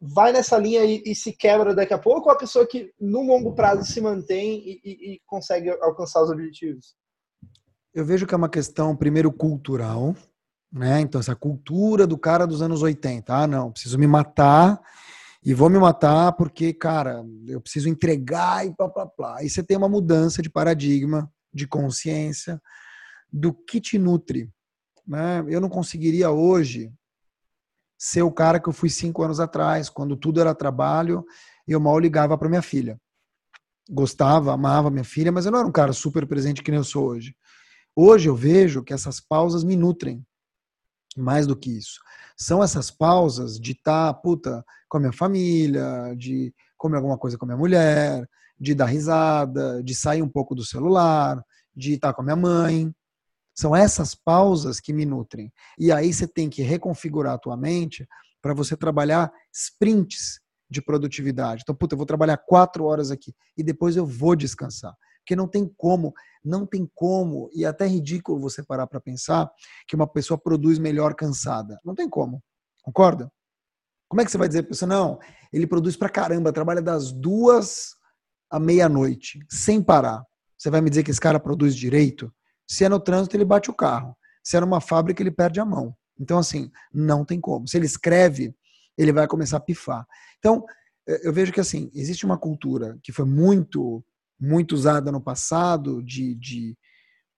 vai 0.00 0.32
nessa 0.32 0.56
linha 0.56 0.84
e, 0.84 1.02
e, 1.04 1.14
se 1.14 1.32
quebra 1.32 1.74
daqui 1.74 1.92
a 1.92 1.98
pouco, 1.98 2.28
ou 2.28 2.34
a 2.34 2.38
pessoa 2.38 2.66
que 2.66 2.92
no 3.00 3.22
longo 3.22 3.52
prazo 3.52 3.84
se 3.84 4.00
mantém 4.00 4.58
e, 4.58 4.80
e, 4.84 5.14
e, 5.14 5.20
consegue 5.26 5.70
alcançar 5.70 6.22
os 6.22 6.30
objetivos? 6.30 6.94
Eu 7.92 8.04
vejo 8.04 8.26
que 8.26 8.32
é 8.32 8.36
uma 8.36 8.48
questão, 8.48 8.94
primeiro, 8.94 9.32
cultural, 9.32 10.14
né? 10.72 11.00
Então, 11.00 11.20
essa 11.20 11.34
cultura 11.34 12.06
do 12.06 12.16
cara 12.16 12.46
dos 12.46 12.62
anos 12.62 12.80
80. 12.80 13.34
Ah, 13.34 13.46
não, 13.48 13.72
preciso 13.72 13.98
me 13.98 14.06
matar 14.06 14.80
e 15.44 15.52
vou 15.52 15.68
me 15.68 15.78
matar 15.78 16.32
porque, 16.32 16.72
cara, 16.72 17.24
eu 17.48 17.60
preciso 17.60 17.88
entregar 17.88 18.64
e 18.64 18.72
blá, 18.76 18.88
blá, 18.88 19.10
blá. 19.18 19.38
Aí 19.38 19.50
você 19.50 19.64
tem 19.64 19.76
uma 19.76 19.88
mudança 19.88 20.40
de 20.40 20.48
paradigma, 20.48 21.28
de 21.52 21.66
consciência, 21.66 22.60
do 23.32 23.52
que 23.52 23.80
te 23.80 23.98
nutre. 23.98 24.50
Né? 25.06 25.44
Eu 25.48 25.60
não 25.60 25.68
conseguiria 25.68 26.30
hoje 26.30 26.92
ser 27.98 28.22
o 28.22 28.32
cara 28.32 28.58
que 28.58 28.68
eu 28.68 28.72
fui 28.72 28.88
cinco 28.88 29.22
anos 29.22 29.40
atrás, 29.40 29.88
quando 29.88 30.16
tudo 30.16 30.40
era 30.40 30.54
trabalho 30.54 31.24
e 31.68 31.72
eu 31.72 31.80
mal 31.80 31.98
ligava 31.98 32.36
para 32.38 32.48
minha 32.48 32.62
filha. 32.62 32.98
Gostava, 33.88 34.52
amava 34.52 34.90
minha 34.90 35.04
filha, 35.04 35.30
mas 35.30 35.44
eu 35.44 35.52
não 35.52 35.58
era 35.58 35.68
um 35.68 35.72
cara 35.72 35.92
super 35.92 36.26
presente 36.26 36.62
que 36.62 36.70
nem 36.70 36.78
eu 36.78 36.84
sou 36.84 37.06
hoje. 37.06 37.36
Hoje 37.94 38.28
eu 38.28 38.36
vejo 38.36 38.82
que 38.82 38.94
essas 38.94 39.20
pausas 39.20 39.64
me 39.64 39.76
nutrem 39.76 40.24
mais 41.16 41.46
do 41.46 41.56
que 41.56 41.76
isso. 41.76 42.00
São 42.36 42.62
essas 42.62 42.90
pausas 42.90 43.58
de 43.58 43.72
estar, 43.72 44.12
tá, 44.12 44.14
puta, 44.14 44.64
com 44.88 44.96
a 44.96 45.00
minha 45.00 45.12
família, 45.12 46.14
de 46.16 46.54
comer 46.78 46.96
alguma 46.96 47.18
coisa 47.18 47.36
com 47.36 47.44
a 47.44 47.48
minha 47.48 47.58
mulher, 47.58 48.26
de 48.60 48.74
dar 48.74 48.86
risada, 48.86 49.82
de 49.82 49.94
sair 49.94 50.22
um 50.22 50.28
pouco 50.28 50.54
do 50.54 50.64
celular, 50.64 51.42
de 51.74 51.94
estar 51.94 52.12
com 52.12 52.20
a 52.20 52.24
minha 52.24 52.36
mãe. 52.36 52.94
São 53.54 53.74
essas 53.74 54.14
pausas 54.14 54.78
que 54.78 54.92
me 54.92 55.06
nutrem. 55.06 55.52
E 55.78 55.90
aí 55.90 56.12
você 56.12 56.28
tem 56.28 56.50
que 56.50 56.62
reconfigurar 56.62 57.34
a 57.34 57.38
tua 57.38 57.56
mente 57.56 58.06
para 58.42 58.52
você 58.52 58.76
trabalhar 58.76 59.32
sprints 59.52 60.40
de 60.68 60.80
produtividade. 60.80 61.62
Então, 61.62 61.74
puta, 61.74 61.94
eu 61.94 61.96
vou 61.96 62.06
trabalhar 62.06 62.36
quatro 62.36 62.84
horas 62.84 63.10
aqui 63.10 63.34
e 63.56 63.62
depois 63.62 63.96
eu 63.96 64.06
vou 64.06 64.36
descansar. 64.36 64.94
Porque 65.20 65.34
não 65.34 65.48
tem 65.48 65.70
como, 65.76 66.12
não 66.44 66.66
tem 66.66 66.88
como, 66.94 67.50
e 67.52 67.64
é 67.64 67.68
até 67.68 67.86
ridículo 67.86 68.40
você 68.40 68.62
parar 68.62 68.86
para 68.86 69.00
pensar 69.00 69.50
que 69.86 69.94
uma 69.94 70.06
pessoa 70.06 70.38
produz 70.38 70.78
melhor 70.78 71.14
cansada. 71.14 71.78
Não 71.84 71.94
tem 71.94 72.08
como. 72.08 72.42
Concorda? 72.82 73.30
Como 74.08 74.20
é 74.20 74.24
que 74.24 74.30
você 74.30 74.38
vai 74.38 74.48
dizer 74.48 74.62
para 74.64 74.74
você, 74.74 74.86
não, 74.86 75.18
ele 75.52 75.66
produz 75.66 75.96
para 75.96 76.08
caramba, 76.08 76.52
trabalha 76.52 76.82
das 76.82 77.12
duas 77.12 77.94
à 78.50 78.58
meia-noite, 78.58 79.38
sem 79.48 79.82
parar. 79.82 80.24
Você 80.58 80.68
vai 80.70 80.80
me 80.80 80.90
dizer 80.90 81.02
que 81.02 81.10
esse 81.10 81.20
cara 81.20 81.38
produz 81.38 81.74
direito? 81.74 82.32
Se 82.68 82.84
é 82.84 82.88
no 82.88 83.00
trânsito, 83.00 83.36
ele 83.36 83.44
bate 83.44 83.70
o 83.70 83.74
carro. 83.74 84.16
Se 84.42 84.56
é 84.56 84.60
numa 84.60 84.80
fábrica, 84.80 85.22
ele 85.22 85.30
perde 85.30 85.60
a 85.60 85.64
mão. 85.64 85.94
Então, 86.18 86.38
assim, 86.38 86.70
não 86.92 87.24
tem 87.24 87.40
como. 87.40 87.66
Se 87.66 87.76
ele 87.76 87.86
escreve, 87.86 88.54
ele 88.96 89.12
vai 89.12 89.26
começar 89.26 89.56
a 89.56 89.60
pifar. 89.60 90.06
Então, 90.38 90.64
eh, 91.08 91.26
eu 91.26 91.32
vejo 91.32 91.52
que, 91.52 91.60
assim, 91.60 91.90
existe 91.94 92.26
uma 92.26 92.36
cultura 92.38 92.98
que 93.02 93.12
foi 93.12 93.24
muito, 93.24 94.04
muito 94.38 94.74
usada 94.74 95.10
no 95.10 95.20
passado 95.20 96.02
de, 96.02 96.34
de, 96.34 96.76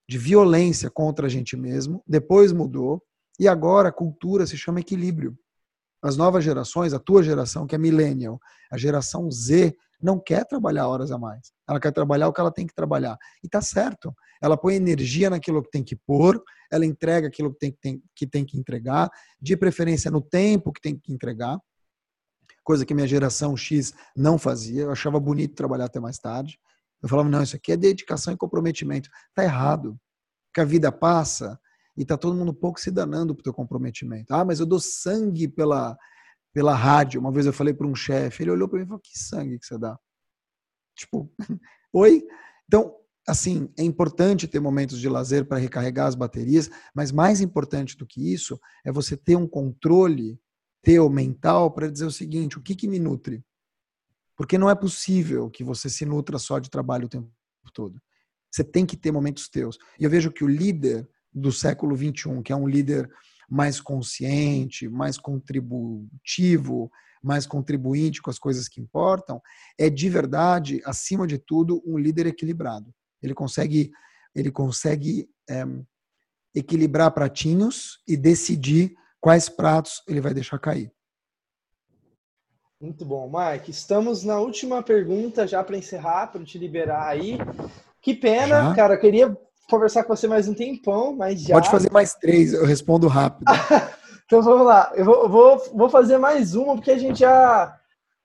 de 0.09 0.19
violência 0.19 0.91
contra 0.91 1.27
a 1.27 1.31
gente 1.31 1.57
mesmo, 1.57 2.03
depois 2.07 2.53
mudou, 2.53 3.03
e 3.39 3.47
agora 3.47 3.89
a 3.89 3.93
cultura 3.93 4.47
se 4.47 4.57
chama 4.57 4.81
equilíbrio. 4.81 5.39
As 6.03 6.17
novas 6.17 6.43
gerações, 6.43 6.93
a 6.93 6.99
tua 6.99 7.23
geração, 7.23 7.67
que 7.67 7.75
é 7.75 7.79
millennial, 7.79 8.41
a 8.71 8.77
geração 8.77 9.31
Z, 9.31 9.75
não 10.03 10.19
quer 10.19 10.45
trabalhar 10.45 10.89
horas 10.89 11.13
a 11.13 11.19
mais. 11.19 11.53
Ela 11.69 11.79
quer 11.79 11.93
trabalhar 11.93 12.29
o 12.29 12.33
que 12.33 12.41
ela 12.41 12.53
tem 12.53 12.67
que 12.67 12.75
trabalhar. 12.75 13.17
E 13.43 13.49
tá 13.49 13.61
certo. 13.61 14.13
Ela 14.43 14.57
põe 14.57 14.75
energia 14.75 15.31
naquilo 15.31 15.63
que 15.63 15.71
tem 15.71 15.85
que 15.85 15.95
pôr, 15.95 16.43
ela 16.71 16.85
entrega 16.85 17.29
aquilo 17.29 17.53
que 17.53 17.59
tem, 17.59 17.77
tem, 17.81 18.03
que 18.15 18.27
tem 18.27 18.45
que 18.45 18.59
entregar, 18.59 19.09
de 19.41 19.57
preferência 19.57 20.11
no 20.11 20.21
tempo 20.21 20.73
que 20.73 20.81
tem 20.81 20.99
que 20.99 21.13
entregar, 21.13 21.59
coisa 22.65 22.85
que 22.85 22.95
minha 22.95 23.07
geração 23.07 23.57
X 23.57 23.95
não 24.17 24.39
fazia. 24.39 24.83
Eu 24.83 24.93
achava 24.93 25.21
bonito 25.21 25.55
trabalhar 25.55 25.85
até 25.85 26.01
mais 26.01 26.19
tarde. 26.19 26.59
Eu 27.03 27.09
falava, 27.09 27.29
não, 27.29 27.43
isso 27.43 27.57
aqui 27.57 27.73
é 27.73 27.77
dedicação 27.77 28.33
e 28.33 28.37
comprometimento. 28.37 29.09
Tá 29.35 29.45
errado. 29.45 29.97
Porque 30.49 30.61
a 30.61 30.65
vida 30.65 30.93
passa 30.93 31.59
e 31.97 32.05
tá 32.05 32.17
todo 32.17 32.37
mundo 32.37 32.55
pouco 32.55 32.81
se 32.81 32.91
danando 32.91 33.35
pro 33.35 33.43
teu 33.43 33.53
comprometimento. 33.53 34.33
Ah, 34.33 34.45
mas 34.45 34.61
eu 34.61 34.67
dou 34.67 34.81
sangue 34.81 35.49
pela, 35.49 35.97
pela 36.53 36.75
rádio. 36.75 37.21
Uma 37.21 37.33
vez 37.33 37.47
eu 37.47 37.53
falei 37.53 37.75
para 37.75 37.87
um 37.87 37.95
chefe, 37.95 38.43
ele 38.43 38.51
olhou 38.51 38.69
para 38.69 38.79
mim 38.79 38.85
e 38.85 38.89
falou: 38.89 39.01
"Que 39.03 39.19
sangue 39.19 39.59
que 39.59 39.67
você 39.67 39.79
dá?" 39.79 39.99
Tipo, 40.97 41.33
oi? 41.93 42.23
Então, 42.67 42.95
assim, 43.27 43.73
é 43.79 43.83
importante 43.83 44.49
ter 44.49 44.61
momentos 44.61 45.01
de 45.01 45.09
lazer 45.09 45.47
para 45.47 45.59
recarregar 45.59 46.07
as 46.07 46.15
baterias, 46.15 46.71
mas 46.95 47.13
mais 47.13 47.41
importante 47.41 47.97
do 47.97 48.07
que 48.07 48.33
isso 48.33 48.59
é 48.85 48.93
você 48.93 49.17
ter 49.17 49.37
um 49.37 49.47
controle 49.47 50.39
teu 50.83 51.09
mental 51.09 51.71
para 51.71 51.91
dizer 51.91 52.05
o 52.05 52.11
seguinte: 52.11 52.59
o 52.59 52.63
que, 52.63 52.75
que 52.75 52.89
me 52.89 52.99
nutre? 52.99 53.45
Porque 54.37 54.59
não 54.59 54.69
é 54.69 54.75
possível 54.75 55.51
que 55.51 55.63
você 55.63 55.89
se 55.89 56.05
nutra 56.05 56.39
só 56.39 56.59
de 56.59 56.71
trabalho 56.71 57.07
o 57.07 57.09
tempo 57.09 57.31
todo. 57.73 58.01
Você 58.51 58.65
tem 58.65 58.85
que 58.85 58.97
ter 58.97 59.13
momentos 59.13 59.49
teus. 59.49 59.79
E 59.99 60.05
eu 60.05 60.11
vejo 60.11 60.31
que 60.31 60.45
o 60.45 60.49
líder 60.49 61.09
do 61.33 61.51
século 61.51 61.95
21, 61.97 62.43
que 62.43 62.53
é 62.53 62.57
um 62.57 62.69
líder 62.69 63.11
mais 63.49 63.81
consciente, 63.81 64.89
mais 64.89 65.19
contributivo, 65.19 66.91
mais 67.23 67.47
contribuinte 67.47 68.21
com 68.21 68.31
as 68.31 68.39
coisas 68.39 68.69
que 68.69 68.81
importam, 68.81 69.41
é 69.79 69.89
de 69.89 70.09
verdade, 70.09 70.83
acima 70.85 71.27
de 71.27 71.39
tudo, 71.39 71.83
um 71.87 71.97
líder 71.97 72.27
equilibrado. 72.27 72.93
Ele 73.23 73.35
consegue, 73.35 73.93
ele 74.35 74.51
consegue 74.51 75.31
é, 75.49 75.65
equilibrar 76.55 77.13
pratinhos 77.13 78.03
e 78.07 78.17
decidir 78.17 78.95
quais 79.21 79.49
pratos 79.49 80.03
ele 80.09 80.21
vai 80.21 80.35
deixar 80.35 80.59
cair. 80.59 80.93
Muito 82.81 83.05
bom, 83.05 83.31
Mike. 83.31 83.71
Estamos 83.71 84.25
na 84.25 84.41
última 84.41 84.83
pergunta 84.83 85.47
já 85.47 85.63
para 85.63 85.77
encerrar, 85.77 86.27
para 86.27 86.43
te 86.43 86.59
liberar 86.59 87.07
aí. 87.07 87.39
Que 88.01 88.13
pena, 88.13 88.65
já? 88.65 88.75
cara. 88.75 88.95
Eu 88.95 89.01
queria 89.01 89.39
conversar 89.73 90.05
com 90.05 90.15
você 90.15 90.29
mais 90.29 90.47
um 90.47 90.53
tempão, 90.53 91.17
mas 91.17 91.41
já. 91.41 91.55
Pode 91.55 91.71
fazer 91.71 91.91
mais 91.91 92.15
três, 92.15 92.53
eu 92.53 92.67
respondo 92.67 93.09
rápido. 93.09 93.47
então 94.27 94.43
vamos 94.43 94.67
lá. 94.67 94.93
Eu 94.95 95.05
vou, 95.07 95.29
vou, 95.31 95.59
vou 95.73 95.89
fazer 95.89 96.19
mais 96.19 96.55
uma, 96.55 96.75
porque 96.75 96.91
a 96.91 96.99
gente 96.99 97.21
já. 97.21 97.75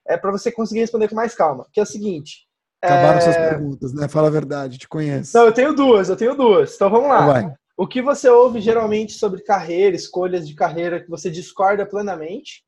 É 0.06 0.16
para 0.18 0.30
você 0.30 0.52
conseguir 0.52 0.80
responder 0.80 1.08
com 1.08 1.14
mais 1.14 1.34
calma. 1.34 1.66
Que 1.72 1.80
é 1.80 1.82
o 1.82 1.86
seguinte. 1.86 2.46
Acabaram 2.82 3.18
é... 3.18 3.20
suas 3.22 3.36
perguntas, 3.36 3.94
né? 3.94 4.08
Fala 4.08 4.28
a 4.28 4.30
verdade, 4.30 4.78
te 4.78 4.86
conheço. 4.86 5.36
Não, 5.36 5.46
eu 5.46 5.52
tenho 5.52 5.74
duas, 5.74 6.10
eu 6.10 6.16
tenho 6.16 6.34
duas. 6.34 6.74
Então 6.74 6.90
vamos 6.90 7.08
lá. 7.08 7.26
Vai. 7.26 7.54
O 7.76 7.86
que 7.86 8.02
você 8.02 8.28
ouve 8.28 8.60
geralmente 8.60 9.12
sobre 9.12 9.42
carreira, 9.42 9.96
escolhas 9.96 10.46
de 10.46 10.54
carreira 10.54 11.02
que 11.02 11.08
você 11.08 11.30
discorda 11.30 11.86
plenamente? 11.86 12.64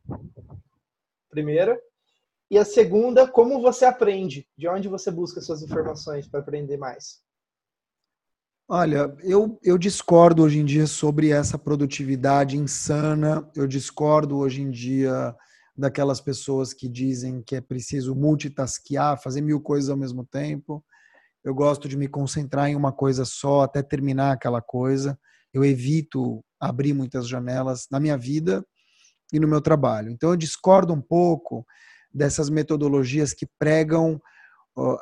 Primeira. 1.28 1.78
E 2.50 2.58
a 2.58 2.64
segunda, 2.64 3.28
como 3.28 3.60
você 3.60 3.84
aprende? 3.84 4.46
De 4.56 4.68
onde 4.68 4.88
você 4.88 5.10
busca 5.10 5.40
suas 5.40 5.62
informações 5.62 6.26
para 6.26 6.40
aprender 6.40 6.76
mais? 6.76 7.20
Olha, 8.72 9.12
eu, 9.24 9.58
eu 9.64 9.76
discordo 9.76 10.44
hoje 10.44 10.60
em 10.60 10.64
dia 10.64 10.86
sobre 10.86 11.30
essa 11.30 11.58
produtividade 11.58 12.56
insana. 12.56 13.44
Eu 13.52 13.66
discordo 13.66 14.36
hoje 14.38 14.62
em 14.62 14.70
dia 14.70 15.34
daquelas 15.76 16.20
pessoas 16.20 16.72
que 16.72 16.88
dizem 16.88 17.42
que 17.42 17.56
é 17.56 17.60
preciso 17.60 18.14
multitasquear, 18.14 19.20
fazer 19.20 19.40
mil 19.40 19.60
coisas 19.60 19.90
ao 19.90 19.96
mesmo 19.96 20.24
tempo. 20.24 20.84
Eu 21.42 21.52
gosto 21.52 21.88
de 21.88 21.96
me 21.96 22.06
concentrar 22.06 22.68
em 22.68 22.76
uma 22.76 22.92
coisa 22.92 23.24
só 23.24 23.62
até 23.62 23.82
terminar 23.82 24.30
aquela 24.30 24.62
coisa. 24.62 25.18
Eu 25.52 25.64
evito 25.64 26.40
abrir 26.60 26.92
muitas 26.92 27.26
janelas 27.26 27.88
na 27.90 27.98
minha 27.98 28.16
vida 28.16 28.64
e 29.32 29.40
no 29.40 29.48
meu 29.48 29.60
trabalho. 29.60 30.12
Então 30.12 30.30
eu 30.30 30.36
discordo 30.36 30.94
um 30.94 31.02
pouco 31.02 31.66
dessas 32.14 32.48
metodologias 32.48 33.34
que 33.34 33.48
pregam 33.58 34.20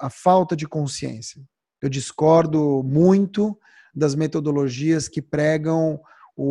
a 0.01 0.09
falta 0.09 0.57
de 0.57 0.67
consciência. 0.67 1.45
Eu 1.81 1.89
discordo 1.89 2.83
muito 2.83 3.59
das 3.95 4.15
metodologias 4.15 5.09
que 5.09 5.23
pregam 5.23 6.01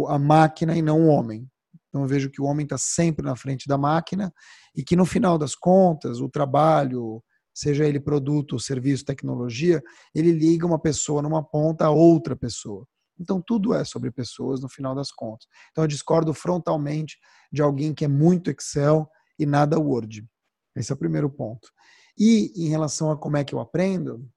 a 0.07 0.19
máquina 0.19 0.75
e 0.77 0.81
não 0.81 1.01
o 1.01 1.07
homem. 1.07 1.49
Então 1.89 2.01
eu 2.01 2.07
vejo 2.07 2.29
que 2.29 2.41
o 2.41 2.45
homem 2.45 2.63
está 2.63 2.77
sempre 2.77 3.25
na 3.25 3.35
frente 3.35 3.67
da 3.67 3.77
máquina 3.77 4.33
e 4.75 4.83
que 4.83 4.95
no 4.95 5.05
final 5.05 5.37
das 5.37 5.55
contas 5.55 6.19
o 6.19 6.29
trabalho, 6.29 7.23
seja 7.53 7.85
ele 7.85 7.99
produto, 7.99 8.59
serviço, 8.59 9.05
tecnologia, 9.05 9.81
ele 10.13 10.31
liga 10.31 10.65
uma 10.65 10.79
pessoa 10.79 11.21
numa 11.21 11.43
ponta 11.43 11.85
a 11.85 11.89
outra 11.89 12.35
pessoa. 12.35 12.85
Então 13.19 13.41
tudo 13.41 13.73
é 13.73 13.83
sobre 13.83 14.11
pessoas 14.11 14.61
no 14.61 14.69
final 14.69 14.93
das 14.93 15.11
contas. 15.11 15.47
Então 15.71 15.83
eu 15.83 15.87
discordo 15.87 16.33
frontalmente 16.33 17.17
de 17.51 17.61
alguém 17.61 17.93
que 17.93 18.05
é 18.05 18.07
muito 18.07 18.51
Excel 18.51 19.09
e 19.39 19.45
nada 19.45 19.79
Word. 19.79 20.27
Esse 20.75 20.91
é 20.91 20.95
o 20.95 20.99
primeiro 20.99 21.29
ponto. 21.29 21.69
E 22.17 22.51
em 22.55 22.69
relação 22.69 23.09
a 23.09 23.17
como 23.17 23.37
é 23.37 23.43
que 23.43 23.55
eu 23.55 23.59
aprendo, 23.59 24.27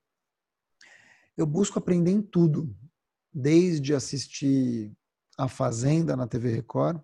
eu 1.40 1.46
busco 1.46 1.78
aprender 1.78 2.10
em 2.10 2.20
tudo, 2.20 2.70
desde 3.32 3.94
assistir 3.94 4.92
A 5.38 5.48
Fazenda 5.48 6.14
na 6.14 6.26
TV 6.26 6.52
Record, 6.52 7.00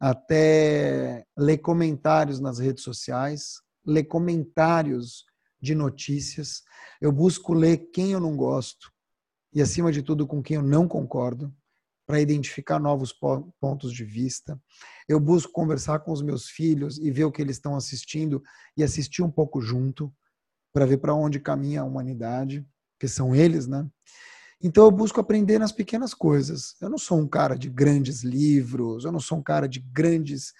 até 0.00 1.26
ler 1.36 1.58
comentários 1.58 2.40
nas 2.40 2.58
redes 2.58 2.82
sociais, 2.82 3.60
ler 3.84 4.04
comentários 4.04 5.26
de 5.60 5.74
notícias. 5.74 6.62
Eu 6.98 7.12
busco 7.12 7.52
ler 7.52 7.90
quem 7.92 8.12
eu 8.12 8.20
não 8.20 8.34
gosto 8.38 8.90
e, 9.52 9.60
acima 9.60 9.92
de 9.92 10.02
tudo, 10.02 10.26
com 10.26 10.42
quem 10.42 10.56
eu 10.56 10.62
não 10.62 10.88
concordo, 10.88 11.54
para 12.06 12.22
identificar 12.22 12.78
novos 12.78 13.14
pontos 13.60 13.92
de 13.92 14.02
vista. 14.02 14.58
Eu 15.06 15.20
busco 15.20 15.52
conversar 15.52 15.98
com 15.98 16.10
os 16.10 16.22
meus 16.22 16.48
filhos 16.48 16.96
e 16.96 17.10
ver 17.10 17.24
o 17.24 17.30
que 17.30 17.42
eles 17.42 17.56
estão 17.56 17.76
assistindo 17.76 18.42
e 18.78 18.82
assistir 18.82 19.20
um 19.20 19.30
pouco 19.30 19.60
junto, 19.60 20.10
para 20.72 20.86
ver 20.86 20.96
para 20.96 21.14
onde 21.14 21.38
caminha 21.38 21.82
a 21.82 21.84
humanidade 21.84 22.66
que 23.02 23.08
são 23.08 23.34
eles, 23.34 23.66
né? 23.66 23.84
Então 24.62 24.84
eu 24.84 24.90
busco 24.92 25.20
aprender 25.20 25.58
nas 25.58 25.72
pequenas 25.72 26.14
coisas. 26.14 26.76
Eu 26.80 26.88
não 26.88 26.96
sou 26.96 27.18
um 27.18 27.26
cara 27.26 27.58
de 27.58 27.68
grandes 27.68 28.22
livros, 28.22 29.04
eu 29.04 29.10
não 29.10 29.18
sou 29.18 29.38
um 29.38 29.42
cara 29.42 29.68
de 29.68 29.80
grandes 29.80 30.52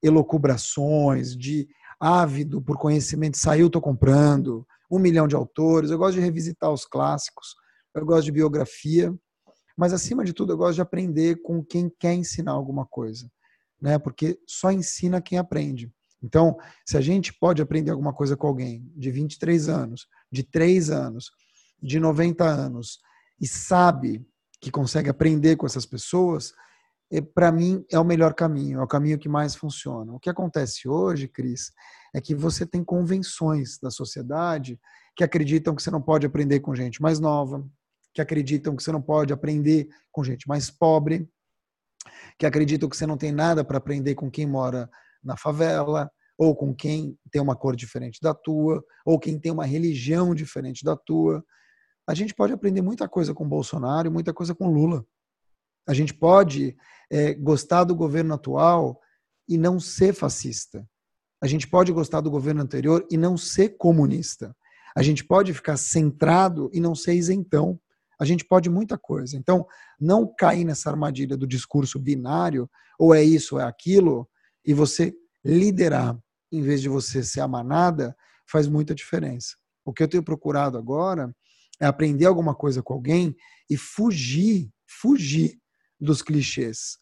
elocubrações, 0.00 1.36
de 1.36 1.66
ávido 1.98 2.62
por 2.62 2.78
conhecimento, 2.78 3.36
saiu, 3.36 3.66
estou 3.66 3.82
comprando, 3.82 4.64
um 4.88 5.00
milhão 5.00 5.26
de 5.26 5.34
autores. 5.34 5.90
Eu 5.90 5.98
gosto 5.98 6.14
de 6.14 6.20
revisitar 6.20 6.72
os 6.72 6.84
clássicos, 6.84 7.56
eu 7.92 8.06
gosto 8.06 8.26
de 8.26 8.30
biografia, 8.30 9.12
mas 9.76 9.92
acima 9.92 10.24
de 10.24 10.32
tudo 10.32 10.52
eu 10.52 10.56
gosto 10.56 10.76
de 10.76 10.82
aprender 10.82 11.42
com 11.42 11.64
quem 11.64 11.90
quer 11.98 12.14
ensinar 12.14 12.52
alguma 12.52 12.86
coisa, 12.86 13.28
né? 13.82 13.98
Porque 13.98 14.38
só 14.46 14.70
ensina 14.70 15.20
quem 15.20 15.36
aprende. 15.36 15.90
Então, 16.22 16.56
se 16.86 16.96
a 16.96 17.00
gente 17.00 17.34
pode 17.34 17.60
aprender 17.60 17.90
alguma 17.90 18.12
coisa 18.12 18.36
com 18.36 18.46
alguém 18.46 18.88
de 18.94 19.10
23 19.10 19.68
anos, 19.68 20.06
de 20.30 20.44
3 20.44 20.90
anos, 20.90 21.32
de 21.82 22.00
90 22.00 22.44
anos 22.44 22.98
e 23.40 23.46
sabe 23.46 24.26
que 24.60 24.70
consegue 24.70 25.08
aprender 25.08 25.56
com 25.56 25.66
essas 25.66 25.86
pessoas, 25.86 26.52
é, 27.10 27.20
para 27.20 27.52
mim 27.52 27.84
é 27.90 27.98
o 27.98 28.04
melhor 28.04 28.34
caminho, 28.34 28.80
é 28.80 28.82
o 28.82 28.88
caminho 28.88 29.18
que 29.18 29.28
mais 29.28 29.54
funciona. 29.54 30.12
O 30.12 30.18
que 30.18 30.28
acontece 30.28 30.88
hoje, 30.88 31.28
Cris, 31.28 31.72
é 32.14 32.20
que 32.20 32.34
você 32.34 32.66
tem 32.66 32.82
convenções 32.82 33.78
da 33.78 33.90
sociedade 33.90 34.78
que 35.16 35.24
acreditam 35.24 35.74
que 35.74 35.82
você 35.82 35.90
não 35.90 36.02
pode 36.02 36.26
aprender 36.26 36.60
com 36.60 36.74
gente 36.74 37.00
mais 37.00 37.18
nova, 37.18 37.66
que 38.14 38.20
acreditam 38.20 38.74
que 38.74 38.82
você 38.82 38.92
não 38.92 39.02
pode 39.02 39.32
aprender 39.32 39.88
com 40.10 40.24
gente 40.24 40.48
mais 40.48 40.70
pobre, 40.70 41.28
que 42.38 42.46
acreditam 42.46 42.88
que 42.88 42.96
você 42.96 43.06
não 43.06 43.16
tem 43.16 43.32
nada 43.32 43.64
para 43.64 43.78
aprender 43.78 44.14
com 44.14 44.30
quem 44.30 44.46
mora 44.46 44.88
na 45.22 45.36
favela, 45.36 46.10
ou 46.38 46.54
com 46.54 46.72
quem 46.72 47.18
tem 47.32 47.42
uma 47.42 47.56
cor 47.56 47.74
diferente 47.74 48.20
da 48.22 48.32
tua, 48.32 48.82
ou 49.04 49.18
quem 49.18 49.38
tem 49.38 49.50
uma 49.50 49.66
religião 49.66 50.34
diferente 50.34 50.84
da 50.84 50.96
tua. 50.96 51.44
A 52.08 52.14
gente 52.14 52.34
pode 52.34 52.54
aprender 52.54 52.80
muita 52.80 53.06
coisa 53.06 53.34
com 53.34 53.46
Bolsonaro 53.46 54.08
e 54.08 54.10
muita 54.10 54.32
coisa 54.32 54.54
com 54.54 54.72
Lula. 54.72 55.04
A 55.86 55.92
gente 55.92 56.14
pode 56.14 56.74
é, 57.10 57.34
gostar 57.34 57.84
do 57.84 57.94
governo 57.94 58.32
atual 58.32 58.98
e 59.46 59.58
não 59.58 59.78
ser 59.78 60.14
fascista. 60.14 60.88
A 61.38 61.46
gente 61.46 61.68
pode 61.68 61.92
gostar 61.92 62.22
do 62.22 62.30
governo 62.30 62.62
anterior 62.62 63.06
e 63.10 63.18
não 63.18 63.36
ser 63.36 63.76
comunista. 63.76 64.56
A 64.96 65.02
gente 65.02 65.22
pode 65.22 65.52
ficar 65.52 65.76
centrado 65.76 66.70
e 66.72 66.80
não 66.80 66.94
ser 66.94 67.12
isentão. 67.12 67.78
A 68.18 68.24
gente 68.24 68.42
pode 68.42 68.70
muita 68.70 68.96
coisa. 68.96 69.36
Então, 69.36 69.66
não 70.00 70.26
cair 70.34 70.64
nessa 70.64 70.88
armadilha 70.88 71.36
do 71.36 71.46
discurso 71.46 71.98
binário, 71.98 72.70
ou 72.98 73.14
é 73.14 73.22
isso, 73.22 73.56
ou 73.56 73.60
é 73.60 73.64
aquilo, 73.64 74.26
e 74.64 74.72
você 74.72 75.14
liderar 75.44 76.18
em 76.50 76.62
vez 76.62 76.80
de 76.80 76.88
você 76.88 77.22
ser 77.22 77.42
a 77.42 77.48
manada, 77.48 78.16
faz 78.50 78.66
muita 78.66 78.94
diferença. 78.94 79.56
O 79.84 79.92
que 79.92 80.02
eu 80.02 80.08
tenho 80.08 80.22
procurado 80.22 80.78
agora 80.78 81.30
é 81.80 81.86
aprender 81.86 82.26
alguma 82.26 82.54
coisa 82.54 82.82
com 82.82 82.94
alguém 82.94 83.36
e 83.70 83.76
fugir, 83.76 84.70
fugir 84.86 85.58
dos 86.00 86.22
clichês. 86.22 86.98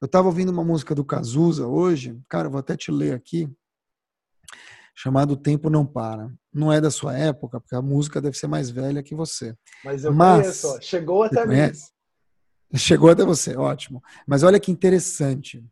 Eu 0.00 0.06
estava 0.06 0.28
ouvindo 0.28 0.50
uma 0.50 0.64
música 0.64 0.94
do 0.94 1.04
Cazuza 1.04 1.66
hoje, 1.66 2.18
cara, 2.28 2.48
vou 2.48 2.58
até 2.58 2.76
te 2.76 2.90
ler 2.90 3.14
aqui, 3.14 3.48
chamado 4.94 5.36
Tempo 5.36 5.68
Não 5.70 5.86
Para. 5.86 6.32
Não 6.52 6.72
é 6.72 6.80
da 6.80 6.90
sua 6.90 7.16
época, 7.16 7.60
porque 7.60 7.74
a 7.74 7.82
música 7.82 8.20
deve 8.20 8.36
ser 8.36 8.46
mais 8.46 8.70
velha 8.70 9.02
que 9.02 9.14
você. 9.14 9.56
Mas 9.84 10.04
eu 10.04 10.12
Mas, 10.12 10.40
conheço, 10.40 10.68
ó. 10.68 10.80
chegou 10.80 11.22
até 11.22 11.46
mim. 11.46 11.72
Chegou 12.76 13.10
até 13.10 13.24
você, 13.24 13.56
ótimo. 13.56 14.02
Mas 14.26 14.42
olha 14.42 14.60
que 14.60 14.70
interessante. 14.70 15.64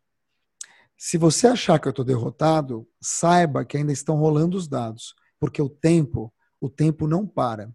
Se 0.97 1.17
você 1.17 1.47
achar 1.47 1.79
que 1.79 1.87
eu 1.87 1.91
estou 1.91 2.03
derrotado, 2.03 2.87
saiba 3.01 3.63
que 3.63 3.77
ainda 3.77 3.91
estão 3.91 4.17
rolando 4.17 4.57
os 4.57 4.67
dados, 4.67 5.15
porque 5.39 5.61
o 5.61 5.69
tempo, 5.69 6.33
o 6.59 6.69
tempo 6.69 7.07
não 7.07 7.25
para. 7.25 7.71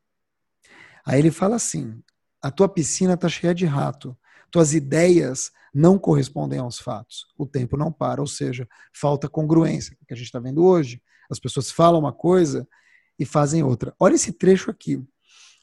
Aí 1.07 1.19
ele 1.19 1.31
fala 1.31 1.57
assim: 1.57 2.03
a 2.43 2.51
tua 2.51 2.69
piscina 2.69 3.15
está 3.15 3.29
cheia 3.29 3.55
de 3.55 3.67
rato, 3.67 4.17
tuas 4.51 4.75
ideias 4.75 5.51
não 5.75 5.99
correspondem 5.99 6.59
aos 6.59 6.79
fatos. 6.79 7.27
O 7.37 7.45
tempo 7.45 7.77
não 7.77 7.91
para, 7.91 8.21
ou 8.21 8.27
seja, 8.27 8.69
falta 8.93 9.29
congruência, 9.29 9.97
que 10.07 10.15
a 10.15 10.17
gente 10.17 10.27
está 10.27 10.39
vendo 10.39 10.65
hoje. 10.65 11.03
As 11.31 11.41
pessoas 11.41 11.71
falam 11.71 12.01
uma 12.01 12.13
coisa 12.13 12.67
e 13.19 13.25
fazem 13.25 13.63
outra. 13.63 13.95
Olha 13.99 14.15
esse 14.15 14.33
trecho 14.33 14.71
aqui. 14.71 15.03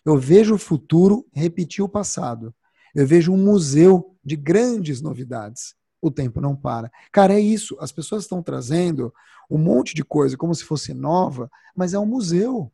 Eu 0.04 0.18
vejo 0.18 0.56
o 0.56 0.58
futuro 0.58 1.28
repetir 1.34 1.84
o 1.84 1.90
passado. 1.90 2.54
Eu 2.94 3.08
vejo 3.08 3.32
um 3.32 3.38
museu 3.38 4.18
de 4.24 4.36
grandes 4.36 5.02
novidades 5.02 5.76
o 6.02 6.10
tempo 6.10 6.42
não 6.42 6.56
para. 6.56 6.92
Cara, 7.12 7.36
é 7.36 7.40
isso. 7.40 7.78
As 7.80 7.92
pessoas 7.92 8.24
estão 8.24 8.42
trazendo 8.42 9.14
um 9.50 9.58
monte 9.58 9.94
de 9.94 10.04
coisa 10.04 10.36
como 10.36 10.54
se 10.56 10.64
fosse 10.64 10.94
nova, 10.94 11.50
mas 11.76 11.94
é 11.94 12.00
um 12.00 12.06
museu. 12.06 12.72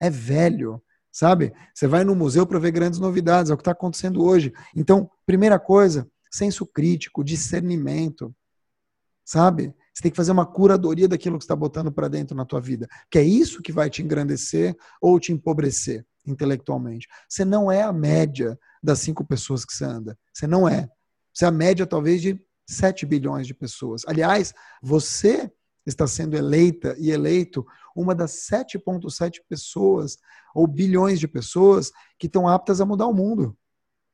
É 0.00 0.08
velho, 0.08 0.82
sabe? 1.12 1.52
Você 1.74 1.86
vai 1.86 2.04
no 2.04 2.14
museu 2.14 2.46
para 2.46 2.58
ver 2.58 2.70
grandes 2.70 2.98
novidades, 2.98 3.50
é 3.50 3.54
o 3.54 3.56
que 3.56 3.62
está 3.62 3.72
acontecendo 3.72 4.22
hoje. 4.22 4.52
Então, 4.74 5.10
primeira 5.26 5.58
coisa, 5.58 6.08
senso 6.30 6.66
crítico, 6.66 7.24
discernimento, 7.24 8.34
sabe? 9.24 9.74
Você 9.92 10.02
tem 10.02 10.10
que 10.10 10.16
fazer 10.16 10.32
uma 10.32 10.46
curadoria 10.46 11.08
daquilo 11.08 11.36
que 11.36 11.44
está 11.44 11.56
botando 11.56 11.92
para 11.92 12.08
dentro 12.08 12.36
na 12.36 12.44
tua 12.44 12.60
vida, 12.60 12.88
que 13.10 13.18
é 13.18 13.22
isso 13.22 13.62
que 13.62 13.72
vai 13.72 13.90
te 13.90 14.02
engrandecer 14.02 14.76
ou 15.00 15.18
te 15.18 15.32
empobrecer 15.32 16.04
intelectualmente. 16.26 17.08
Você 17.28 17.44
não 17.44 17.70
é 17.70 17.82
a 17.82 17.92
média 17.92 18.58
das 18.82 19.00
cinco 19.00 19.24
pessoas 19.24 19.64
que 19.64 19.72
você 19.72 19.84
anda. 19.84 20.18
Você 20.32 20.46
não 20.46 20.68
é. 20.68 20.88
Você 21.32 21.44
é 21.44 21.48
a 21.48 21.52
média, 21.52 21.86
talvez, 21.86 22.22
de 22.22 22.40
7 22.66 23.04
bilhões 23.04 23.46
de 23.46 23.54
pessoas. 23.54 24.02
Aliás, 24.06 24.54
você 24.82 25.50
está 25.84 26.06
sendo 26.06 26.36
eleita 26.36 26.94
e 26.98 27.10
eleito 27.10 27.66
uma 27.94 28.14
das 28.14 28.48
7,7 28.50 29.40
pessoas 29.48 30.18
ou 30.54 30.66
bilhões 30.66 31.18
de 31.18 31.28
pessoas 31.28 31.90
que 32.18 32.26
estão 32.26 32.48
aptas 32.48 32.80
a 32.80 32.86
mudar 32.86 33.06
o 33.06 33.14
mundo. 33.14 33.56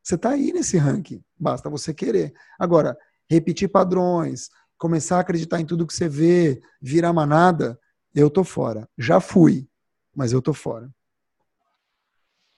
Você 0.02 0.14
está 0.14 0.30
aí 0.30 0.52
nesse 0.52 0.76
ranking, 0.76 1.22
basta 1.38 1.68
você 1.68 1.92
querer. 1.92 2.32
Agora, 2.58 2.96
repetir 3.28 3.68
padrões, 3.68 4.48
começar 4.78 5.16
a 5.16 5.20
acreditar 5.20 5.60
em 5.60 5.66
tudo 5.66 5.86
que 5.86 5.94
você 5.94 6.08
vê, 6.08 6.60
virar 6.80 7.12
manada, 7.12 7.78
eu 8.14 8.30
tô 8.30 8.44
fora. 8.44 8.88
Já 8.96 9.20
fui, 9.20 9.68
mas 10.14 10.32
eu 10.32 10.40
tô 10.40 10.54
fora. 10.54 10.90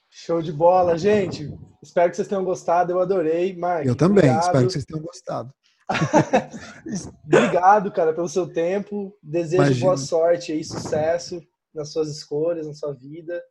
Show 0.09 0.41
de 0.41 0.51
bola, 0.51 0.97
gente. 0.97 1.51
Espero 1.81 2.09
que 2.09 2.15
vocês 2.15 2.27
tenham 2.27 2.43
gostado. 2.43 2.91
Eu 2.91 2.99
adorei, 2.99 3.55
Mark. 3.55 3.85
Eu 3.85 3.95
também. 3.95 4.25
Obrigado. 4.25 4.43
Espero 4.43 4.65
que 4.65 4.73
vocês 4.73 4.85
tenham 4.85 5.03
gostado. 5.03 5.53
Obrigado, 7.25 7.91
cara, 7.91 8.13
pelo 8.13 8.29
seu 8.29 8.47
tempo. 8.47 9.13
Desejo 9.21 9.63
Imagina. 9.63 9.85
boa 9.85 9.97
sorte 9.97 10.51
aí, 10.51 10.63
sucesso 10.63 11.41
nas 11.73 11.91
suas 11.91 12.09
escolhas, 12.09 12.67
na 12.67 12.73
sua 12.73 12.93
vida. 12.93 13.41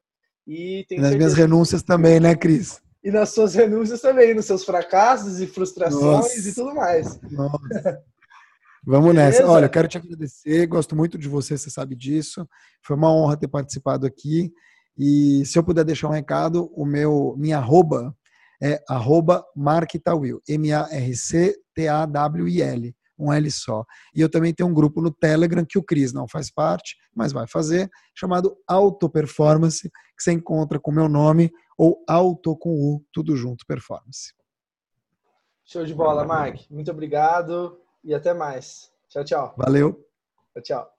E, 0.47 0.87
e 0.91 1.01
nas 1.01 1.15
minhas 1.15 1.35
renúncias 1.35 1.83
também, 1.83 2.19
né, 2.21 2.35
Cris? 2.35 2.81
E 3.03 3.11
nas 3.11 3.31
suas 3.31 3.55
renúncias 3.55 4.01
também, 4.01 4.35
nos 4.35 4.47
seus 4.47 4.65
fracassos 4.65 5.41
e 5.41 5.47
frustrações 5.47 6.03
Nossa. 6.03 6.49
e 6.49 6.55
tudo 6.55 6.75
mais. 6.75 7.21
Nossa. 7.31 8.03
Vamos 8.85 9.13
Beleza? 9.13 9.39
nessa. 9.39 9.47
Olha, 9.47 9.67
eu 9.67 9.71
quero 9.71 9.89
te 9.89 9.99
agradecer, 9.99 10.67
gosto 10.67 10.97
muito 10.97 11.19
de 11.19 11.29
você, 11.29 11.57
você 11.57 11.71
sabe 11.71 11.95
disso. 11.95 12.49
Foi 12.83 12.97
uma 12.97 13.13
honra 13.13 13.37
ter 13.37 13.49
participado 13.49 14.07
aqui. 14.07 14.51
E 14.97 15.45
se 15.45 15.59
eu 15.59 15.63
puder 15.63 15.85
deixar 15.85 16.09
um 16.09 16.13
recado, 16.13 16.71
o 16.75 16.85
meu 16.85 17.35
minha 17.39 17.59
arroba 17.59 18.17
é 18.63 18.83
arroba 18.89 19.45
marktawil, 19.55 20.41
M-A-R-C-T-A-W-I-L, 20.49 21.65
um 23.19 23.33
L 23.33 23.51
só. 23.51 23.85
E 24.15 24.21
eu 24.21 24.31
também 24.31 24.55
tenho 24.55 24.69
um 24.69 24.75
grupo 24.75 25.01
no 25.01 25.11
Telegram 25.11 25.65
que 25.69 25.79
o 25.79 25.83
Cris 25.83 26.13
não 26.13 26.29
faz 26.29 26.51
parte, 26.51 26.97
mas 27.15 27.33
vai 27.33 27.47
fazer, 27.49 27.91
chamado 28.15 28.57
Auto 28.67 29.09
Performance, 29.11 29.91
que 29.91 30.23
você 30.23 30.33
encontra 30.33 30.79
com 30.79 30.91
o 30.91 30.95
meu 30.95 31.09
nome, 31.09 31.51
ou 31.77 32.05
Auto 32.09 32.57
com 32.57 32.71
U, 32.71 33.05
tudo 33.13 33.37
junto, 33.37 33.67
Performance. 33.67 34.33
Show 35.65 35.85
de 35.85 35.95
bola, 35.95 36.27
Mike. 36.27 36.73
Muito 36.73 36.91
obrigado 36.91 37.79
e 38.03 38.15
até 38.15 38.33
mais. 38.33 38.91
Tchau, 39.09 39.25
tchau. 39.25 39.55
Valeu. 39.57 39.93
Tchau, 40.55 40.63
tchau. 40.63 40.98